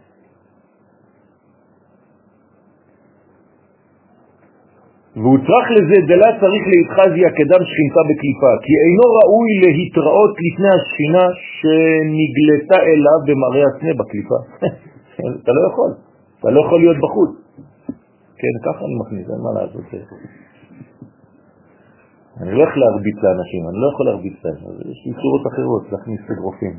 [5.17, 11.25] והוא צריך לזה דלה צריך להתחזיה כדם שכינתה בקליפה, כי אינו ראוי להתראות לפני השכינה
[11.57, 14.39] שנגלתה אליו במראה הסנה בקליפה.
[15.43, 15.91] אתה לא יכול,
[16.39, 17.33] אתה לא יכול להיות בחוץ.
[18.41, 19.85] כן, ככה אני מכניס, אין מה לעשות.
[22.41, 24.59] אני לא יכול להרביץ לאנשים, אני לא יכול להרביץ להם,
[24.93, 26.75] יש לי צורות אחרות להכניס אגרופים.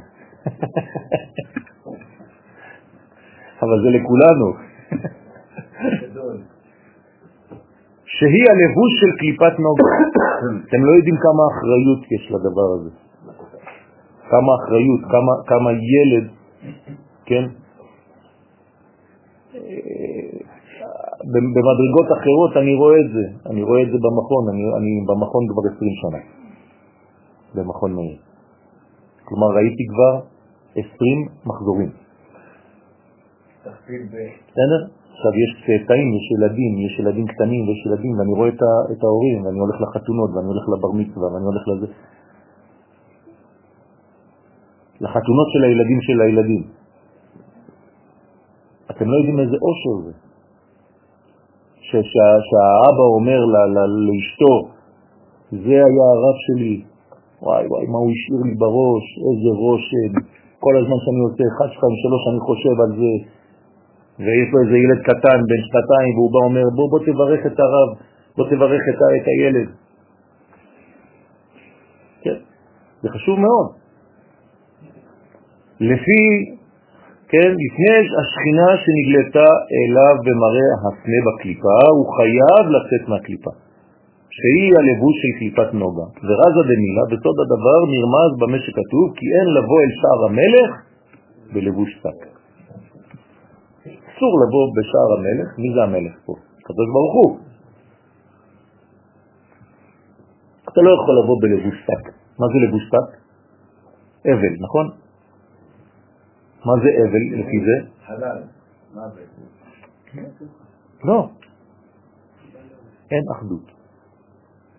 [3.64, 4.48] אבל זה לכולנו.
[8.18, 9.90] שהיא הלבוש של קליפת נוגה.
[10.68, 12.92] אתם לא יודעים כמה אחריות יש לדבר הזה.
[14.30, 16.26] כמה אחריות, כמה, כמה ילד,
[17.26, 17.46] כן?
[21.34, 25.64] במדרגות אחרות אני רואה את זה, אני רואה את זה במכון, אני, אני במכון כבר
[25.76, 26.22] 20 שנה,
[27.56, 28.18] במכון מאיר.
[29.26, 30.14] כלומר ראיתי כבר
[30.72, 31.92] 20 מחזורים.
[33.66, 34.82] בסדר?
[35.16, 39.02] עכשיו יש צאצאים, יש ילדים, יש ילדים קטנים ויש ילדים, ואני רואה את, ה- את
[39.04, 41.88] ההורים, ואני הולך לחתונות, ואני הולך לבר מצווה, ואני הולך לזה.
[45.02, 46.64] לחתונות של הילדים של הילדים.
[48.92, 50.14] אתם לא יודעים איזה אושר זה.
[51.80, 54.54] ש- שה- שהאבא אומר ל- ל- לאשתו,
[55.52, 56.76] זה היה הרב שלי,
[57.42, 60.12] וואי וואי, מה הוא השאיר לי בראש, איזה רושם,
[60.60, 63.12] כל הזמן שאני עושה 1, 2, 3, אני חושב על זה,
[64.20, 67.90] ויש לו איזה ילד קטן, בן שנתיים, והוא בא אומר, בוא, בוא תברך את הרב,
[68.38, 69.70] בוא תברך את, את הילד.
[72.24, 72.40] כן,
[73.02, 73.68] זה חשוב מאוד.
[75.80, 76.22] לפי,
[77.32, 83.52] כן, לפני השכינה שנגלתה אליו במראה הסנה בקליפה, הוא חייב לצאת מהקליפה,
[84.38, 86.08] שהיא הלבוש של קליפת נוגה.
[86.26, 90.70] ורזה דמילה, בסוד הדבר נרמז במה שכתוב, כי אין לבוא אל שער המלך
[91.54, 92.35] בלבוש שק.
[94.16, 96.34] אסור לבוא בשער המלך, מי זה המלך פה?
[96.60, 97.40] הקדוש ברוך הוא.
[100.64, 102.04] אתה לא יכול לבוא בלבוש שק.
[102.40, 103.08] מה זה לבוש שק?
[104.26, 104.86] אבל, נכון?
[106.66, 107.76] מה זה אבל לפי זה?
[108.06, 108.44] חלל,
[108.94, 109.22] מה זה?
[111.04, 111.30] לא.
[113.12, 113.72] אין אחדות.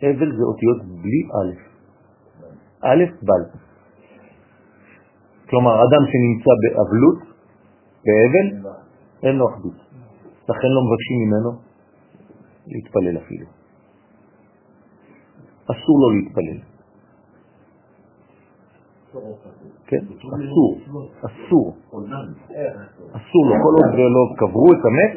[0.03, 1.53] אבל זה אותיות בלי א'.
[2.83, 3.43] א', בל.
[5.51, 7.19] כלומר, אדם שנמצא באבלות,
[8.05, 8.71] באבל,
[9.23, 9.79] אין לו אחדות.
[10.49, 11.51] לכן לא מבקשים ממנו
[12.67, 13.47] להתפלל אפילו.
[15.73, 16.59] אסור לו להתפלל.
[19.87, 20.03] כן,
[20.37, 20.71] אסור,
[21.29, 21.67] אסור,
[23.19, 25.13] אסור לו, כל עוד לא קברו את המת,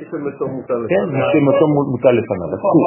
[0.92, 2.84] כן, שמתו מוטל לפניו, אסור.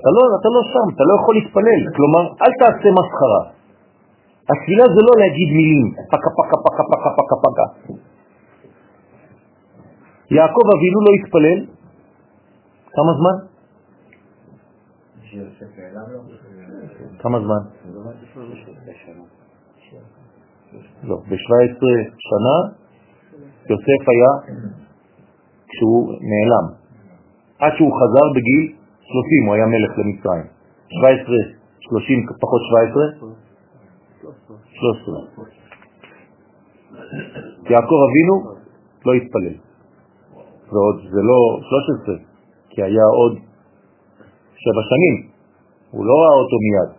[0.00, 3.42] אתה לא, אתה לא שם, אתה לא יכול להתפלל, כלומר, אל תעשה מסחרה.
[4.50, 7.01] התפילה זה לא להגיד מילים, פקה פקה פקה פקה.
[10.36, 11.58] יעקב אבינו לא התפלל,
[12.94, 13.36] כמה זמן?
[17.18, 17.62] כמה זמן?
[21.02, 21.82] לא, ב-17
[22.28, 22.56] שנה
[23.70, 24.32] יוסף היה
[25.68, 26.66] כשהוא נעלם.
[27.58, 30.46] עד שהוא חזר בגיל 30, הוא היה מלך למצרים.
[30.88, 31.36] 17,
[31.80, 33.28] 30 פחות 17?
[34.72, 35.42] 13.
[37.70, 38.34] יעקב אבינו
[39.06, 39.71] לא התפלל.
[40.72, 41.38] ועוד זה לא
[42.06, 42.14] 13,
[42.70, 43.32] כי היה עוד
[44.62, 45.16] שבע שנים.
[45.90, 46.90] הוא לא ראה אותו מיד.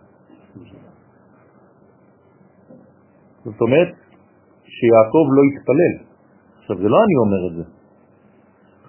[3.44, 3.88] זאת אומרת
[4.74, 5.94] שיעקב לא התפלל.
[6.58, 7.64] עכשיו, זה לא אני אומר את זה.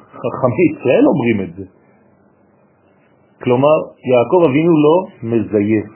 [0.05, 1.65] חכמי ישראל אומרים את זה.
[3.43, 3.77] כלומר,
[4.11, 5.89] יעקב אבינו לא מזייף.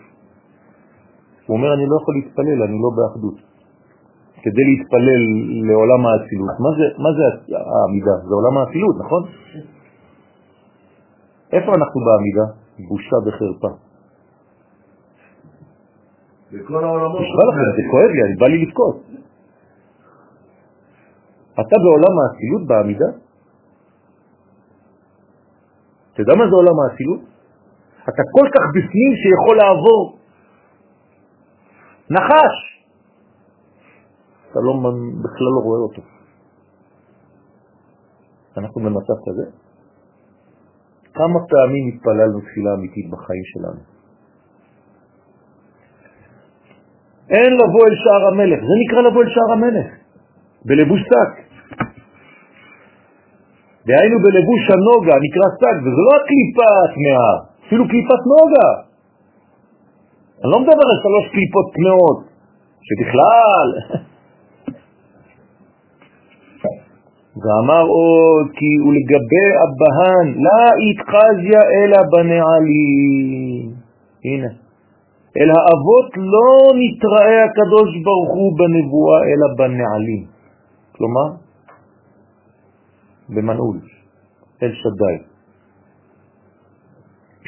[1.46, 3.49] הוא אומר, אני לא יכול להתפלל, אני לא באחדות.
[4.44, 5.24] כדי להתפלל
[5.68, 7.24] לעולם האצילות, מה זה, מה זה
[7.72, 8.16] העמידה?
[8.28, 9.24] זה עולם האצילות, נכון?
[11.54, 12.46] איפה אנחנו בעמידה?
[12.90, 13.72] בושה וחרפה.
[16.52, 17.22] בכל העולמות.
[17.22, 18.98] לכם, זה כואב לי, אני בא לי לבכות.
[21.54, 23.10] אתה בעולם האצילות בעמידה?
[26.14, 27.22] אתה יודע מה זה עולם האצילות?
[28.04, 30.18] אתה כל כך בפנים שיכול לעבור
[32.10, 32.79] נחש.
[34.52, 34.74] אתה לא,
[35.24, 36.02] בכלל לא רואה אותו.
[38.58, 39.46] אנחנו במצב כזה.
[41.14, 43.82] כמה פעמים התפללנו תפילה אמיתית בחיים שלנו?
[47.30, 49.88] אין לבוא אל שער המלך, זה נקרא לבוא אל שער המלך,
[50.66, 51.32] בלבוש שק.
[53.88, 57.34] דהיינו בלבוש הנוגה, נקרא שק, וזה לא הקליפה הטמאה,
[57.66, 58.70] אפילו קליפת נוגה.
[60.42, 62.20] אני לא מדבר על שלוש קליפות טמאות,
[62.88, 63.70] שבכלל...
[67.44, 73.74] ואמר עוד כי ולגבי הבהן לא התחזיה אלא בנעלים.
[74.26, 74.52] הנה.
[75.38, 76.50] אל האבות לא
[76.82, 80.26] נתראה הקדוש ברוך הוא בנבואה אלא בנעלים.
[80.96, 81.28] כלומר,
[83.30, 83.78] במנעול,
[84.64, 85.18] אל שדי.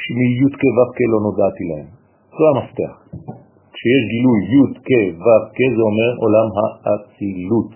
[0.04, 1.90] שמיות כו' לא נודעתי להם.
[2.38, 2.94] זה המפתח.
[3.74, 5.26] כשיש גילוי י' כו'
[5.76, 6.48] זה אומר עולם
[6.86, 7.70] האצילות.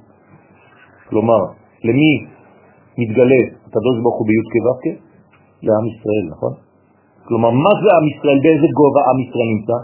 [1.10, 2.14] כלומר, למי
[3.00, 4.92] מתגלה הקדוש ברוך הוא בי' כו'
[5.64, 6.54] לעם ישראל, נכון?
[7.28, 8.38] כלומר, מה זה עם ישראל?
[8.44, 9.78] באיזה גובה עם ישראל נמצא?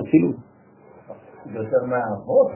[0.00, 0.36] אצילות.
[1.54, 2.50] יותר מהאבות?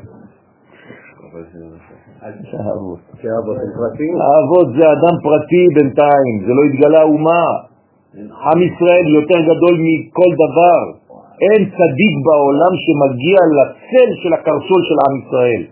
[4.27, 7.45] האבות זה אדם פרטי בינתיים, זה לא התגלה אומה.
[8.49, 10.81] עם ישראל יותר גדול מכל דבר.
[11.45, 15.63] אין צדיק בעולם שמגיע לצל של הקרסול של עם ישראל.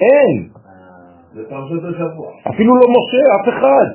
[0.00, 0.53] אין.
[1.34, 2.28] זה פרשת השבוע.
[2.48, 3.86] אפילו לא משה, אף אחד.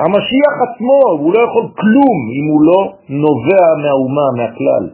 [0.00, 4.84] המשיח עצמו, הוא לא יכול כלום אם הוא לא נובע מהאומה, מהכלל.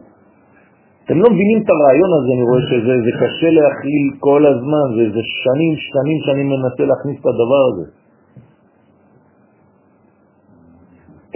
[1.05, 5.03] אתם לא מבינים את הרעיון הזה, אני רואה שזה זה קשה להכיל כל הזמן, זה,
[5.15, 7.85] זה שנים, שנים שאני מנסה להכניס את הדבר הזה.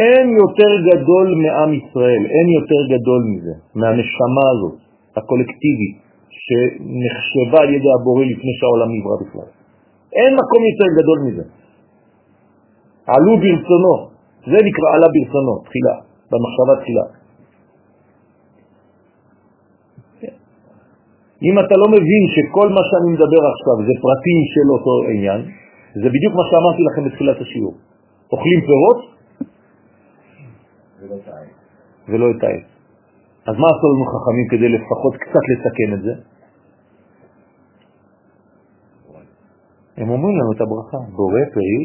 [0.03, 4.79] אין יותר גדול מעם ישראל, אין יותר גדול מזה, מהנשמה הזאת,
[5.17, 6.08] הקולקטיבית,
[6.49, 9.49] שנחשבה על ידי הבורא לפני שהעולם נברא בכלל.
[10.19, 11.45] אין מקום יותר גדול מזה.
[13.13, 13.95] עלו ברצונו,
[14.51, 15.95] זה נקרא עלה ברצונו, תחילה,
[16.31, 17.05] במחשבה תחילה.
[21.47, 25.41] אם אתה לא מבין שכל מה שאני מדבר עכשיו זה פרטים של אותו עניין,
[26.01, 27.75] זה בדיוק מה שאמרתי לכם בתחילת השיעור.
[28.31, 28.99] אוכלים פירות
[32.09, 32.67] ולא את העץ.
[33.47, 36.13] אז מה עשו לנו חכמים כדי לפחות קצת לתקן את זה?
[39.99, 41.79] הם אומרים לנו את הברכה, בורא פרי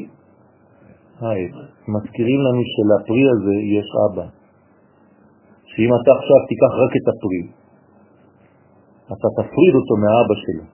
[1.21, 1.55] העץ.
[1.89, 4.27] מזכירים לנו שלפרי הזה יש אבא.
[5.71, 7.45] שאם אתה עכשיו תיקח רק את הפרי,
[9.07, 10.65] אתה תפריד אותו מהאבא שלו.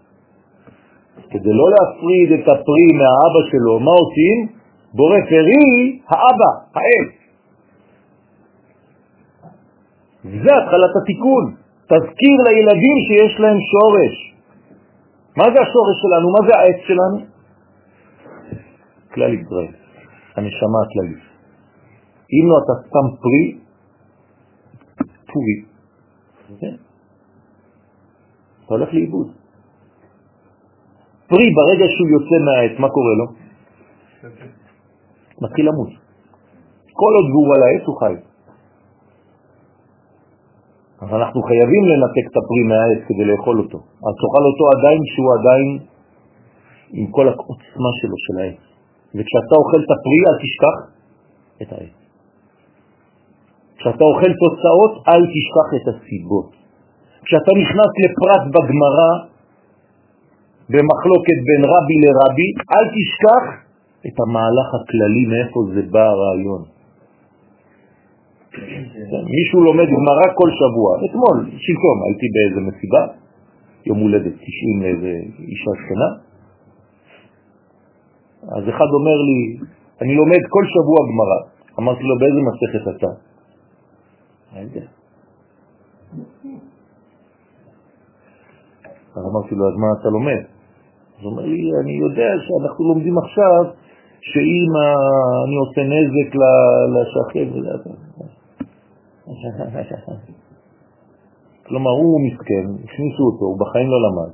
[1.31, 4.37] כדי לא להפריד את הפרי מהאבא שלו, מה עושים?
[4.95, 7.13] בורא פרי, האבא, העץ.
[10.45, 11.45] זה התחלת התיקון.
[11.91, 14.15] תזכיר לילדים שיש להם שורש.
[15.37, 16.27] מה זה השורש שלנו?
[16.37, 17.30] מה זה העץ שלנו?
[19.15, 19.73] כלל ישראל,
[20.37, 21.25] הנשמה הכללית.
[22.35, 23.59] אם לא אתה סתם פרי,
[25.33, 25.59] פורי,
[26.61, 26.75] כן?
[28.65, 29.29] אתה הולך לאיבוד.
[31.29, 33.27] פרי, ברגע שהוא יוצא מהעץ, מה קורה לו?
[35.41, 35.89] מתחיל למות.
[36.93, 38.15] כל עוד הוא על העץ הוא חי.
[41.01, 43.79] אז אנחנו חייבים לנתק את הפרי מהעץ כדי לאכול אותו.
[43.79, 45.69] אז תאכל אותו עדיין שהוא עדיין
[46.93, 48.70] עם כל העוצמה שלו של העץ.
[49.15, 50.77] וכשאתה אוכל את הפרי אל תשכח
[51.63, 51.97] את העץ.
[53.79, 56.51] כשאתה אוכל תוצאות אל תשכח את הסיבות.
[57.25, 59.13] כשאתה נכנס לפרט בגמרא,
[60.73, 63.45] במחלוקת בין רבי לרבי, אל תשכח
[64.07, 66.63] את המהלך הכללי מאיפה זה בא הרעיון.
[69.37, 70.91] מישהו לומד גמרא כל שבוע.
[71.07, 73.03] אתמול, שלשום, הייתי באיזה מסיבה,
[73.87, 76.30] יום הולדת 90 לאיזה אישה שכנה,
[78.57, 79.41] אז אחד אומר לי,
[80.03, 81.41] אני לומד כל שבוע גמרא.
[81.79, 83.11] אמרתי לו, באיזה מסכת אתה?
[89.17, 90.43] אז אמרתי לו, אז מה אתה לומד?
[91.19, 93.63] אז הוא אומר לי, אני יודע שאנחנו לומדים עכשיו
[94.21, 94.71] שאם
[95.45, 96.31] אני עושה נזק
[96.95, 97.49] לשכן,
[101.67, 104.33] כלומר, הוא מסכן, הכניסו אותו, הוא בחיים לא למד,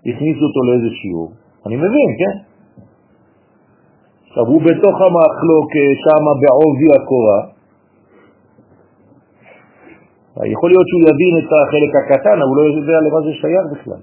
[0.00, 1.32] הכניסו אותו לאיזה שיעור,
[1.66, 2.47] אני מבין, כן?
[4.28, 5.70] עכשיו, הוא בתוך המחלוק
[6.04, 7.40] שם בעובי הקורה,
[10.54, 14.02] יכול להיות שהוא יבין את החלק הקטן, אבל הוא לא יודע למה זה שייך בכלל.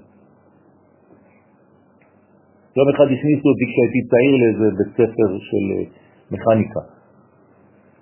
[2.76, 5.84] יום אחד הכניסו אותי כשהייתי צעיר לאיזה בית ספר של אה,
[6.32, 6.82] מכניקה.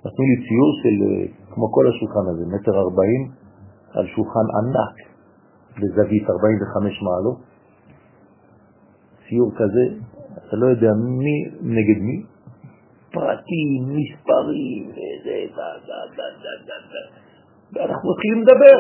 [0.05, 3.23] נתנו לי ציור של, אה, כמו כל השולחן הזה, מטר ארבעים,
[3.95, 4.95] על שולחן ענק,
[5.79, 7.39] בזווית 45 מעלות.
[9.29, 9.85] ציור כזה,
[10.39, 10.91] אתה לא יודע
[11.23, 12.23] מי נגד מי,
[13.13, 15.37] פרטים, מספרים, וזה,
[17.73, 18.79] ואנחנו מתחילים לדבר.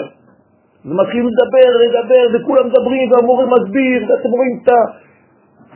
[0.84, 4.78] ומתחילים לדבר, לדבר, וכולם מדברים, והמורה מסביר, ואתם רואים את ה...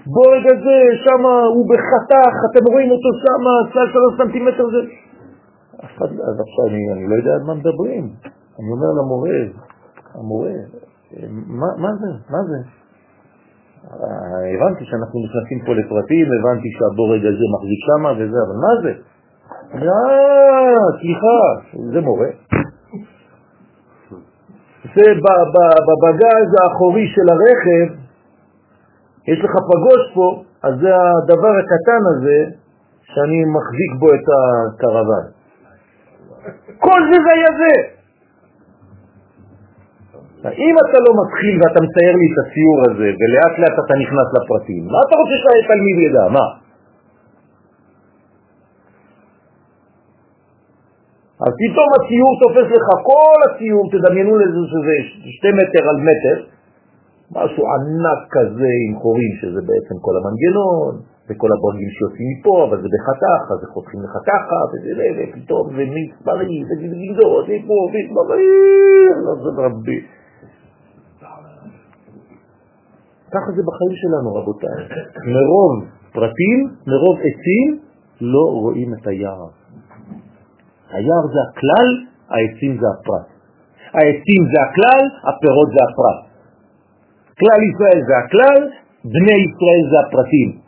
[0.07, 1.23] בוא רגע זה, שם
[1.55, 3.43] הוא בחתך, אתם רואים אותו שם,
[3.73, 4.81] סל שלוש סנטימטר זה...
[6.29, 8.05] אז עכשיו אני, אני לא יודע על מה מדברים.
[8.59, 9.41] אני אומר למורה,
[10.15, 10.51] המורה,
[11.61, 12.11] מה, מה זה?
[12.31, 12.78] מה זה?
[14.55, 18.93] הבנתי שאנחנו נכנסים פה לפרטים, הבנתי שהבורג הזה מחזיק שם וזה, אבל מה זה?
[19.75, 21.41] אה, סליחה,
[21.93, 22.29] זה מורה.
[24.95, 25.05] זה
[25.87, 27.95] בבגז האחורי של הרכב,
[29.29, 32.45] יש לך פגוש פה, אז זה הדבר הקטן הזה
[33.03, 35.25] שאני מחזיק בו את הקרוון.
[36.79, 37.98] כל זה זה היה זה.
[40.45, 44.83] אם אתה לא מתחיל ואתה מצייר לי את הציור הזה ולאט לאט אתה נכנס לפרטים,
[44.93, 46.25] מה אתה רוצה שהתלמיד ידע?
[46.37, 46.47] מה?
[51.47, 54.95] אז פתאום הציור תופס לך, כל הציור, תדמיינו לזה שזה
[55.37, 56.37] שתי מטר על מטר,
[57.37, 60.93] משהו ענק כזה עם חורים, שזה בעצם כל המנגנון,
[61.29, 66.63] וכל הברגים שיוצאים מפה, אבל זה בחתך, אז חותכים לך ככה, וזה, ופתאום זה מספרים,
[66.69, 70.01] וגדות, ופה, ומספרים, לא זה רבי.
[73.33, 74.79] ככה זה בחיים שלנו, רבותיי.
[75.35, 75.73] מרוב
[76.13, 77.79] פרטים, מרוב עצים,
[78.21, 79.49] לא רואים את היער.
[80.91, 81.89] היער זה הכלל,
[82.29, 83.27] העצים זה הפרט.
[83.95, 86.21] העצים זה הכלל, הפירות זה הפרט.
[87.39, 88.61] כלל ישראל זה הכלל,
[89.05, 90.61] בני ישראל זה הפרטים,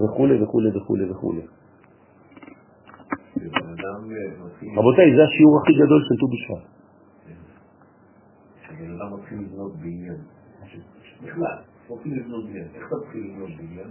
[0.00, 1.32] וכו' וכו' וכו' וכו'.
[4.76, 6.64] רבותיי, זה השיעור הכי גדול של ט"ו בשבט.
[8.62, 10.20] כשבן אדם מתחיל לבנות בניין,
[11.30, 11.56] בכלל,
[11.88, 13.90] רוצים לבנות בניין, איך אתה מתחיל לבנות בניין?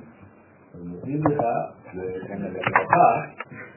[0.73, 1.41] אז נותנים לך,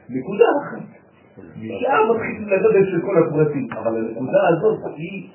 [0.09, 1.03] נקודה אחת.
[1.37, 5.29] משם מתחילים לגדל של כל הפרטים, אבל הנקודה הזאת היא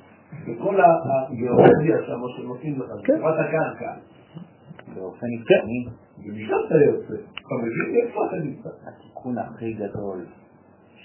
[0.46, 3.18] וכל הגיאולוגיה שם שנותנים לך, כן.
[3.18, 3.92] חברת הקרקע.
[4.94, 5.86] באופן עקרוני,
[6.18, 7.14] ומשם אתה יוצא.
[7.14, 8.68] אתה מבין איפה אתה נמצא?
[8.86, 10.26] התיקון הכי גדול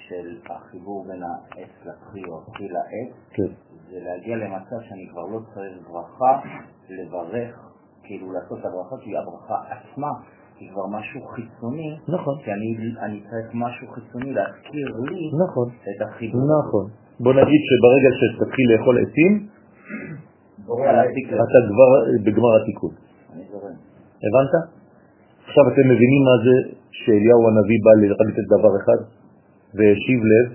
[0.08, 3.54] של החיבור בין העץ לפרי או הפרי לעץ, כן.
[3.90, 6.42] זה להגיע למצב שאני כבר לא צריך ברכה
[6.90, 7.56] לברך
[8.04, 10.12] כאילו לעשות את הברכה, כי הברכה עצמה
[10.60, 12.70] היא כבר משהו חיצוני, נכון, כי אני,
[13.06, 16.42] אני צריך משהו חיצוני להזכיר לי נכון, את החיבור.
[16.60, 16.86] נכון.
[17.20, 19.48] בוא נגיד שברגע שתתחיל לאכול עצים,
[21.46, 21.90] אתה כבר
[22.26, 22.94] בגמר התיקון.
[23.34, 23.76] אני זורם.
[24.24, 24.54] הבנת?
[25.48, 26.56] עכשיו אתם מבינים מה זה
[26.92, 29.00] שאליהו הנביא בא להחליט את דבר אחד
[29.76, 30.48] והשיב לב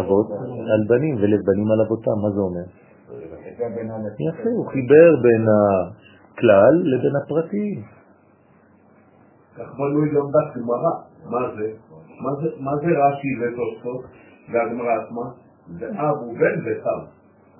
[0.00, 0.28] אבות
[0.72, 2.66] על בנים ולב בנים על אבותם, מה זה אומר?
[4.28, 7.82] יפה, הוא חיבר בין הכלל לבין הפרטים.
[9.58, 10.92] כך בנוי גם בגמרא.
[11.30, 11.66] מה זה?
[12.20, 14.04] מה זה- מה זה רש"י ותוספות
[14.52, 15.22] והגמרא עצמה?
[15.78, 17.00] זה אב ובן וסב.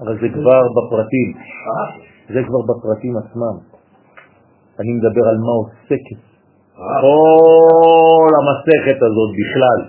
[0.00, 1.84] אבל זה כבר בפרטים, אה?
[2.34, 3.56] זה כבר בפרטים עצמם.
[4.80, 6.20] אני מדבר על מה עוסקת
[6.78, 9.80] אה, כל המסכת הזאת בכלל,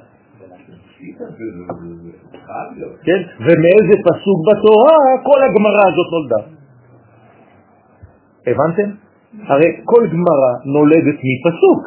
[3.03, 3.21] כן?
[3.39, 6.41] ומאיזה פסוק בתורה כל הגמרא הזאת נולדה.
[8.47, 8.89] הבנתם?
[9.47, 11.84] הרי כל גמרא נולדת מפסוק.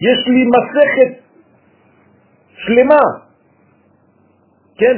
[0.00, 1.22] יש לי מסכת
[2.56, 3.04] שלמה,
[4.78, 4.96] כן?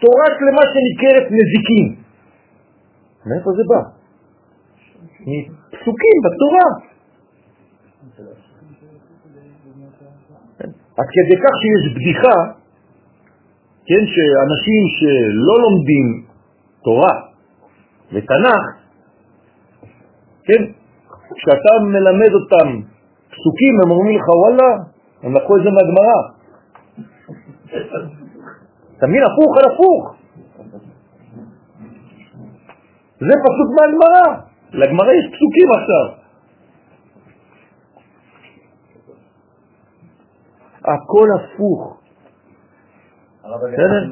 [0.00, 2.02] תורה שלמה שנקראת נזיקים.
[3.26, 3.80] מאיפה זה בא?
[5.20, 6.87] מפסוקים בתורה.
[10.98, 12.36] עד כדי כך שיש בדיחה,
[13.86, 16.26] כן, שאנשים שלא לומדים
[16.84, 17.14] תורה
[18.12, 18.64] ותנ"ך,
[20.44, 20.62] כן,
[21.34, 22.80] כשאתה מלמד אותם
[23.30, 24.70] פסוקים, הם אומרים לך, וואלה,
[25.22, 26.20] הם לקחו את זה מהגמרא.
[27.64, 29.06] אתה?
[29.26, 30.14] הפוך על הפוך.
[33.20, 34.26] זה פסוק מהגמרא.
[34.72, 36.17] לגמרא יש פסוקים עכשיו.
[40.84, 42.00] הכל הפוך.
[43.44, 44.08] בסדר.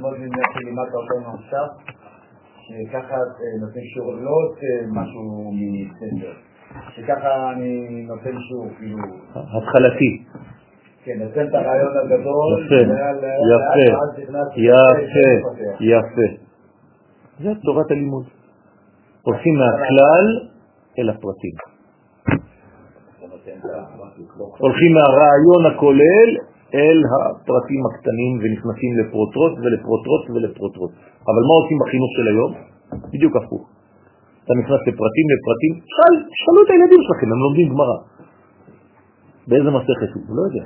[2.66, 4.30] שככה אה, נותן שיעור, לא
[4.62, 6.32] אה, משהו מספר,
[6.90, 8.98] שככה אני נותן שיעור, כאילו,
[9.34, 10.24] התחלתי.
[11.04, 13.86] כן, נותן את הרעיון הגדול, יפה,
[14.56, 15.28] יפה,
[15.80, 16.42] יפה.
[17.40, 18.24] זה תורת הלימוד.
[19.22, 20.48] הולכים מהכלל
[20.98, 21.52] אל הפרטים.
[24.58, 30.92] הולכים מהרעיון הכולל אל הפרטים הקטנים ונכנסים לפרוטרוט ולפרוטרוט ולפרוטרוט.
[31.30, 32.52] אבל מה עושים בחינוך של היום?
[33.12, 33.64] בדיוק הפוך.
[34.44, 37.98] אתה נכנס לפרטים, לפרטים, שאל, שאלו את הילדים שלכם, הם לומדים גמרא.
[39.48, 40.22] באיזה מסכת הוא?
[40.36, 40.64] לא יודע.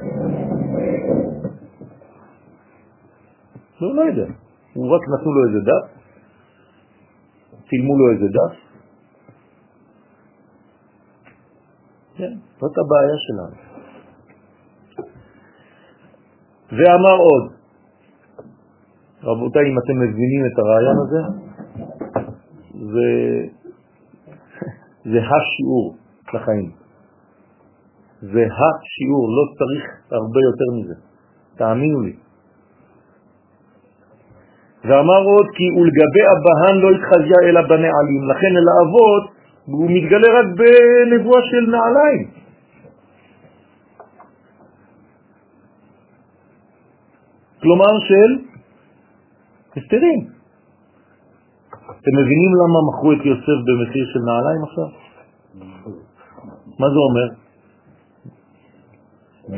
[3.80, 4.32] לא, לא יודע.
[4.74, 5.84] הוא רק נתנו לו איזה דף,
[7.68, 8.54] צילמו לו איזה דף.
[12.16, 13.69] כן, זאת הבעיה שלנו.
[16.72, 17.52] ואמר עוד,
[19.22, 21.22] רבותיי, אם אתם מבינים את הרעיון הזה,
[22.92, 23.08] זה,
[25.04, 25.96] זה השיעור
[26.34, 26.70] לחיים.
[28.20, 30.94] זה השיעור, לא צריך הרבה יותר מזה.
[31.56, 32.16] תאמינו לי.
[34.84, 39.24] ואמר עוד כי ולגבי הבהן לא התחזיה אלא בנעלים, לכן אל האבות
[39.66, 42.39] הוא מתגלה רק בנבואה של נעליים.
[47.62, 48.30] כלומר של
[49.76, 50.20] הסתרים.
[52.00, 54.88] אתם מבינים למה מכרו את יוסף במחיר של נעליים עכשיו?
[56.78, 57.28] מה זה אומר?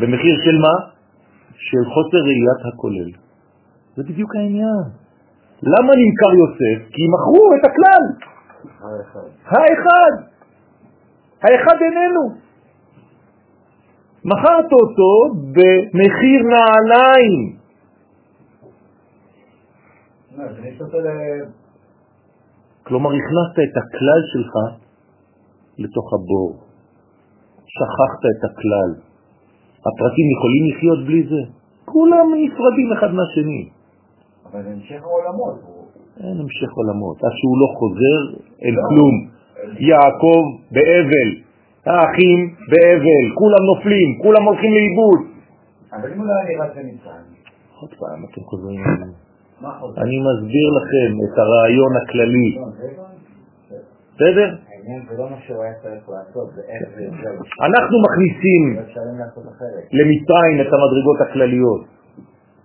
[0.00, 0.74] במחיר של מה?
[1.56, 3.10] של חוסר ראיית הכולל.
[3.96, 4.82] זה בדיוק העניין.
[5.62, 6.90] למה נמכר יוסף?
[6.92, 8.04] כי מכרו את הכלל.
[9.44, 10.12] האחד.
[11.42, 12.24] האחד איננו.
[14.24, 17.40] מכרת אותו במחיר נעליים.
[17.46, 17.58] לא,
[18.70, 18.70] הכניס אותו
[19.92, 20.30] ל-
[22.82, 24.54] כלומר, הכנסת את הכלל שלך
[25.78, 26.72] לתוך הבור.
[27.74, 28.90] שכחת את הכלל.
[29.86, 31.42] הפרטים יכולים לחיות בלי זה?
[31.84, 33.68] כולם נפרדים אחד מהשני.
[34.46, 35.56] אבל המשך העולמות.
[36.20, 37.16] אין המשך עולמות.
[37.24, 38.20] עד שהוא לא חוזר,
[38.62, 39.14] אין כלום.
[39.90, 40.42] יעקב
[40.74, 41.28] באבל,
[41.86, 42.40] האחים
[42.70, 45.20] באבל, כולם נופלים, כולם הולכים לאיבוד.
[45.92, 46.80] אבל אם הוא לא היה נראה זה
[47.80, 48.80] עוד פעם אתם חוזרים.
[50.02, 52.58] אני מסביר לכם את הרעיון הכללי,
[54.14, 54.48] בסדר?
[54.48, 55.26] לא.
[57.66, 58.82] אנחנו מכניסים לא.
[59.98, 61.84] למצרים את המדרגות הכלליות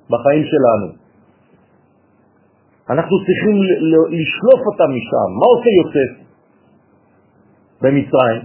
[0.09, 0.93] בחיים שלנו.
[2.89, 3.55] אנחנו צריכים
[4.19, 5.29] לשלוף אותם משם.
[5.39, 6.11] מה עושה יוסף
[7.81, 8.41] במצרים?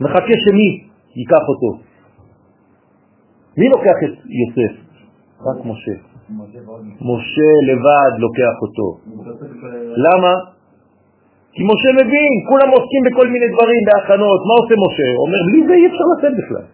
[0.00, 1.82] מחכה שמי ייקח אותו.
[3.58, 4.74] מי לוקח את יוסף?
[5.40, 6.07] רק משה.
[7.10, 8.88] משה לבד לוקח אותו.
[10.06, 10.32] למה?
[11.52, 15.08] כי משה מבין, כולם עוסקים בכל מיני דברים, בהכנות, מה עושה משה?
[15.16, 16.66] הוא אומר, בלי זה אי אפשר לצאת בכלל.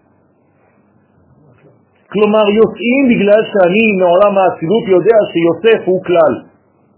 [2.12, 6.34] כלומר, יוצאים בגלל שאני מעולם האצילות יודע שיוסף הוא כלל.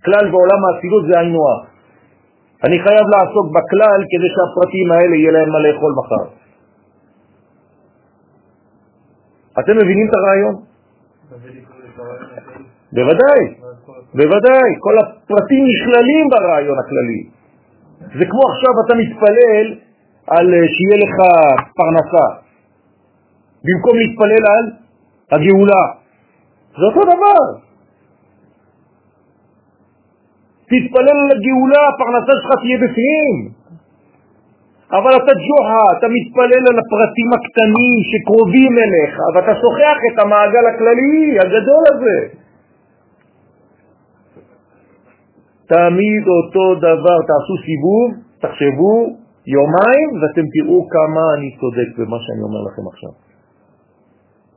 [0.05, 1.62] כלל בעולם האצילות זה היינו הך.
[2.65, 6.27] אני חייב לעסוק בכלל כדי שהפרטים האלה יהיה להם מה לאכול מחר.
[9.61, 10.55] אתם מבינים את הרעיון?
[12.97, 13.43] בוודאי,
[14.14, 17.23] בוודאי, כל הפרטים נכללים ברעיון הכללי.
[18.18, 19.66] זה כמו עכשיו אתה מתפלל
[20.27, 21.16] על אה, שיהיה לך
[21.78, 22.27] פרנסה,
[23.64, 24.64] במקום להתפלל על
[25.32, 25.85] הגאולה.
[26.78, 27.43] זה אותו דבר.
[30.70, 33.35] תתפלל על הגאולה, הפרנסה שלך תהיה בפנים.
[34.98, 41.39] אבל אתה ג'וחה, אתה מתפלל על הפרטים הקטנים שקרובים אליך, ואתה שוכח את המעגל הכללי,
[41.40, 42.45] הגדול הזה.
[45.72, 48.09] תמיד אותו דבר, תעשו סיבוב,
[48.43, 48.94] תחשבו
[49.56, 53.12] יומיים ואתם תראו כמה אני צודק במה שאני אומר לכם עכשיו.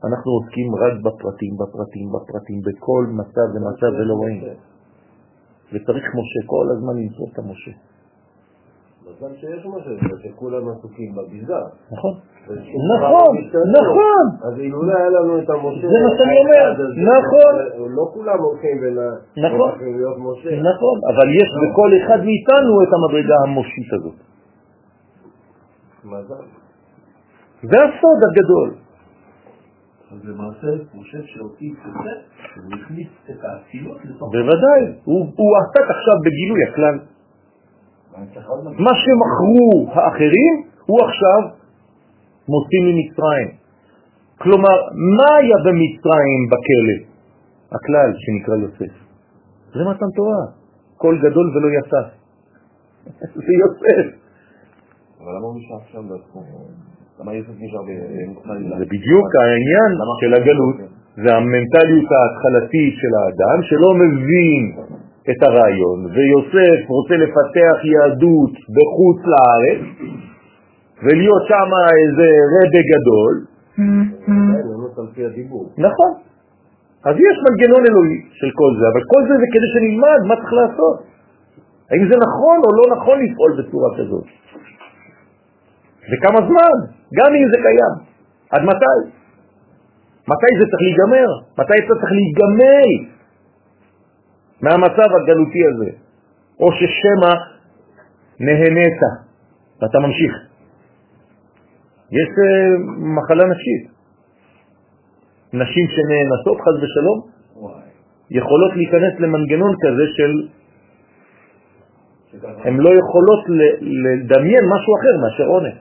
[0.08, 4.40] אנחנו עוסקים רק בפרטים, בפרטים, בפרטים, בכל מצב ומצב ולא רואים.
[5.72, 7.74] וצריך משה כל הזמן למצוא את המשה.
[9.18, 9.90] מזל שיש משה,
[10.22, 11.60] שכולם עסוקים בביזה.
[11.92, 12.14] נכון?
[12.96, 13.32] נכון.
[13.80, 14.24] נכון.
[14.48, 15.88] אז אילולא היה לנו את המשה...
[15.92, 16.66] זה מה שאני אומר,
[17.14, 17.52] נכון.
[17.96, 18.76] לא כולם הולכים.
[19.36, 19.70] נכון.
[19.70, 20.50] הולכים להיות משה.
[20.50, 24.18] נכון, אבל יש בכל אחד מאיתנו את המדרגה המושית הזאת.
[26.04, 26.44] מזל.
[27.62, 28.70] זה הסוד הגדול.
[30.12, 31.78] אז למעשה, משה שהוציא את
[32.56, 34.32] הוא הכניס את האצילות לתוך...
[34.32, 36.98] בוודאי, הוא, הוא עסק עכשיו בגילוי הכלל.
[36.98, 37.98] ואני צריך עוד משהו.
[38.78, 40.54] מה שמכרו האחרים,
[40.86, 41.40] הוא עכשיו
[42.48, 43.48] מוציא ממצרים.
[44.38, 44.76] כלומר,
[45.18, 46.98] מה היה במצרים בכלא?
[47.72, 48.94] הכלל שנקרא יוסף.
[49.74, 50.44] זה מתן תורה.
[50.96, 52.02] קול גדול ולא יצא.
[53.46, 54.06] זה יוסף.
[55.20, 56.42] אבל למה הוא נשאר שם בעצמו?
[57.20, 57.80] למה יוסף נשאר?
[58.78, 60.76] זה בדיוק העניין של הגלות.
[61.16, 64.62] זה המנטליות ההתחלתית של האדם שלא מבין
[65.30, 69.82] את הרעיון, ויוסף רוצה לפתח יהדות בחוץ לארץ,
[71.02, 71.70] ולהיות שם
[72.00, 73.34] איזה רבה גדול.
[75.78, 76.12] נכון.
[77.04, 80.52] אז יש מנגנון אלוהי של כל זה, אבל כל זה זה כדי שנלמד מה צריך
[80.52, 80.98] לעשות.
[81.90, 84.26] האם זה נכון או לא נכון לפעול בצורה כזאת.
[86.10, 86.76] וכמה זמן,
[87.18, 87.94] גם אם זה קיים.
[88.50, 88.98] עד מתי?
[90.32, 91.28] מתי זה צריך להיגמר?
[91.58, 92.90] מתי אתה צריך להיגמל
[94.62, 95.90] מהמצב הגלותי הזה?
[96.60, 97.32] או ששמא
[98.40, 99.00] נהנית
[99.82, 100.32] ואתה ממשיך.
[102.10, 102.70] יש אה,
[103.16, 103.82] מחלה נפשית.
[105.52, 107.18] נשים שנאנסות חז ושלום
[108.30, 110.48] יכולות להיכנס למנגנון כזה של
[112.64, 113.42] הן לא יכולות
[113.80, 115.74] לדמיין משהו אחר מאשר עונש.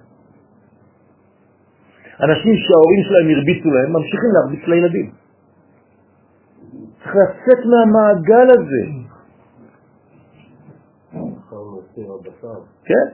[2.23, 5.11] אנשים שההורים שלהם הרביצו להם, ממשיכים להרביץ לילדים.
[6.99, 8.83] צריך לצאת מהמעגל הזה.
[12.85, 13.07] כן?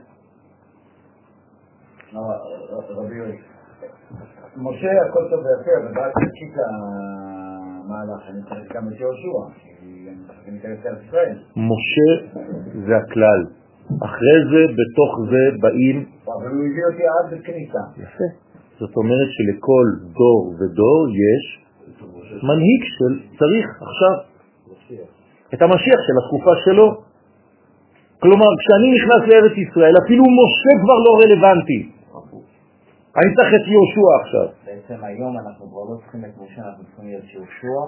[4.57, 9.59] משה, הכל טוב ויפה, אבל ואז תקשיב למהלך, אני צריך גם את יהושע,
[10.43, 11.37] כי אני צריך לארץ ישראל.
[11.57, 12.09] משה
[12.87, 13.41] זה הכלל.
[14.05, 16.05] אחרי זה, בתוך זה, באים...
[16.25, 17.83] אבל הוא הביא אותי עד בכניסה.
[17.97, 18.27] יפה.
[18.79, 21.64] זאת אומרת שלכל דור ודור יש
[22.43, 24.15] מנהיג של צריך עכשיו
[25.53, 26.87] את המשיח של התקופה שלו.
[28.19, 31.81] כלומר, כשאני נכנס לארץ ישראל, אפילו משה כבר לא רלוונטי.
[33.17, 34.47] אני צריך את יהושע עכשיו.
[34.65, 37.79] בעצם היום אנחנו כבר לא צריכים את משה, אנחנו צריכים להיות יהושע.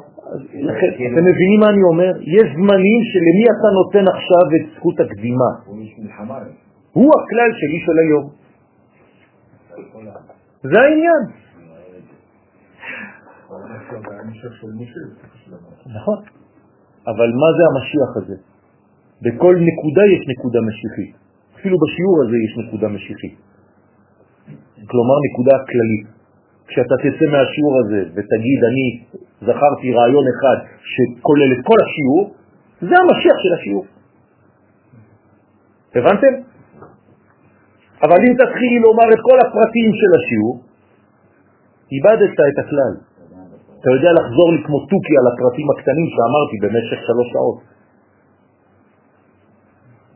[0.70, 2.14] לכן, אתם מבינים מה אני אומר?
[2.22, 5.50] יש זמנים שלמי אתה נותן עכשיו את זכות הקדימה.
[6.94, 8.26] הוא הכלל שלי של היום.
[10.64, 11.22] זה העניין.
[15.98, 16.20] נכון.
[17.08, 18.38] אבל מה זה המשיח הזה?
[19.22, 21.16] בכל נקודה יש נקודה משיחית.
[21.60, 23.36] אפילו בשיעור הזה יש נקודה משיחית.
[24.88, 26.08] כלומר נקודה כללית.
[26.68, 28.88] כשאתה תצא מהשיעור הזה ותגיד, אני
[29.42, 30.58] זכרתי רעיון אחד
[30.94, 32.36] שכולל את כל השיעור,
[32.82, 33.86] זה המשיח של השיעור.
[35.96, 36.34] הבנתם?
[38.04, 40.56] אבל אם תתחיל לומר את כל הפרטים של השיעור,
[41.92, 43.07] איבדת את הכלל.
[43.88, 47.60] אתה יודע לחזור לי כמו תוכי על הפרטים הקטנים שאמרתי במשך שלוש שעות.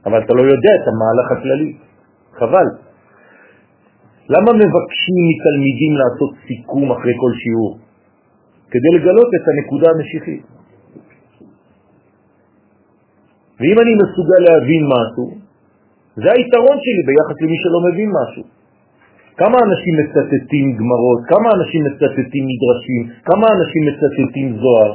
[0.05, 1.71] אבל אתה לא יודע את המהלך הכללי,
[2.39, 2.67] חבל.
[4.33, 7.71] למה מבקשים מתלמידים לעשות סיכום אחרי כל שיעור?
[8.71, 10.43] כדי לגלות את הנקודה המשיחית.
[13.59, 15.27] ואם אני מסוגל להבין משהו,
[16.15, 18.43] זה היתרון שלי ביחס למי שלא מבין משהו.
[19.37, 24.91] כמה אנשים מצטטים גמרות, כמה אנשים מצטטים מדרשים, כמה אנשים מצטטים זוהר,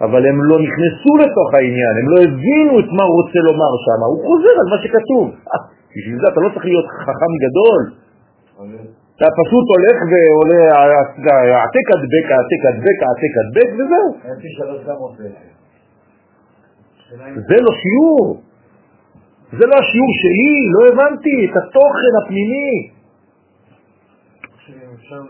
[0.00, 4.00] אבל הם לא נכנסו לתוך העניין, הם לא הבינו את מה הוא רוצה לומר שם,
[4.12, 5.24] הוא חוזר על מה שכתוב.
[5.50, 5.60] אה,
[5.96, 7.80] בשביל זה אתה לא צריך להיות חכם גדול,
[9.16, 10.62] אתה פשוט הולך ועולה
[11.56, 14.06] העתק הדבק, העתק הדבק, העתק הדבק וזהו.
[17.48, 18.26] זה לא שיעור.
[19.58, 22.72] זה לא השיעור שלי, לא הבנתי את התוכן הפנימי.
[25.04, 25.20] אפשר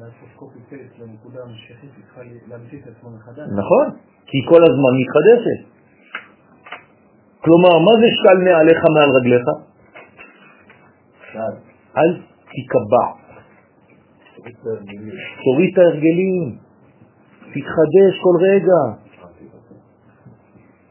[0.00, 3.48] לעשות קופי פייסט לנקודה המשכית, היא צריכה להמציא את עצמו מחדש.
[3.62, 3.86] נכון,
[4.26, 5.60] כי כל הזמן מתחדשת.
[7.44, 9.46] כלומר, מה זה של מעליך מעל רגליך?
[11.96, 12.10] אל
[12.52, 13.06] תיקבע.
[15.44, 16.58] תוריד את ההרגלים,
[17.40, 18.80] תתחדש כל רגע.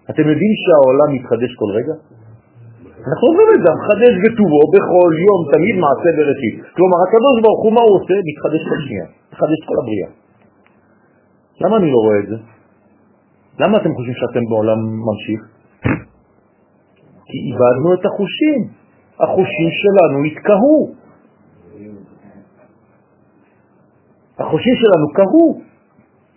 [0.09, 2.14] אתם יודעים שהעולם מתחדש כל רגע?
[3.07, 6.55] אנחנו אומרים את זה, מחדש בטובו בכל יום, תמיד מעשה בראשית.
[6.75, 8.15] כלומר, הקדוש ברוך הוא, מה הוא עושה?
[8.29, 10.09] מתחדש כל שנייה, מתחדש כל הבריאה.
[11.61, 12.37] למה אני לא רואה את זה?
[13.59, 15.41] למה אתם חושבים שאתם בעולם ממשיך?
[17.27, 18.59] כי איבדנו את החושים.
[19.23, 20.79] החושים שלנו התקהו.
[24.39, 25.61] החושים שלנו קהו.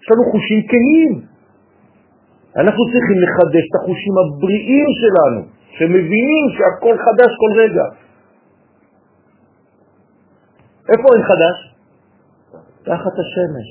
[0.01, 1.13] יש לנו חושים כהים.
[2.57, 5.58] אנחנו צריכים לחדש את החושים הבריאים שלנו.
[5.79, 7.87] שמבינים שהכל חדש כל רגע.
[10.89, 11.57] איפה אין חדש?
[12.83, 13.69] תחת השמש.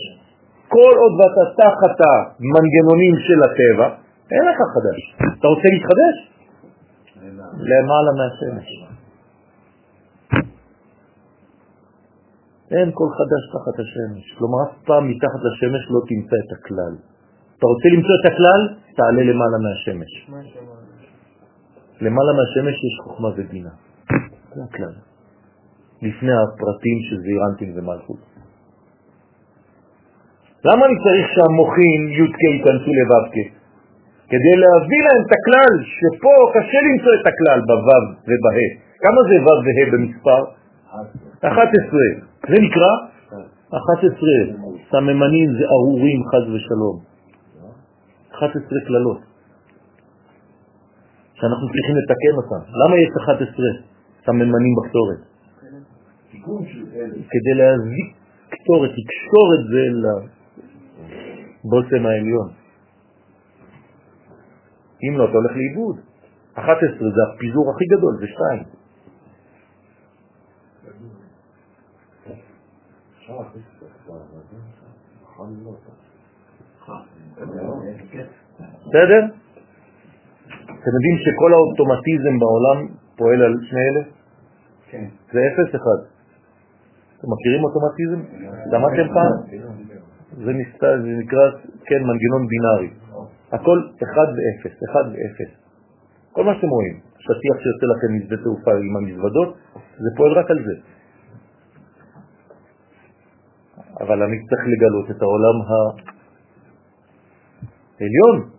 [0.67, 3.87] כל עוד ואתה תחת המנגנונים של הטבע,
[4.31, 4.99] אין לך חדש.
[5.39, 6.15] אתה רוצה להתחדש?
[7.71, 8.67] למעלה מהשמש.
[12.71, 14.23] אין כל חדש תחת השמש.
[14.37, 16.93] כלומר, אף פעם מתחת לשמש לא תמצא את הכלל.
[17.57, 18.61] אתה רוצה למצוא את הכלל?
[18.97, 20.11] תעלה למעלה מהשמש.
[22.01, 23.69] למעלה מהשמש יש חוכמה ובינה.
[24.55, 24.95] זה הכלל.
[26.01, 28.21] לפני הפרטים של זעירנטים ומלכות.
[30.65, 33.35] למה אני צריך שהמוחים י"ק ייכנסו לו"ק?
[34.31, 37.89] כדי להביא להם את הכלל, שפה קשה למצוא את הכלל בו"ב
[38.27, 38.69] ובה'.
[39.03, 40.41] כמה זה ו"ב וה' במספר?
[41.41, 41.99] 11.
[42.49, 42.91] זה נקרא?
[43.69, 44.11] 11.
[44.91, 46.97] סממנים זה ארורים חז ושלום.
[48.31, 49.19] 11 כללות.
[51.39, 52.61] שאנחנו צריכים לתקן אותם.
[52.81, 53.65] למה יש 11
[54.25, 55.21] סממנים בקטורת?
[57.31, 58.05] כדי להביא
[58.49, 59.83] קטורת, לקשור את זה
[61.63, 62.49] לבושם העליון.
[65.03, 65.97] אם לא, אתה הולך לאיבוד.
[66.53, 68.63] 11 זה הפיזור הכי גדול, זה 2.
[78.87, 79.36] בסדר?
[80.87, 82.77] אתם יודעים שכל האוטומטיזם בעולם
[83.17, 84.03] פועל על שני אלה?
[84.89, 85.05] כן.
[85.33, 85.99] זה אפס אחד.
[87.17, 88.19] אתם מכירים אוטומטיזם?
[88.71, 89.33] למדתם פעם?
[90.45, 90.51] זה,
[91.21, 91.45] נקרא,
[91.85, 92.89] כן, מנגנון בינארי.
[93.51, 95.51] הכל אחד ואפס, אחד ואפס.
[96.31, 99.57] כל מה שאתם רואים, שטיח שיוצא לכם משדה תעופה עם המזוודות,
[99.97, 100.75] זה פועל רק על זה.
[104.01, 105.57] אבל אני צריך לגלות את העולם
[107.99, 108.56] העליון,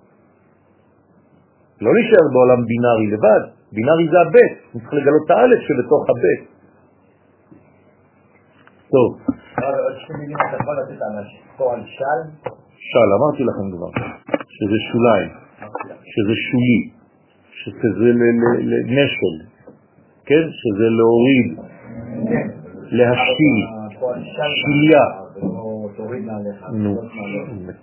[1.81, 3.43] לא להישאר בעולם בינארי לבד,
[3.73, 6.43] בינארי זה הבית, צריך לגלות את האלף שבתוך הבית.
[8.93, 9.09] טוב.
[11.55, 12.19] הפועל של?
[13.19, 13.91] אמרתי לכם כבר,
[14.49, 15.31] שזה שוליים,
[16.13, 16.81] שזה שולי,
[17.53, 18.11] שזה
[18.63, 19.37] לנשל,
[20.27, 20.45] כן?
[20.61, 21.49] שזה להוריד,
[22.91, 23.59] להשיל,
[24.55, 25.05] שיליה.
[26.73, 27.01] נו,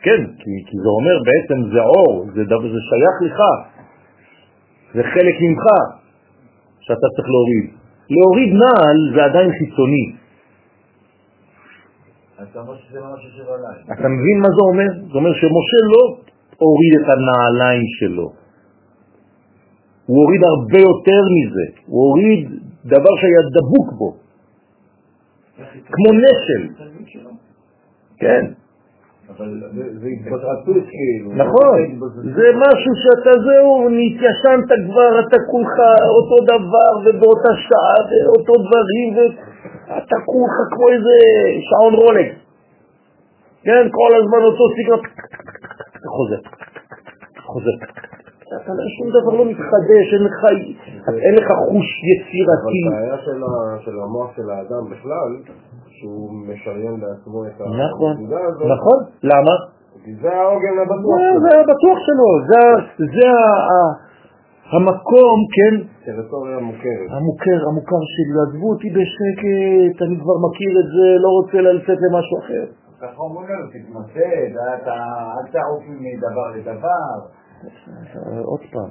[0.02, 0.22] כן,
[0.70, 2.44] כי זה אומר בעצם זה אור, זה
[2.90, 3.40] שייך לך,
[4.96, 5.64] זה חלק ממך
[6.80, 7.66] שאתה צריך להוריד.
[8.10, 10.06] להוריד נעל זה עדיין חיצוני.
[13.94, 14.92] אתה מבין מה זה אומר?
[15.12, 16.04] זה אומר שמשה לא
[16.58, 18.28] הוריד את הנעליים שלו.
[20.06, 21.66] הוא הוריד הרבה יותר מזה.
[21.86, 22.50] הוא הוריד
[22.86, 24.10] דבר שהיה דבוק בו.
[25.92, 26.64] כמו נשל.
[28.18, 28.65] כן.
[29.30, 29.50] אבל
[30.02, 31.30] זה התבטאות כאילו.
[31.44, 31.78] נכון,
[32.38, 35.76] זה משהו שאתה זהו, נתיישנת כבר, אתה כולך
[36.18, 41.16] אותו דבר ובאותה שעה ואותו דברים ואתה כולך כמו איזה
[41.68, 42.38] שעון רולקס.
[43.64, 45.00] כן, כל הזמן אותו סיגר,
[46.16, 46.42] חוזר,
[47.46, 47.78] חוזר.
[48.56, 50.42] אתה שום דבר לא מתחדש, אין לך,
[51.26, 52.80] אין לך חוש יצירתי.
[52.88, 55.32] אבל הבעיה של המוח של האדם בכלל,
[56.00, 58.68] שהוא משריין לעצמו את נכון, הנקודה הזאת.
[58.76, 59.56] נכון, למה?
[60.04, 61.42] כי זה העוגן הבטוח שלו.
[61.46, 63.28] זה הבטוח שלו, זה- זה
[64.76, 65.74] המקום, כן,
[66.06, 67.10] טריטוריה מוכרת.
[67.18, 72.38] המוכר, המוכר שלי, עזבו אותי בשקט, אני כבר מכיר את זה, לא רוצה לצאת למשהו
[72.44, 72.66] אחר.
[73.02, 74.94] ככה אומרים לנו, תתמסד, אתה-
[75.38, 77.16] אל תעוף מדבר לדבר.
[78.52, 78.90] עוד פעם,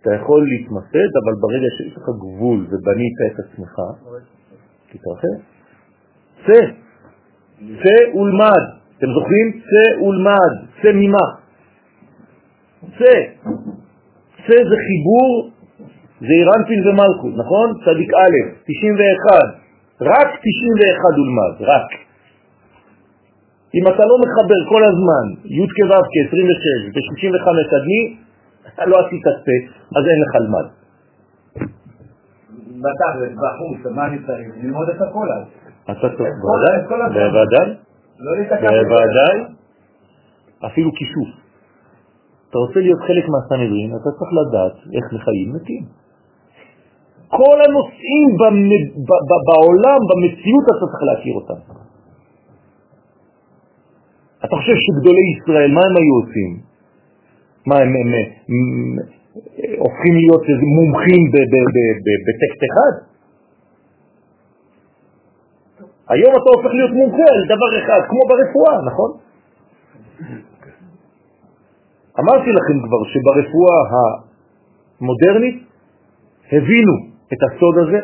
[0.00, 3.74] אתה יכול להתמסד, אבל ברגע שיש לך גבול ובנית את עצמך,
[4.90, 5.36] תתרחב.
[6.46, 6.60] צא,
[7.82, 8.64] צא ולמד.
[8.98, 9.46] אתם זוכרים?
[9.70, 10.52] צא ולמד.
[10.82, 11.26] צא ממה?
[12.98, 13.16] צא.
[14.46, 15.50] צא זה חיבור,
[16.20, 17.66] זה אירנפין ומלכות, נכון?
[17.84, 19.64] צדיק א', 91.
[20.00, 21.88] רק 91 ולמד, רק.
[23.74, 26.64] אם אתה לא מחבר כל הזמן י' כו' כ-26
[26.94, 28.16] ו-65 עדני,
[28.68, 29.56] אתה לא עשית צא,
[29.96, 30.68] אז אין לך למד.
[32.84, 34.48] בתכלס, בחוץ, מה אני צריך?
[34.62, 35.63] ללמוד את הכל אז.
[35.84, 36.08] אתה
[36.88, 37.68] כל בוודאי.
[38.18, 38.82] בוודאי, לא.
[38.88, 39.36] בוודאי,
[40.66, 41.30] אפילו כישוף.
[42.50, 45.84] אתה רוצה להיות חלק מהסנהדרין, אתה צריך לדעת איך מחיים מתים.
[47.28, 48.28] כל הנושאים
[49.48, 51.60] בעולם, במציאות, אתה צריך להכיר אותם.
[54.44, 56.50] אתה חושב שגדולי ישראל, מה הם היו עושים?
[57.66, 58.08] מה, הם, הם,
[58.50, 58.58] הם,
[59.78, 60.44] הופכים להיות
[60.76, 61.22] מומחים
[62.26, 63.13] בטקסט אחד?
[66.08, 69.10] היום אתה הופך להיות מומחה על דבר אחד, כמו ברפואה, נכון?
[72.20, 73.78] אמרתי לכם כבר שברפואה
[75.00, 75.64] המודרנית
[76.52, 76.94] הבינו
[77.32, 77.98] את הסוד הזה,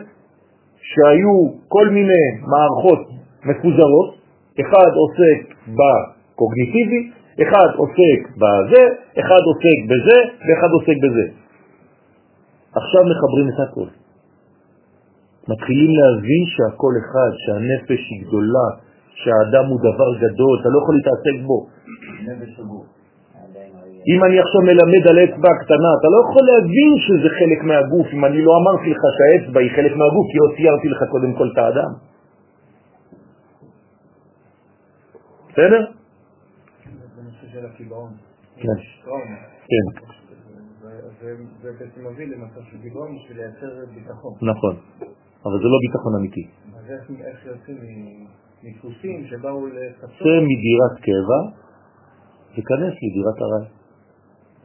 [0.91, 1.35] שהיו
[1.69, 3.09] כל מיני מערכות
[3.45, 4.15] מפוזרות,
[4.61, 7.11] אחד עוסק בקוגניטיבי,
[7.43, 8.83] אחד עוסק בזה,
[9.21, 11.27] אחד עוסק בזה, ואחד עוסק בזה.
[12.75, 13.89] עכשיו מחברים את הכל.
[15.49, 18.67] מתחילים להבין שהכל אחד, שהנפש היא גדולה,
[19.15, 21.59] שהאדם הוא דבר גדול, אתה לא יכול להתעסק בו.
[24.13, 28.25] אם אני עכשיו מלמד על אצבע קטנה, אתה לא יכול להבין שזה חלק מהגוף, אם
[28.25, 31.59] אני לא אמרתי לך שהאצבע היא חלק מהגוף, כי עוד ציירתי לך קודם כל את
[31.59, 31.93] האדם.
[35.49, 35.83] בסדר?
[38.57, 38.79] כן.
[39.71, 39.87] כן,
[41.21, 44.33] זה- בעצם מביא למצב של קיבעון בשביל לייצר ביטחון.
[44.43, 44.75] נכון.
[45.45, 46.45] אבל זה לא ביטחון אמיתי.
[46.77, 46.85] אז
[47.29, 47.79] איך יוצאים
[48.65, 50.11] מדפוסים שבאו לפצות?
[50.19, 51.41] צא מדירת קבע
[52.53, 53.69] ותיכנס לדירת ארעי.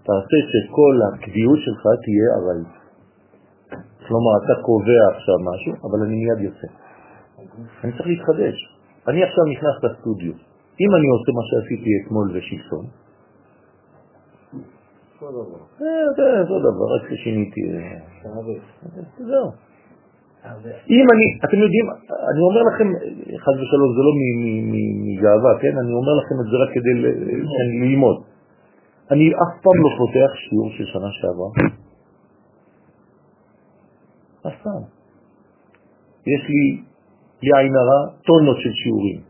[0.07, 2.73] תעשה שכל הקביעות שלך תהיה ארעית.
[4.07, 6.67] כלומר, אתה קובע עכשיו משהו, אבל אני מיד יוצא.
[7.83, 8.57] אני צריך להתחדש.
[9.07, 10.33] אני עכשיו נכנס לסטודיו.
[10.81, 12.85] אם אני עושה מה שעשיתי אתמול ושלשום,
[15.21, 15.57] אותו דבר.
[15.81, 17.61] אה, זה אותו דבר, רק ששיניתי.
[17.61, 17.99] אה.
[19.17, 19.51] זהו.
[20.89, 21.85] אם אני, אתם יודעים,
[22.31, 22.87] אני אומר לכם,
[23.37, 24.13] חס ושלום, זה לא
[25.05, 25.77] מגאווה, כן?
[25.77, 26.93] אני אומר לכם את זה רק כדי
[27.81, 28.23] ללמוד.
[29.11, 31.49] אני אף פעם לא פותח שיעור של שנה שעברה.
[34.47, 34.83] אף פעם.
[36.27, 36.81] יש לי,
[37.41, 39.21] בלי עין הרע, טונות של שיעורים.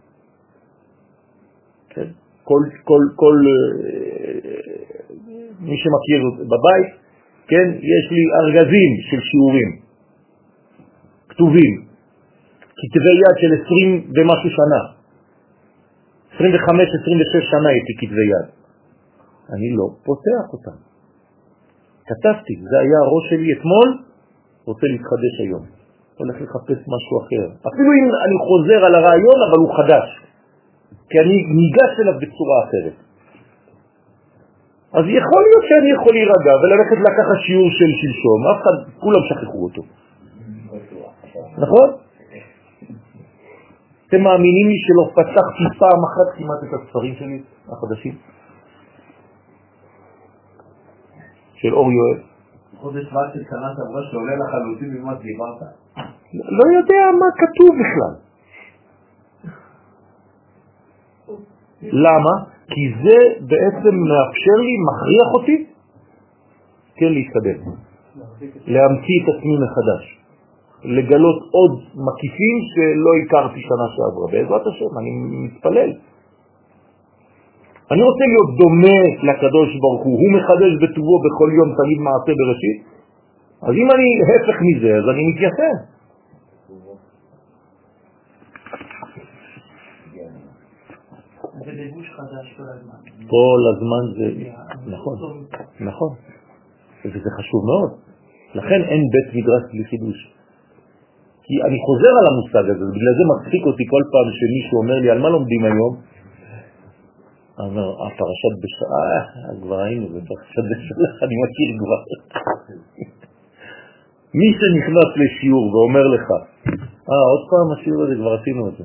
[1.90, 2.10] כן?
[2.44, 4.50] כל, כל, כל, אה,
[5.60, 6.90] מי שמכיר בבית,
[7.48, 7.68] כן?
[7.78, 9.85] יש לי ארגזים של שיעורים.
[11.36, 11.74] כתובים,
[12.80, 14.82] כתבי יד של 20 ומשהו שנה.
[16.32, 16.42] 25-26
[17.52, 18.48] שנה לי כתבי יד.
[19.54, 20.78] אני לא פותח אותם.
[22.08, 23.88] כתבתי, זה היה הראש שלי אתמול,
[24.66, 25.66] רוצה להתחדש היום.
[26.18, 27.46] הולך לחפש משהו אחר.
[27.70, 30.08] אפילו אם אני חוזר על הרעיון, אבל הוא חדש.
[31.10, 32.96] כי אני ניגש אליו בצורה אחרת.
[34.98, 39.64] אז יכול להיות שאני יכול להירגע וללכת לקחת שיעור של שלשום, אף אחד, כולם שכחו
[39.64, 39.82] אותו.
[41.58, 41.90] נכון?
[44.08, 48.16] אתם מאמינים לי שלא פתחתי פעם אחת כמעט את הספרים שלי, החדשים?
[51.54, 52.22] של אור יואל.
[52.78, 55.62] חודש ועד של שנה שעברה שעולה לחלוטין ממה שדיברת.
[56.34, 58.14] לא יודע מה כתוב בכלל.
[61.82, 62.56] למה?
[62.68, 65.68] כי זה בעצם מאפשר לי, מכריח אותי,
[66.96, 67.60] כן להתקדם,
[68.68, 70.15] להמציא את עצמי מחדש,
[70.84, 71.74] לגלות עוד
[72.06, 74.28] מקיפים שלא הכרתי שנה שעברה.
[74.32, 75.12] בעזרת השם, אני
[75.46, 75.92] מתפלל.
[77.92, 79.00] אני רוצה להיות דומה
[79.30, 82.80] לקדוש ברוך הוא, הוא מחדש בטובו בכל יום תמיד מעשה בראשית,
[83.62, 85.78] אז אם אני הפך מזה, אז אני מתייחד.
[91.66, 93.28] זה לבוש חדש כל הזמן.
[93.28, 94.26] כל הזמן זה...
[94.92, 95.18] נכון,
[95.80, 96.16] נכון.
[97.06, 97.92] וזה חשוב מאוד.
[98.56, 100.36] לכן אין בית מדרש בלי חידוש.
[101.46, 105.10] כי אני חוזר על המושג הזה, בגלל זה מצחיק אותי כל פעם שמישהו אומר לי,
[105.14, 105.94] על מה לומדים היום?
[107.60, 112.00] אני אומר, הפרשת בשעה, אה, כבר היינו בפרשת בשעה, אני מכיר כבר.
[114.40, 116.28] מי שנכנס לשיעור ואומר לך,
[117.10, 118.84] אה, עוד פעם השיעור הזה, כבר עשינו את זה.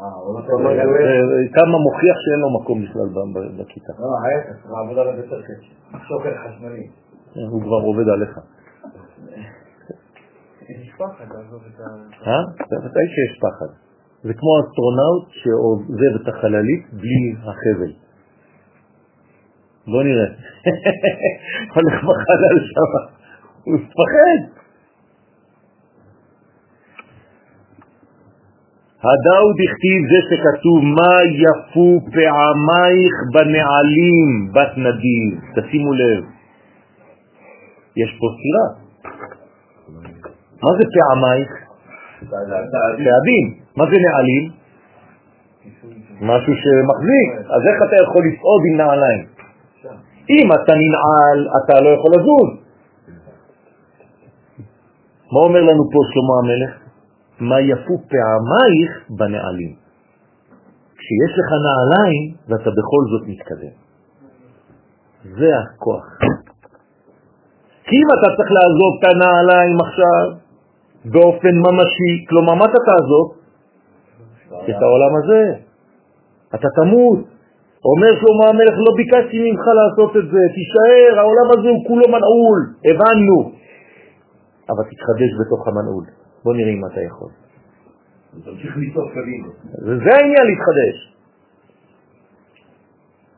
[0.00, 0.16] אה,
[1.56, 3.08] כמה מוכיח שאין לו מקום בכלל
[3.58, 3.92] בכיתה.
[4.02, 4.56] לא, ההפך,
[5.30, 5.54] קשה.
[6.08, 6.84] שוקר חשמלי.
[7.50, 8.38] הוא כבר עובד עליך.
[10.68, 12.28] יש פחד לעזוב את ה...
[12.30, 12.42] אה?
[12.84, 13.70] ודאי שיש פחד.
[14.22, 17.92] זה כמו אסטרונאוט שעוזב את החללית בלי החבל.
[19.86, 20.26] בוא נראה.
[21.74, 22.92] הולך בחלל שם,
[23.64, 24.40] הוא מפחד.
[28.98, 35.40] הדאו דכתיב זה שכתוב מה יפו פעמייך בנעלים בת נדיב.
[35.54, 36.24] תשימו לב,
[37.96, 38.85] יש פה סתירה.
[40.62, 41.50] מה זה פעמייך?
[43.04, 43.44] צעדים.
[43.76, 44.44] מה זה נעלים?
[46.20, 47.28] משהו שמחזיק.
[47.54, 49.26] אז איך אתה יכול לצעוד עם נעליים?
[50.30, 52.66] אם אתה ננעל, אתה לא יכול לזוז.
[55.32, 56.72] מה אומר לנו פה שלמה המלך?
[57.40, 59.74] מה יפו פעמייך בנעלים.
[60.98, 63.74] כשיש לך נעליים ואתה בכל זאת מתקדם.
[65.38, 66.06] זה הכוח.
[67.86, 70.45] כי אם אתה צריך לעזוב את הנעליים עכשיו
[71.12, 73.26] באופן ממשי, כלומר מה אתה תעזוב?
[74.70, 75.42] את העולם הזה.
[76.54, 77.18] אתה תמות.
[77.84, 82.60] אומר שלמה המלך, לא ביקשתי ממך לעשות את זה, תישאר, העולם הזה הוא כולו מנעול,
[82.88, 83.52] הבנו.
[84.70, 86.04] אבל תתחדש בתוך המנעול.
[86.44, 87.30] בוא נראה אם אתה יכול.
[89.82, 90.96] וזה העניין להתחדש.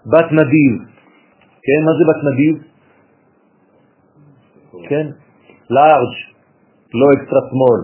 [0.06, 0.74] בת נדיב,
[1.62, 2.56] כן, מה זה בת נדיב?
[4.88, 5.06] כן,
[5.70, 6.16] לארג',
[6.94, 7.82] לא אקסטרה שמאל.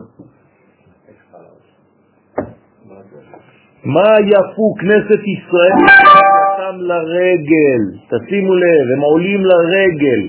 [3.85, 7.83] מה יפו כנסת ישראל אותם לרגל?
[8.11, 10.23] תשימו לב, הם עולים לרגל.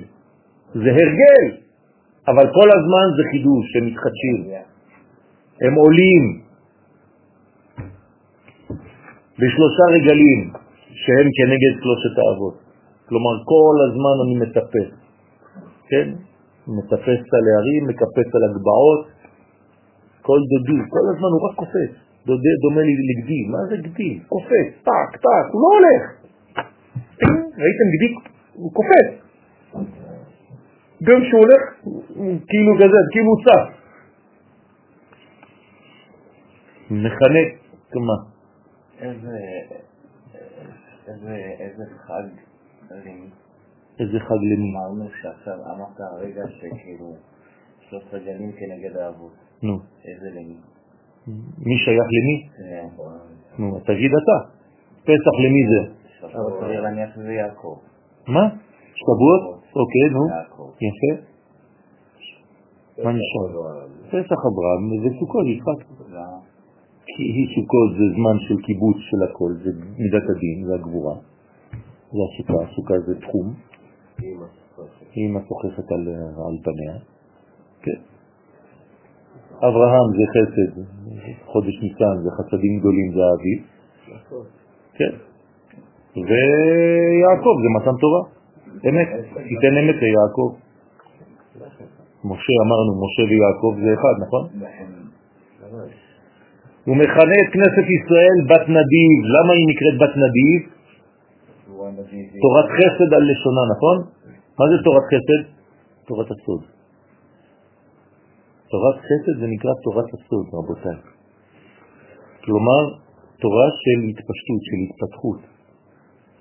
[0.73, 1.45] זה הרגל,
[2.27, 4.37] אבל כל הזמן זה חידוש, הם מתחדשים.
[5.61, 6.41] הם עולים
[9.39, 10.53] בשלושה רגלים
[10.89, 12.57] שהם כנגד שלושת האבות.
[13.09, 14.89] כלומר, כל הזמן אני מטפס,
[15.89, 16.34] כן?
[16.67, 19.07] מטפס על הערים, מקפץ על הגבעות,
[20.21, 21.91] כל דודי, כל הזמן הוא רק קופץ.
[22.25, 24.19] דודה דומה לי לגדי, מה זה גדי?
[24.27, 26.03] קופץ, טק, טק, הוא לא הולך.
[27.61, 28.11] ראיתם גדי?
[28.53, 29.25] הוא קופץ.
[31.03, 31.63] גם כשהוא הולך,
[32.47, 33.85] כאילו גזד, כאילו הוא צף.
[36.91, 37.39] מכנה,
[37.95, 38.17] מה?
[38.99, 39.37] איזה,
[41.07, 42.27] איזה, איזה חג.
[43.99, 44.71] איזה חג למי?
[44.75, 47.13] אמרנו שעכשיו, אמרת הרגע שכאילו
[47.89, 49.33] שלושת רגלים כנגד האבות.
[49.63, 50.57] נו, איזה למי?
[51.57, 52.37] מי שייך למי?
[53.59, 54.37] נו, תגיד אתה.
[55.03, 55.81] פסח למי זה?
[56.19, 57.77] שבוע סביר להניח שזה יעקב.
[58.27, 58.45] מה?
[58.95, 59.43] שבועות?
[59.75, 60.23] אוקיי, נו.
[60.87, 61.11] יפה.
[63.03, 63.47] מה נשאר?
[64.07, 65.79] פסח אברהם וסוכות יצחק.
[67.07, 71.15] כי סוכות זה זמן של קיבוץ של הכל, זה מידת הדין והגבורה.
[72.11, 73.53] זה הסוכה, הסוכה זה תחום,
[74.17, 76.03] היא סוחפת על,
[76.47, 76.95] על פניה.
[77.81, 77.99] כן.
[79.57, 80.81] אברהם זה חסד,
[81.45, 83.59] חודש ניסן זה חסדים גדולים, זה האביב.
[84.93, 85.13] כן.
[86.15, 88.21] ויעקב זה מתן תורה,
[88.89, 89.07] אמת,
[89.47, 90.49] תיתן אמת ליעקב.
[92.25, 94.43] משה אמרנו, משה ויעקב זה אחד, נכון?
[96.85, 99.19] הוא מכנה את כנסת ישראל בת נדיב.
[99.35, 100.74] למה היא נקראת בת נדיב?
[102.41, 103.97] תורת חסד על לשונה, נכון?
[104.59, 105.41] מה זה תורת חסד?
[106.07, 106.61] תורת הסוד.
[108.71, 110.99] תורת חסד זה נקרא תורת הסוד, רבותיי.
[112.45, 112.81] כלומר,
[113.41, 115.41] תורה של התפשטות, של התפתחות.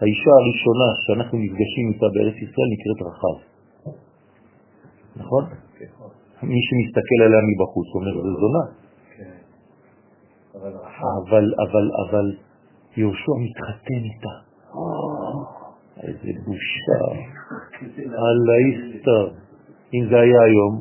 [0.00, 3.36] האישה הראשונה שאנחנו נפגשים איתה בארץ ישראל נקראת רחב.
[5.16, 5.44] נכון?
[6.42, 8.64] מי שמסתכל עליה מבחוץ אומר, זה זונה.
[10.54, 11.20] אבל רחב.
[11.28, 12.26] אבל, אבל, אבל
[12.96, 14.53] יהושע מתחתן איתה.
[16.02, 17.04] איזה בושה.
[18.24, 19.28] אללה יסתר.
[19.94, 20.80] אם זה היה היום,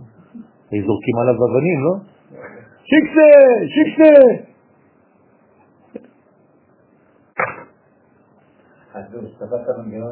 [0.72, 1.96] היו זורקים עליו אבנים, לא?
[2.84, 3.30] שיקסה!
[3.74, 4.14] שיקסה!
[8.94, 9.04] אז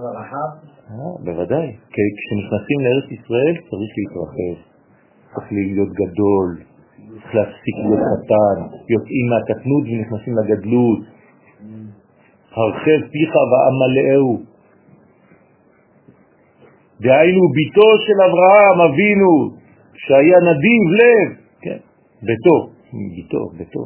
[0.04, 0.50] הרחב?
[0.90, 1.68] אה, בוודאי.
[1.94, 4.56] כי כשנכנסים לארץ ישראל צריך להתרחב.
[5.34, 6.48] צריך להיות גדול.
[7.22, 8.58] צריך להפסיק להיות קטן.
[8.90, 11.00] יוצאים מהקטנות ונכנסים לגדלות.
[12.56, 14.40] הרחב פיך ואמלאהו.
[17.02, 19.32] דהיינו ביתו של אברהם אבינו,
[19.94, 21.28] שהיה נדיב לב,
[21.62, 21.78] כן,
[22.22, 22.58] ביתו,
[23.16, 23.84] ביתו, ביתו,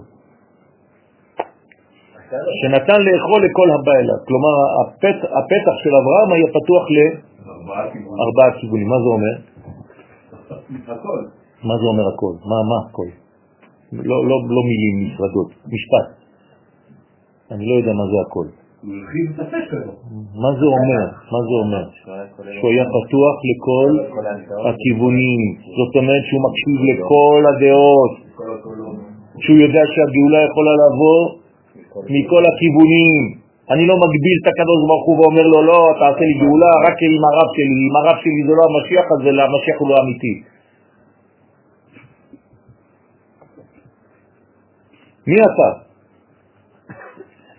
[2.60, 4.20] שנתן לאכול לכל הבא אליו.
[4.28, 8.88] כלומר, הפתח, הפתח של אברהם היה פתוח לארבעה כיוונים.
[8.88, 9.36] מה זה אומר?
[10.94, 11.20] הכל.
[11.64, 12.34] מה זה אומר הכל?
[12.50, 13.10] מה, מה הכל?
[13.94, 16.25] לא, לא, לא מילים נפרדות, משפט.
[17.52, 18.48] אני לא יודע מה זה הכל.
[20.44, 21.06] מה זה אומר?
[21.34, 21.86] מה זה אומר?
[22.56, 23.92] שהוא היה פתוח לכל
[24.70, 25.42] הכיוונים.
[25.78, 28.14] זאת אומרת שהוא מקשיב לכל הדעות.
[29.44, 31.22] שהוא יודע שהגאולה יכולה לבוא
[32.16, 33.24] מכל הכיוונים.
[33.72, 37.24] אני לא מגביל את הקדוש ברוך הוא ואומר לו, לא, תעשה לי גאולה רק עם
[37.30, 40.36] הרב שלי, אם הרב שלי זה לא המשיח, אז המשיח הוא לא אמיתי.
[45.28, 45.85] מי אתה?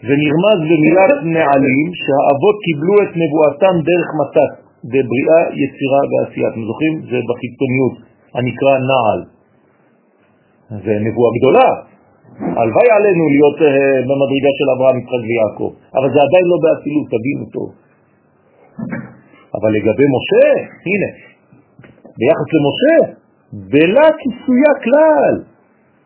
[0.07, 4.53] ונרמז במילת נעלים שהאבות קיבלו את נבואתם דרך מתת,
[4.93, 6.49] בבריאה, יצירה ועשייה.
[6.51, 6.95] אתם זוכרים?
[7.11, 7.95] זה בחיצוניות,
[8.37, 9.21] הנקרא נעל.
[10.85, 11.71] זה נבואה גדולה.
[12.59, 13.69] הלוואי עלינו להיות uh,
[14.09, 17.69] במדרגה של אברהם, יצחק ויעקב, אבל זה עדיין לא באצילות, תבינו טוב.
[19.57, 20.47] אבל לגבי משה,
[20.87, 21.11] הנה,
[22.19, 22.97] ביחס למשה,
[23.73, 25.56] בלה כיסויה כלל.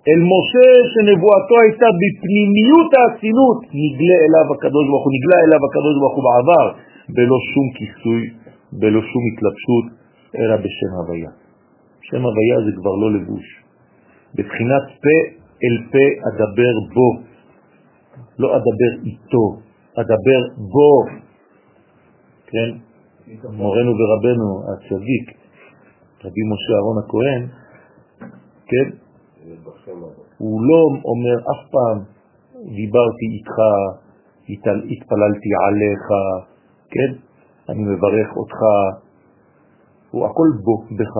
[0.09, 6.15] אל משה שנבואתו הייתה בפנימיות האצילות, נגלה אליו הקדוש ברוך הוא, נגלה אליו הקדוש ברוך
[6.17, 6.67] הוא בעבר,
[7.15, 8.23] בלא שום כיסוי,
[8.81, 9.87] בלא שום התלבשות,
[10.39, 11.33] אלא בשם הוויה.
[12.09, 13.47] שם הוויה זה כבר לא לבוש.
[14.35, 15.17] בבחינת פה
[15.65, 17.09] אל פה אדבר בו,
[18.39, 19.45] לא אדבר איתו,
[20.01, 20.41] אדבר
[20.75, 20.93] בו.
[22.51, 22.69] כן?
[23.53, 25.27] מורנו ורבנו הצדיק,
[26.25, 27.43] רבי משה אהרון הכהן,
[28.71, 29.10] כן?
[30.41, 30.81] הוא לא
[31.11, 31.99] אומר אף פעם,
[32.77, 33.57] דיברתי איתך,
[34.93, 36.07] התפללתי עליך,
[36.91, 37.11] כן?
[37.69, 38.61] אני מברך אותך,
[40.11, 41.15] הוא הכל בו, בך.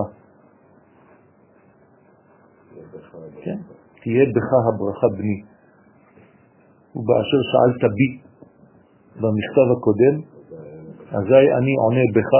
[3.43, 3.57] כן?
[4.01, 5.41] תהיה בך הברכה בני.
[6.95, 8.09] ובאשר שאלת בי
[9.15, 10.15] במכתב הקודם,
[11.17, 12.31] אזי אני עונה בך.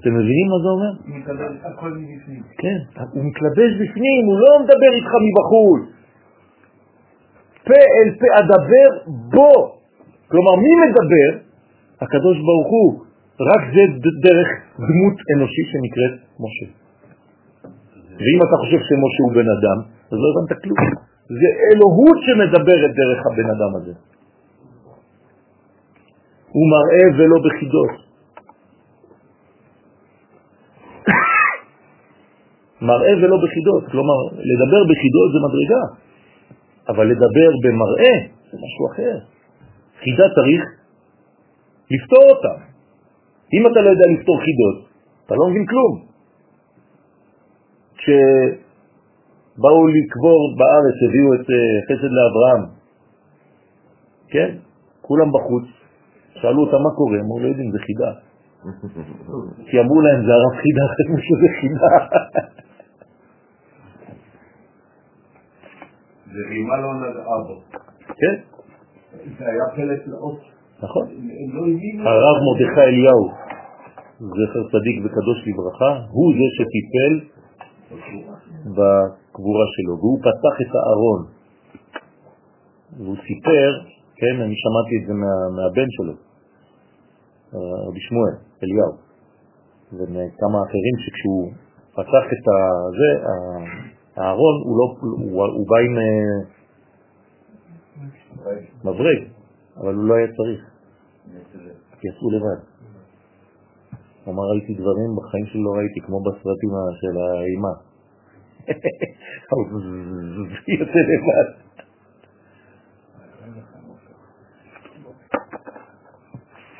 [0.00, 0.92] אתם מבינים מה זה אומר?
[1.18, 2.42] מקבל הכל מבפנים.
[2.62, 2.78] כן,
[3.14, 5.82] הוא מתלבש בפנים, הוא לא מדבר איתך מבחוץ.
[7.64, 8.88] פה אל פה אדבר
[9.34, 9.52] בו.
[10.30, 11.30] כלומר, מי מדבר?
[12.02, 12.90] הקדוש ברוך הוא.
[13.40, 13.82] רק זה
[14.26, 14.48] דרך
[14.88, 16.68] דמות אנושית שנקראת משה.
[18.18, 19.78] ואם אתה חושב שמשה הוא בן אדם,
[20.10, 20.78] אז לא הבנת כלום.
[21.40, 23.92] זה אלוהות שמדברת דרך הבן אדם הזה.
[26.54, 28.07] הוא מראה ולא בחידות.
[32.82, 35.82] מראה ולא בחידות, כלומר, לדבר בחידות זה מדרגה,
[36.88, 38.14] אבל לדבר במראה
[38.50, 39.16] זה משהו אחר.
[40.02, 40.62] חידה צריך
[41.90, 42.54] לפתור אותה.
[43.54, 44.88] אם אתה לא יודע לפתור חידות,
[45.26, 45.92] אתה לא מבין כלום.
[47.98, 51.56] כשבאו לקבור בארץ, הביאו את אה,
[51.88, 52.62] חסד לאברהם,
[54.28, 54.50] כן?
[55.02, 55.64] כולם בחוץ,
[56.34, 58.10] שאלו אותם מה קורה, אמרו לא יודעים, זה חידה.
[59.70, 61.90] כי אמרו להם, זה הרב חידה, חשבו שזה חידה.
[66.38, 67.54] זה רימה לא נגעה בו.
[68.20, 68.36] כן,
[69.38, 70.40] זה היה פלט לאות.
[70.82, 71.06] נכון.
[71.52, 72.10] לא.
[72.10, 73.24] הרב מרדכי אליהו,
[74.20, 77.14] זכר צדיק וקדוש לברכה, הוא זה שטיפל
[78.76, 81.20] בקבורה שלו, והוא פתח את הארון.
[82.98, 83.70] והוא סיפר,
[84.16, 86.14] כן, אני שמעתי את זה מה, מהבן שלו,
[87.88, 88.92] רבי שמואל, אליהו,
[89.92, 91.52] ומכמה אחרים שכשהוא
[91.92, 93.10] פתח את הזה,
[94.18, 96.38] הארון, הוא, לא, הוא, הוא בא עם אה,
[98.84, 99.20] מברג,
[99.76, 100.70] אבל הוא לא היה צריך,
[102.00, 102.60] כי יצאו לבד.
[104.28, 106.70] אמר, ראיתי דברים בחיים שלי לא ראיתי, כמו בסרטים
[107.00, 107.72] של האימה.
[110.80, 111.48] יוצא לבד.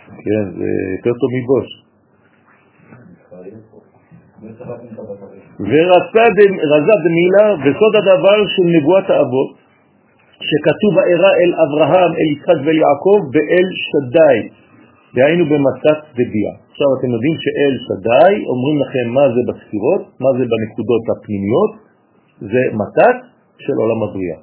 [0.09, 1.69] כן, זה יותר טוב מבוש.
[5.61, 6.25] ורצה
[6.73, 9.51] רזה דמילה וסוד הדבר של נבואת האבות
[10.49, 14.39] שכתוב הארה אל אברהם, אל יצחק ואל יעקב באל שדאי,
[15.15, 16.53] דהיינו במתת דביה.
[16.71, 21.73] עכשיו אתם יודעים שאל שדאי, אומרים לכם מה זה בספירות, מה זה בנקודות הפנימיות,
[22.53, 23.17] זה מתת
[23.65, 24.39] של עולם הבריאה.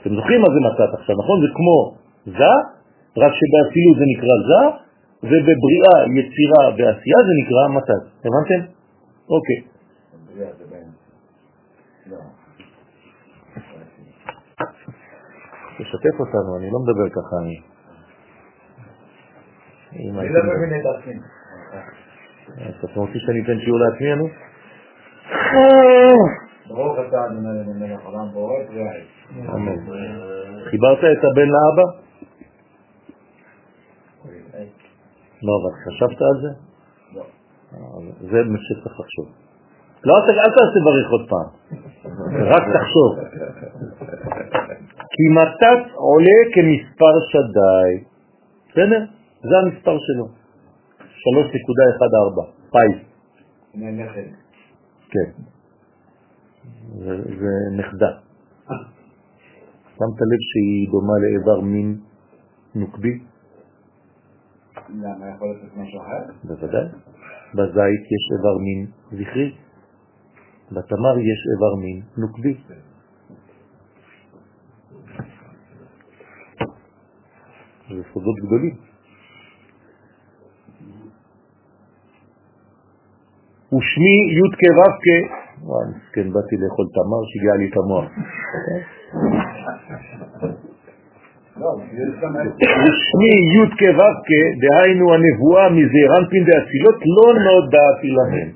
[0.00, 1.36] אתם זוכרים מה זה מתת עכשיו, נכון?
[1.44, 1.76] זה כמו
[2.38, 2.54] זה,
[3.22, 4.62] רק שבאצילות זה נקרא זה,
[5.28, 8.02] ובבריאה, יצירה ועשייה זה נקרא מתת.
[8.24, 8.60] הבנתם?
[9.34, 9.75] אוקיי.
[15.78, 17.56] תשתף אותנו, אני לא מדבר ככה, אני...
[19.92, 21.14] אני לא מבין את עצמי.
[22.66, 24.28] אז אתם רוצים שאני אתן שיעור לעצמי, אני?
[26.68, 28.92] ברוך אתה אדוני מלך העולם בורא פריאה.
[29.54, 29.76] אמן.
[30.70, 31.86] חיברת את הבן לאבא?
[35.42, 36.50] לא, אבל חשבת על זה?
[38.20, 39.45] זה מה שצריך לחשוב.
[40.04, 41.48] לא, אל תעשה בריך עוד פעם,
[42.52, 43.10] רק תחשוב.
[45.12, 48.04] כי מתת עולה כמספר שדי.
[48.70, 49.04] בסדר?
[49.42, 50.26] זה המספר שלו.
[51.00, 53.04] 3.14, פאי.
[55.10, 55.30] כן.
[56.98, 57.16] זה,
[57.78, 58.10] נכדה.
[59.96, 61.98] שמת לב שהיא דומה לאיבר מין
[62.74, 63.18] נוקבי?
[64.88, 66.32] למה יכול להיות משהו אחר?
[66.44, 66.86] בוודאי.
[67.54, 69.54] בזית יש איבר מין זכרי,
[70.72, 72.54] בתמר יש איבר מין נוקבי.
[77.88, 78.74] זה סודות גדולים.
[83.72, 84.92] ושמי י' כו'.
[85.62, 88.06] וואי, מסכן, באתי לאכול תמר, שיגע לי את המוח.
[92.82, 94.02] ושמי י' כו'
[94.62, 98.48] דהיינו הנבואה מזעירנפין דאצילות, לא נודעתי להם.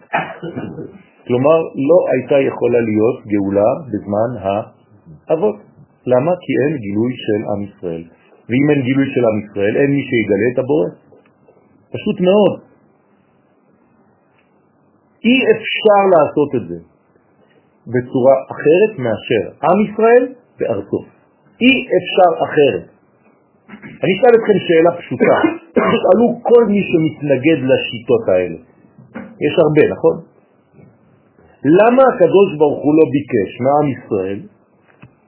[1.31, 1.59] כלומר,
[1.89, 5.57] לא הייתה יכולה להיות גאולה בזמן האבות.
[6.07, 6.33] למה?
[6.43, 8.05] כי אין גילוי של עם ישראל.
[8.49, 10.89] ואם אין גילוי של עם ישראל, אין מי שיגלה את הבורא.
[11.95, 12.55] פשוט מאוד.
[15.25, 16.79] אי אפשר לעשות את זה
[17.95, 20.25] בצורה אחרת מאשר עם ישראל
[20.59, 21.01] בארצו.
[21.63, 22.85] אי אפשר אחרת.
[24.03, 25.37] אני אשאל אתכם שאלה פשוטה,
[25.79, 28.59] תשאלו כל מי שמתנגד לשיטות האלה.
[29.47, 30.30] יש הרבה, נכון?
[31.65, 34.39] למה הקדוש ברוך הוא לא ביקש מעם ישראל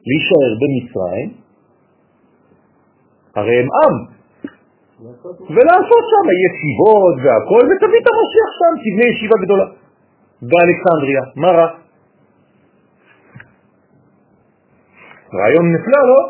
[0.07, 1.31] להישאר במצרים?
[3.37, 3.95] הרי הם עם,
[5.55, 9.67] ולעשות שם ישיבות והכל, ותביא את המשיח שם, תבנה ישיבה גדולה
[10.43, 11.23] באלכסנדריה.
[11.37, 11.69] מה רע?
[15.35, 16.21] רעיון נפלא, לא?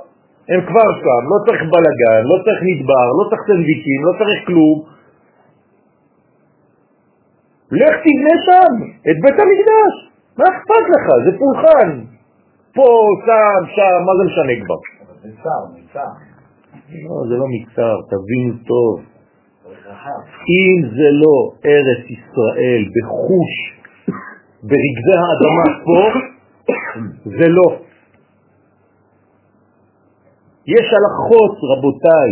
[0.48, 4.76] הם כבר שם, לא צריך בלגן, לא צריך נדבר, לא צריך סנדוויצ'ים, לא צריך כלום.
[7.72, 8.72] לך תבנה שם
[9.10, 9.94] את בית המקדש,
[10.38, 11.06] מה אכפת לך?
[11.24, 11.90] זה פולחן.
[12.74, 12.88] פה,
[13.26, 14.80] שם, שם, מה זה משנה כבר?
[15.22, 16.12] זה צער, מצער.
[17.04, 19.00] לא, זה לא מקצר, תבינו טוב.
[20.56, 21.36] אם זה לא
[21.66, 23.52] ארץ ישראל בחוש,
[24.62, 26.18] ברגזי האדמה פה,
[27.24, 27.78] זה לא.
[30.66, 32.30] יש הלכות, רבותיי,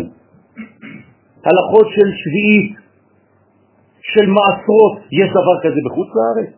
[1.45, 2.80] הלכות של שביעית,
[4.01, 6.51] של מעשרות, יש דבר כזה בחוץ לארץ?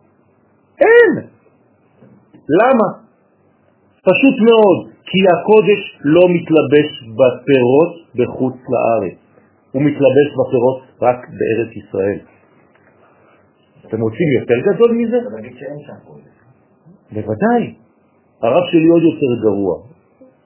[0.79, 1.11] אין.
[2.59, 2.87] למה?
[4.09, 9.17] פשוט מאוד, כי הקודש לא מתלבש בפירות בחוץ לארץ,
[9.71, 12.19] הוא מתלבש בפירות רק בארץ ישראל.
[13.85, 15.17] אתם רוצים יותר גדול מזה?
[15.35, 16.33] להגיד שאין שם קודש.
[17.11, 17.75] בוודאי.
[18.41, 19.75] הרב שלי עוד יותר גרוע.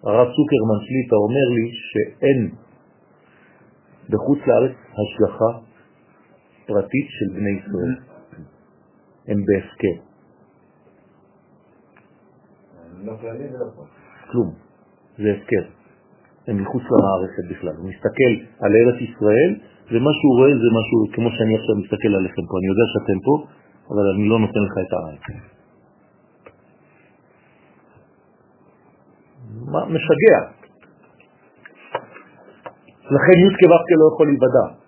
[0.03, 2.49] הרב צוקרמן שליטה אומר לי שאין
[4.09, 5.66] בחוץ לארץ השגחה
[6.67, 7.95] פרטית של בני ישראל.
[9.27, 9.95] הם בהפקר.
[13.03, 13.13] לא
[13.75, 13.83] פה.
[14.31, 14.53] כלום.
[15.17, 15.63] זה הפקר.
[16.47, 17.75] הם מחוץ למערכת בכלל.
[17.77, 19.51] הוא מסתכל על ארץ ישראל,
[19.91, 22.53] ומה שהוא רואה זה משהו, כמו שאני עכשיו מסתכל עליכם פה.
[22.59, 23.33] אני יודע שאתם פה,
[23.91, 25.19] אבל אני לא נותן לך את העין.
[29.71, 30.39] מה משגע.
[33.15, 34.86] לכן י' כו' לא יכול להיוודע.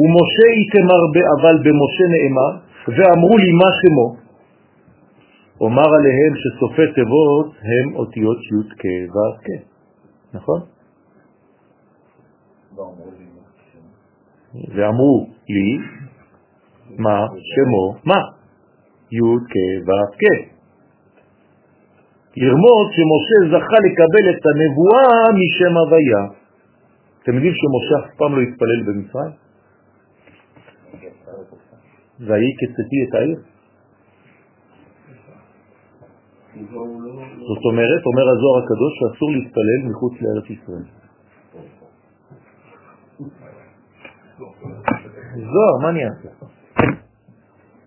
[0.00, 1.02] ומשה יתמר
[1.34, 2.52] אבל במשה נאמר,
[2.88, 4.16] ואמרו לי מה שמו,
[5.60, 9.62] אומר עליהם שסופי תיבות הם אותיות י' כ' ו' כ',
[10.34, 10.60] נכון?
[12.76, 12.90] לא.
[14.74, 15.78] ואמרו לי,
[16.98, 18.20] מה שמו, מה?
[19.12, 20.50] י' כ' ו' כ'.
[22.36, 26.22] לרמוז שמשה זכה לקבל את הנבואה משם הוויה.
[27.22, 29.49] אתם יודעים שמשה אף פעם לא התפלל במצרים?
[32.20, 33.38] ויהי כצאתי את העיר.
[37.48, 40.86] זאת אומרת, אומר הזוהר הקדוש, שאסור להתפלל מחוץ לארץ ישראל.
[45.52, 46.28] זוהר, מה אני אעשה?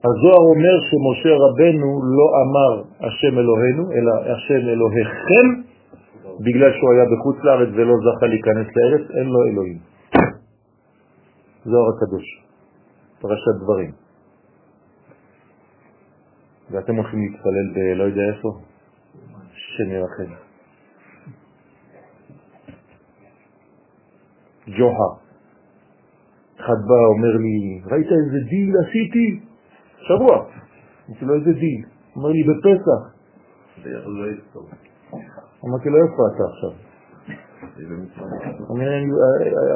[0.05, 5.45] הזוהר אומר שמשה רבנו לא אמר השם אלוהינו, אלא השם אלוהיכם,
[6.39, 9.79] בגלל שהוא היה בחוץ לארץ ולא זכה להיכנס לארץ, אין לו אלוהים.
[11.65, 12.25] זוהר הקדוש,
[13.21, 14.02] פרשת דברים.
[16.73, 18.49] ואתם הולכים להתפלל בלא יודע איפה?
[19.51, 20.33] השם ירחם.
[24.67, 25.09] ג'וחה.
[26.55, 29.39] אחד בא, אומר לי, ראית איזה דיל עשיתי?
[29.97, 30.45] שבוע.
[31.09, 31.85] אמרתי לו, איזה דיל?
[32.15, 33.01] אומר לי, בפסח.
[35.65, 36.73] אמרתי לו, איפה אתה עכשיו?
[38.69, 39.05] אומר לי,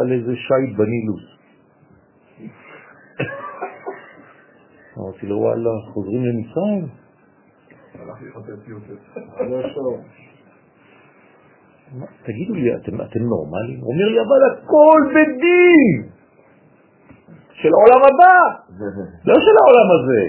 [0.02, 1.38] על איזה שייט בנילוס.
[4.98, 6.88] אמרתי לו, וואלה, חוזרים למצרים?
[11.99, 13.80] מה, תגידו לי, אתם, אתם נורמלים?
[13.82, 16.10] הוא אומר לי, אבל הכל בדין
[17.52, 18.38] של העולם הבא,
[19.28, 20.22] לא של העולם הזה.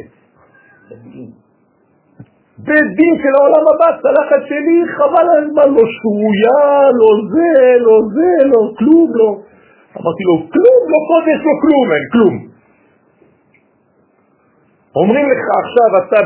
[2.58, 8.48] בדין של העולם הבא, צלחת שלי, חבל על הזמן, לא שרויה, לא זה, לא זה,
[8.48, 9.30] לא כלום, לא.
[9.96, 12.47] אמרתי לו, כלום, לא קודש, לא כלום, אין כלום.
[14.96, 16.20] אומרים לך עכשיו, אתה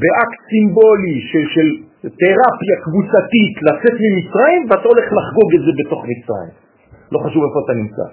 [0.00, 1.68] באקט סימבולי של, של
[2.02, 6.54] תרפיה קבוצתית לצאת ממצרים, ואתה הולך לחגוג את זה בתוך מצרים.
[7.12, 8.06] לא חשוב איפה אתה נמצא.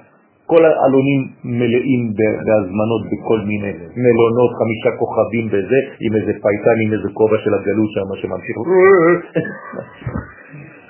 [0.46, 3.74] כל העלונים מלאים בהזמנות בכל מיני
[4.04, 8.58] מלונות, חמישה כוכבים בזה, עם איזה פייטן, עם איזה כובע של הגלות שם שממשיך.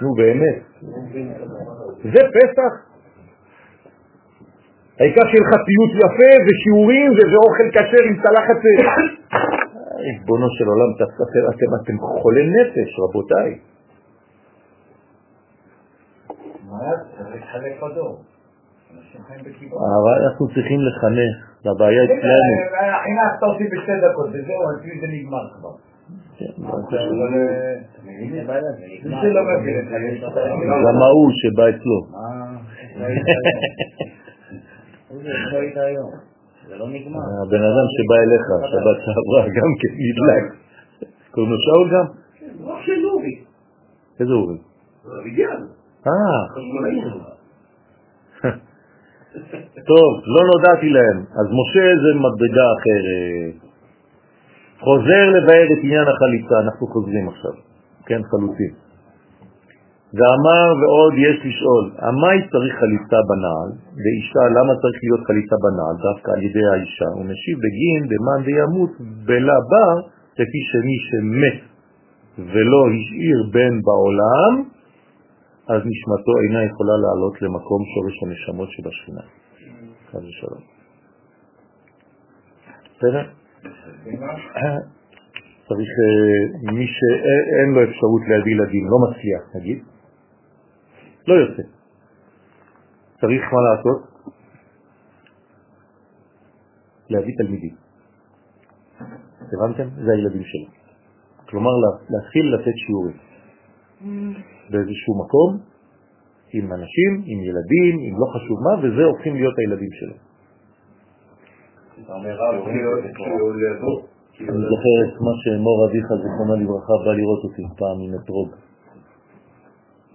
[0.02, 0.58] נו באמת.
[2.14, 2.91] זה פסח?
[5.02, 8.60] העיקר שיהיה לך ציוץ יפה ושיעורים ואוכל כשר עם צלחת...
[10.06, 11.04] ריבונו של עולם, אתם,
[11.52, 13.52] אתם, אתם חולי נפש, רבותיי.
[19.98, 22.54] אבל אנחנו צריכים לחנך, והבעיה אצלנו.
[23.04, 25.74] חינכת אותי בשתי דקות, וזהו, אצלי זה נגמר כבר.
[26.38, 26.98] כן, מה אבל, קשור?
[26.98, 29.86] אה, מי שלא מבין את
[35.24, 35.30] זה?
[36.68, 37.20] זה לא נגמר.
[37.48, 40.46] הבן אדם שבא אליך, שבת שעברה, גם כן נדלק.
[41.32, 42.06] קוראים לו שאול גם?
[42.70, 43.36] אח של אורי.
[44.20, 44.58] איזה אורי?
[45.22, 45.62] אביגיאל.
[46.08, 46.42] אה,
[49.92, 51.18] טוב, לא נודעתי להם.
[51.40, 53.72] אז משה זה מדרגה אחרת.
[54.80, 57.52] חוזר לבאר את עניין החליצה, אנחנו חוזרים עכשיו,
[58.06, 58.81] כן, חלוצים.
[60.18, 63.70] ואמר ועוד יש לשאול, המאי צריך חליצה בנעל,
[64.02, 65.96] באישה, למה צריך להיות חליצה בנעל?
[66.08, 67.10] דווקא על ידי האישה.
[67.16, 68.94] הוא משיב בגין דמן דימות
[69.28, 69.96] בלה בר,
[70.38, 71.60] כפי שמי שמת
[72.54, 74.54] ולא השאיר בן בעולם,
[75.68, 79.26] אז נשמתו אינה יכולה לעלות למקום שורש הנשמות שבשכינה.
[80.12, 80.64] חד ושלום.
[82.98, 83.24] בסדר?
[85.68, 89.80] צריך, אה, מי שאין לו אפשרות להביא ילדים, לא מצליח נגיד,
[91.28, 91.64] לא יוצא.
[93.22, 94.00] צריך מה לעשות?
[97.10, 97.76] להביא תלמידים.
[99.54, 99.88] הבנתם?
[100.06, 100.68] זה הילדים שלו.
[101.50, 103.18] כלומר, לה- להתחיל לתת שיעורים.
[104.70, 105.50] באיזשהו מקום,
[106.54, 110.16] עם אנשים, עם ילדים, עם לא חשוב מה, וזה הופכים להיות הילדים שלו.
[114.40, 118.50] אני זוכר את מה שמור אביך, זיכרונה לברכה, בא לראות אותי פעם עם אתרוג.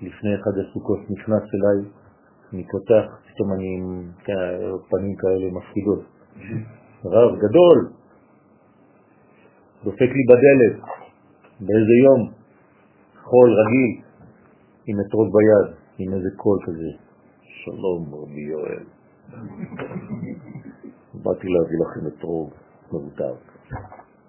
[0.00, 1.90] לפני אחד הסוכות נכנס אליי,
[2.52, 6.00] אני פותח, פתאום אני עם כ- פנים כאלה מפחידות.
[7.04, 7.90] רב גדול,
[9.84, 10.82] דופק לי בדלת,
[11.60, 12.30] באיזה יום,
[13.22, 14.02] חול רגיל,
[14.86, 16.90] עם אתרוג ביד, עם איזה קול כזה,
[17.42, 18.84] שלום רבי יואל.
[21.14, 22.50] באתי להביא לכם אתרוג
[22.92, 23.34] מבוטר.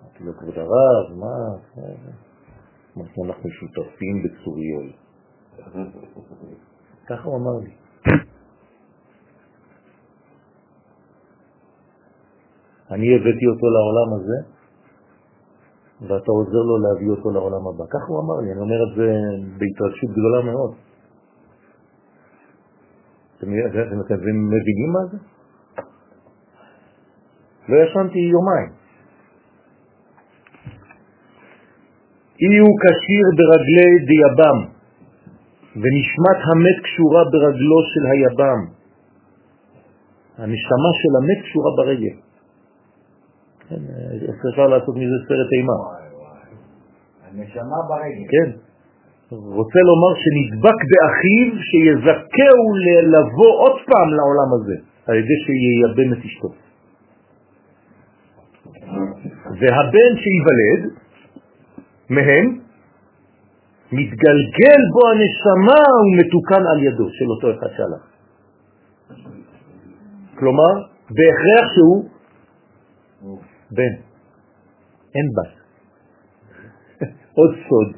[0.04, 1.58] אמרתי לו, כבוד הרב, מה?
[3.26, 4.92] אנחנו שותפים בצוריול.
[7.08, 7.72] ככה הוא אמר לי.
[12.92, 14.58] אני הבאתי אותו לעולם הזה,
[16.02, 17.86] ואתה עוזר לו להביא אותו לעולם הבא.
[17.90, 19.08] ככה הוא אמר לי, אני אומר את זה
[19.58, 20.76] בהתרגשות גדולה מאוד.
[23.38, 24.16] אתם, אתם, אתם
[24.48, 25.18] מבינים מה זה?
[27.70, 28.70] לא ישנתי יומיים.
[32.42, 34.77] אי הוא כשיר ברגלי דיבם,
[35.82, 38.62] ונשמת המת קשורה ברגלו של היבם.
[40.38, 42.16] הנשמה של המת קשורה ברגל.
[43.70, 43.82] כן,
[44.50, 45.80] אפשר לעשות מזה סרט אימה?
[47.28, 48.26] הנשמה ברגל.
[48.34, 48.50] כן.
[49.30, 52.64] רוצה לומר שנדבק באחיו שיזכהו
[53.14, 54.76] לבוא עוד פעם לעולם הזה,
[55.08, 56.48] על ידי שייבם את אשתו.
[59.60, 60.82] והבן שיוולד
[62.10, 62.67] מהם
[63.92, 68.04] מתגלגל בו הנשמה ומתוקן על ידו של אותו אחד שהלך.
[70.40, 70.74] כלומר,
[71.10, 72.10] בהכרח שהוא
[73.72, 73.94] בן,
[75.16, 75.54] אין בת.
[77.38, 77.90] עוד סוד,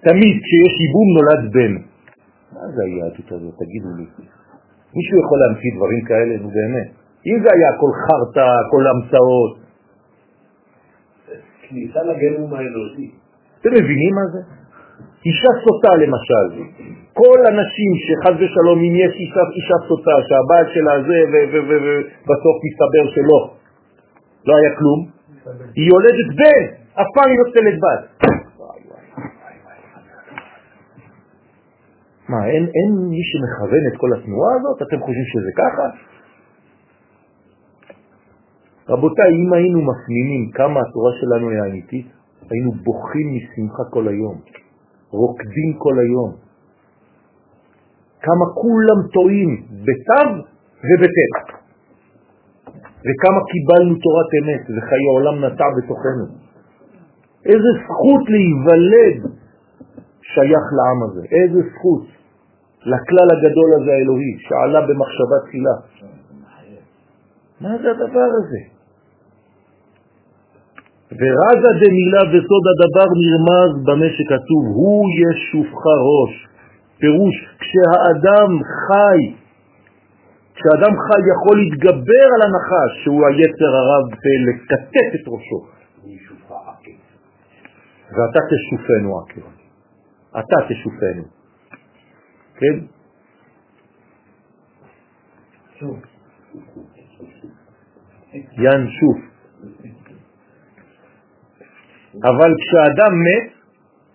[0.00, 1.74] תמיד כשיש ייבום נולד בן.
[2.52, 4.06] מה זה היהדות הזאת, תגידו לי.
[4.96, 6.88] מישהו יכול להמציא דברים כאלה, נו באמת.
[7.26, 9.58] אם זה היה הכל חרטה, הכל המצאות,
[11.62, 13.10] כניסה לגנום האנושי.
[13.60, 14.53] אתם מבינים מה זה?
[15.26, 16.46] אישה סוטה למשל,
[17.12, 21.18] כל הנשים שחז ושלום אם יש אישה, אישה סוטה שהבעל שלה זה
[21.52, 23.40] ובסוף מסתבר שלא,
[24.46, 25.00] לא היה כלום,
[25.76, 26.64] היא יולדת בן,
[27.00, 28.02] אף פעם היא לא צלת בת.
[32.28, 34.82] מה, אין, אין מי שמכוון את כל התנועה הזאת?
[34.82, 35.86] אתם חושבים שזה ככה?
[38.88, 42.06] רבותיי, אם היינו מפנימים כמה התורה שלנו היא אמיתית,
[42.50, 44.40] היינו בוכים משמחה כל היום,
[45.22, 46.30] רוקדים כל היום.
[48.26, 49.50] כמה כולם טועים
[49.86, 50.24] בתו
[50.86, 51.42] ובטבע.
[53.04, 56.26] וכמה קיבלנו תורת אמת וחיי העולם נטע בתוכנו.
[57.50, 59.18] איזה זכות להיוולד
[60.22, 62.04] שייך לעם הזה, איזה זכות
[62.80, 65.76] לכלל הגדול הזה האלוהי שעלה במחשבה תחילה.
[67.60, 68.73] מה זה הדבר הזה?
[71.12, 76.34] ורזה דמילה וסוד הדבר נרמז במה שכתוב, הוא ישופך ראש.
[76.98, 78.50] פירוש, כשהאדם
[78.84, 79.20] חי,
[80.54, 85.60] כשאדם חי יכול להתגבר על הנחש, שהוא היצר הרב, ולקטט את ראשו.
[88.10, 89.40] ואתה תשופנו עקב.
[90.30, 91.24] אתה תשופנו.
[92.56, 92.76] כן?
[95.78, 96.00] שוב.
[102.22, 103.46] אבל כשאדם מת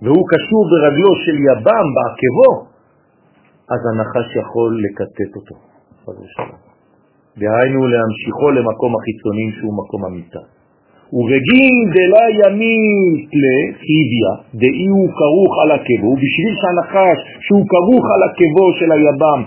[0.01, 2.51] והוא קשור ברגלו של יבם בעקבו,
[3.73, 5.55] אז הנחש יכול לקטט אותו.
[7.37, 10.43] דהיינו להמשיכו למקום החיצוני שהוא מקום המיטה.
[11.13, 14.31] ובגין דלה ימית לחיביה,
[14.61, 19.41] דאי הוא כרוך על עקבו, בשביל שהנחש שהוא כרוך על עקבו של היבם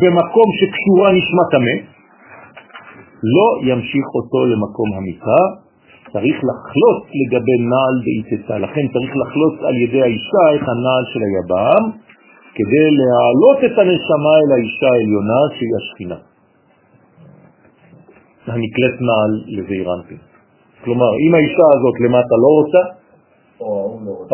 [0.00, 1.82] במקום שקשורה נשמת המת,
[3.36, 5.63] לא ימשיך אותו למקום המיטה,
[6.14, 11.82] צריך לחלוץ לגבי נעל בעיצתה, לכן צריך לחלוץ על ידי האישה את הנעל של היבם,
[12.56, 16.18] כדי להעלות את הנשמה אל האישה העליונה שהיא השכינה.
[18.52, 20.20] הנקלט נעל לזעירנטים.
[20.84, 22.82] כלומר, אם האישה הזאת למטה לא רוצה,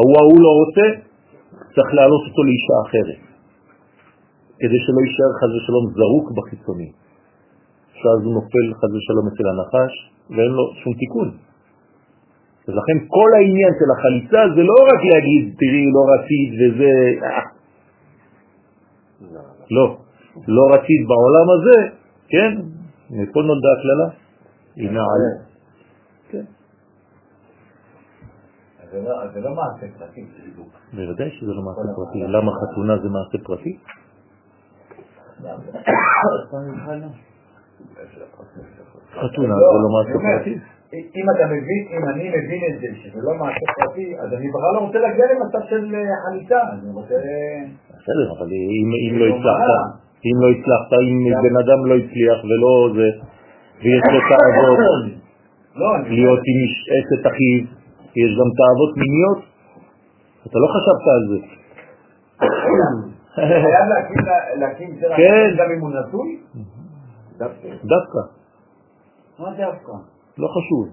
[0.00, 0.86] או ההוא לא רוצה,
[1.74, 3.20] צריך להעלות אותו לאישה אחרת,
[4.60, 6.90] כדי שלא יישאר חז ושלום זרוק בחיצוני.
[7.98, 9.92] שאז הוא נופל חז ושלום אצל הנחש,
[10.30, 11.49] ואין לו שום תיקון.
[12.70, 16.92] אז לכן כל העניין של החליצה זה לא רק להגיד, תראי, לא רצית וזה...
[19.70, 19.96] לא,
[20.48, 21.78] לא רצית בעולם הזה,
[22.28, 22.50] כן?
[23.10, 24.08] מפה נולדה הכללה.
[24.76, 25.32] היא נעלה.
[26.30, 26.44] כן.
[29.34, 30.26] זה לא מעשה פרטי.
[30.92, 32.18] בוודאי שזה לא מעשה פרטי.
[32.22, 33.78] למה חתונה זה מעשה פרטי?
[39.20, 40.54] חתונה זה לא מעשה פרטי.
[40.92, 44.72] אם אתה מבין, אם אני מבין את זה, שזה לא מעשה פרטי, אז אני בכלל
[44.74, 45.94] לא רוצה להגיע למצב של
[46.24, 47.14] חליטה, אני רוצה...
[47.98, 48.48] בסדר, אבל
[49.08, 49.70] אם לא הצלחת,
[50.26, 53.08] אם לא הצלחת, אם בן אדם לא הצליח ולא זה,
[53.82, 54.78] ויש לו תאוות
[56.08, 56.58] להיות עם
[56.96, 57.60] אשת אחיו,
[58.22, 59.40] יש גם תאוות מיניות,
[60.46, 61.38] אתה לא חשבת על זה.
[63.34, 63.86] חייב
[64.60, 65.16] להקים זרע
[65.58, 66.28] גם אם הוא נשוי?
[67.84, 68.20] דווקא.
[69.38, 70.19] מה דווקא?
[70.42, 70.84] לא חשוב.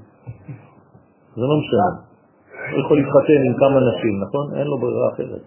[1.36, 1.90] זה לא משנה.
[2.72, 4.46] הוא יכול להתחתן עם כמה נשים, נכון?
[4.58, 5.44] אין לו ברירה אחרת.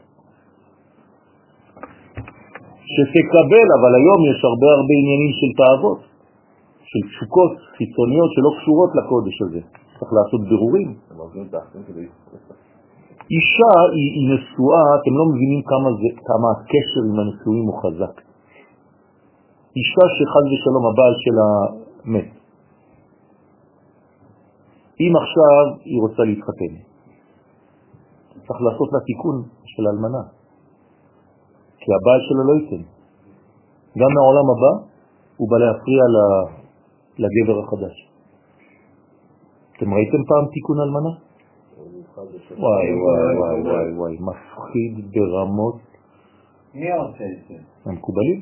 [2.93, 6.01] שתקבל, אבל היום יש הרבה הרבה עניינים של תאוות,
[6.91, 9.61] של תשוקות חיצוניות שלא קשורות לקודש הזה.
[9.99, 10.91] צריך לעשות בירורים.
[13.35, 18.15] אישה היא, היא נשואה, אתם לא מבינים כמה, זה, כמה הקשר עם הנשואים הוא חזק.
[19.79, 21.49] אישה שחז ושלום הבעל שלה
[22.15, 22.40] מת.
[25.03, 26.73] אם עכשיו היא רוצה להתחתן,
[28.47, 29.37] צריך לעשות לה תיקון
[29.73, 30.23] של אלמנה,
[31.81, 32.83] כי הבעל שלה לא ייתן.
[34.01, 34.73] גם מהעולם הבא
[35.37, 36.03] הוא בא להפריע
[37.23, 37.97] לגבר החדש.
[39.77, 41.13] אתם ראיתם פעם תיקון אלמנה?
[42.59, 45.79] וואי וואי וואי וואי וואי, מפחיד ברמות.
[46.75, 47.55] מי עושה את זה?
[47.91, 48.39] המקובלים.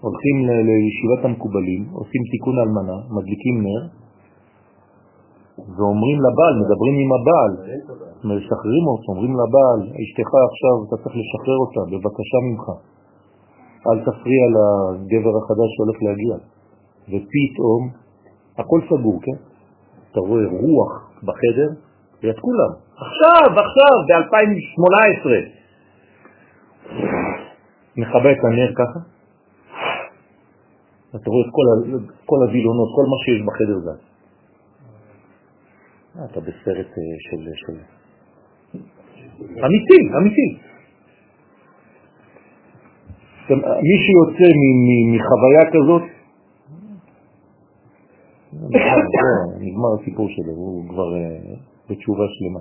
[0.00, 0.36] הולכים
[0.68, 3.82] לישיבת המקובלים, עושים תיקון אלמנה, מדליקים נר,
[5.76, 7.52] ואומרים לבעל, מדברים עם הבעל,
[8.30, 12.64] משחררים אותו, אומרים לבעל, אשתך עכשיו, אתה צריך לשחרר אותה, בבקשה ממך.
[13.88, 16.34] אל תפריע לגבר החדש שהולך להגיע.
[17.10, 17.82] ופתאום,
[18.58, 19.38] הכל סגור, כן?
[20.10, 20.92] אתה רואה רוח
[21.22, 21.70] בחדר,
[22.22, 22.72] ליד כולם.
[22.96, 25.26] עכשיו, עכשיו, ב-2018.
[27.96, 29.00] מכבה את הנר ככה,
[31.16, 31.66] אתה רואה את כל,
[32.26, 34.07] כל הווילונות, כל מה שיש בחדר זז.
[36.24, 37.42] אתה בסרט של...
[37.54, 37.76] של...
[39.66, 40.48] אמיתי, אמיתי.
[43.88, 44.48] מי שיוצא
[45.14, 46.02] מחוויה כזאת,
[48.52, 48.80] לא,
[49.60, 51.54] נגמר הסיפור שלו, הוא כבר אה,
[51.90, 52.60] בתשובה שלמה.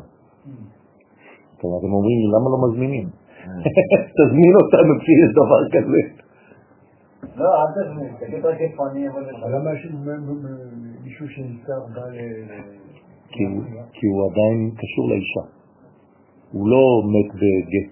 [1.61, 3.07] טוב, אתם אומרים לי, למה לא מזמינים?
[4.17, 6.01] תזמין אותנו כשיש דבר כזה.
[7.35, 9.35] לא, אל תזמין, תגיד רק איפה אני אבוא לך.
[9.43, 9.87] אבל למה יש
[11.03, 12.17] מישהו שנזכר בא ל...
[13.31, 13.63] כי הוא-
[13.93, 15.43] כי הוא עדיין קשור לאישה.
[16.51, 16.83] הוא לא
[17.13, 17.91] מת בגט.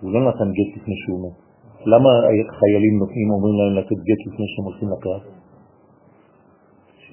[0.00, 1.36] הוא לא נתן גט לפני שהוא מת.
[1.86, 2.10] למה
[2.58, 5.22] חיילים נותנים, אומרים להם לתת גט לפני שהם הולכים לקרב?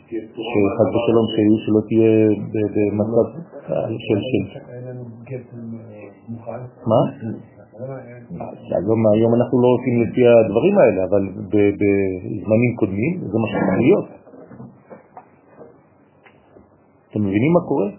[0.07, 2.13] שחס ושלום שיהיו שלא תהיה
[2.53, 3.27] ב- במצב
[3.69, 4.19] אה, של
[5.29, 6.57] גט אה.
[6.91, 7.01] מה?
[7.79, 8.25] למה אין-
[8.77, 11.21] היום, היום אנחנו לא עושים לפי הדברים האלה, אבל
[11.51, 14.05] ב- בזמנים קודמים זה מה שצריך להיות.
[17.11, 17.89] אתם מבינים מה קורה?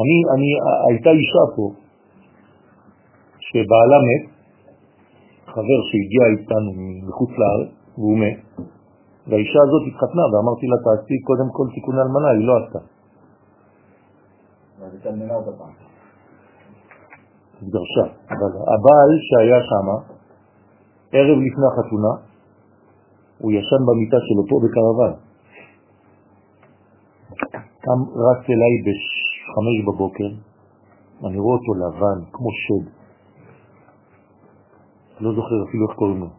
[0.00, 0.48] אני, אני,
[0.88, 1.66] הייתה אישה פה
[3.48, 4.24] שבעלה מת,
[5.46, 6.70] חבר שהגיע איתנו
[7.08, 8.38] מחוץ לארץ, והוא מת,
[9.28, 12.80] והאישה הזאת התחתנה, ואמרתי לה, תעשי קודם כל תיקון אלמנה, היא לא עשתה.
[17.62, 18.04] התגרשה.
[18.32, 19.88] אבל הבעל שהיה שם,
[21.12, 22.12] ערב לפני החתונה,
[23.38, 25.27] הוא ישן במיטה שלו פה בקרוון.
[27.88, 30.30] קם רץ אליי בחמש בבוקר,
[31.26, 32.84] אני רואה אותו לבן, כמו שד.
[35.20, 36.30] לא זוכר אפילו איך קוראים לו.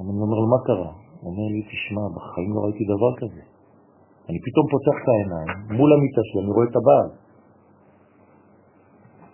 [0.00, 0.90] אני אומר לו, מה קרה?
[1.20, 3.42] הוא אומר לי, תשמע, בחיים לא ראיתי דבר כזה.
[4.28, 5.48] אני פתאום פותח את העיניים,
[5.78, 7.10] מול המיטה שלי, אני רואה את הבעל.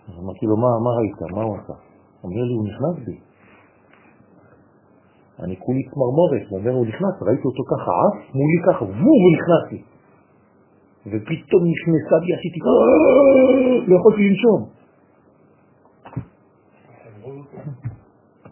[0.07, 1.19] אז אמרתי לו, מה, מה ראית?
[1.35, 1.75] מה הוא עשה?
[2.23, 3.17] אומר לי, הוא נכנס בי.
[5.43, 9.33] אני כולי צמרמורת, הוא אומר, הוא נכנס, ראיתי אותו ככה, עף מולי ככה, וואו, הוא
[9.37, 9.94] נכנס לי.
[11.11, 12.83] ופתאום נכנסה בי, עשיתי ככה,
[13.87, 14.59] לא יכולתי לנשום.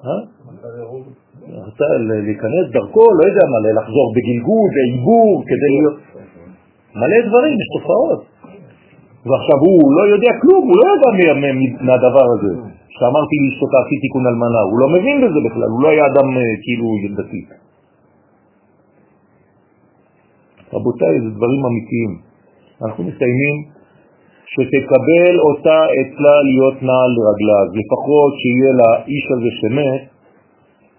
[0.06, 0.22] אה?
[1.68, 1.88] רצה
[2.28, 5.98] להיכנס דרכו, לא יודע מה, לחזור בגלגול, בעיבור, כדי להיות...
[7.00, 8.22] מלא דברים, יש תופעות.
[9.30, 12.52] ועכשיו הוא לא יודע כלום, הוא לא יודע מה- מה- מהדבר הזה.
[12.94, 16.54] כשאמרתי לאשתו תעשי תיקון אלמנה, הוא לא מבין בזה בכלל, הוא לא היה אדם אה,
[16.64, 16.86] כאילו
[17.18, 17.42] דתי.
[20.74, 22.33] רבותיי, זה דברים אמיתיים.
[22.86, 23.56] אנחנו מסיימים
[24.54, 30.02] שתקבל אותה אצלה להיות נעל לרגליו, לפחות שיהיה לאיש הזה שמת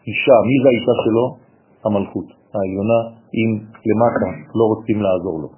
[0.08, 0.36] אישה.
[0.48, 1.24] מי זה האישה שלו?
[1.86, 3.00] המלכות העליונה,
[3.38, 3.50] אם
[3.88, 5.50] למטה לא רוצים לעזור לו.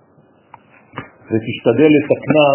[1.30, 2.48] ותשתדל לתקנה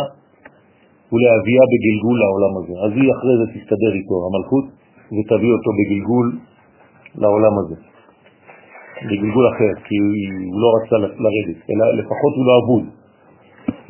[1.11, 2.73] ולהביאה בגלגול לעולם הזה.
[2.85, 4.65] אז היא אחרי זה תסתדר איתו, המלכות,
[5.15, 6.27] ותביא אותו בגלגול
[7.21, 7.75] לעולם הזה.
[9.09, 9.95] בגלגול אחר, כי
[10.51, 13.00] הוא לא רצה לרדת, אלא לפחות הוא לא אבוד.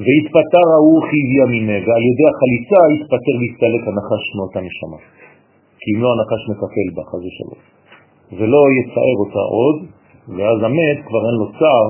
[0.04, 5.00] והתפטר ההוא חיביה מיניה, ועל ידי החליצה התפטר להסתלק הנחש מאותה נשמה.
[5.82, 7.62] כי אם לא הנחש מטפל בה, חז ושלום.
[8.38, 9.78] ולא יצער אותה עוד,
[10.36, 11.88] ואז המת כבר אין לו צער,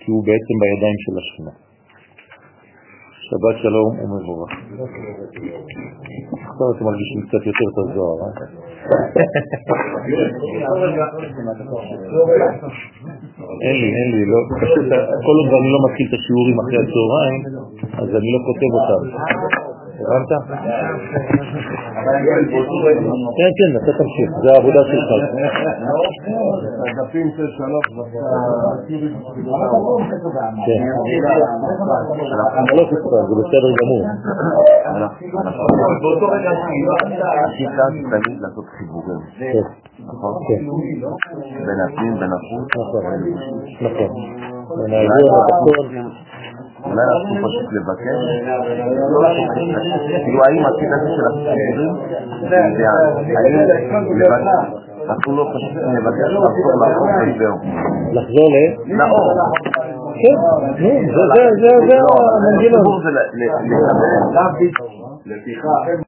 [0.00, 1.54] כי הוא בעצם בידיים של השכינה.
[3.26, 4.50] שבת שלום ומבורך.
[6.48, 8.73] עכשיו אתם מרגישים קצת יותר את הזוהר, אה?
[13.64, 14.86] אין לי, אין לי, לא, פשוט
[15.26, 17.40] כל עוד אני לא מתחיל את השיעורים אחרי הצהריים,
[18.02, 19.00] אז אני לא כותב אותם.
[20.04, 20.30] הבנת?
[23.38, 25.10] כן, כן, אתה תמשיך, זה העבודה שלך.
[26.84, 27.86] הדפים של שלוש
[30.66, 30.80] כן.
[32.64, 34.02] אתה לא תקרא, זה בסדר גמור.
[36.02, 36.50] באותו רגע
[37.44, 39.66] השיטה תמיד לעשות חיבורים, כן,
[40.06, 40.34] נכון?
[40.48, 40.60] כן,
[41.66, 42.68] בין הפנים, בין החוץ.
[42.76, 43.02] נכון,
[43.80, 44.10] נכון.
[44.78, 45.86] בין האזור התחתון,
[46.84, 48.18] אולי אנחנו פשוט לבקש,
[49.12, 49.48] לא לעשות.
[50.24, 51.94] כאילו האם השיטה הזאת של החיבורים
[52.50, 53.06] זה אידיאל?
[53.38, 53.54] האם
[54.20, 54.66] לבקש,
[55.10, 57.56] אנחנו לא פשוט נבקש לחזור לאור וזהו.
[58.16, 58.56] לחזור ל...
[58.98, 59.26] לאור.
[60.22, 60.36] כן,
[60.82, 62.84] נו, זה- זה- זה זה המנגנון.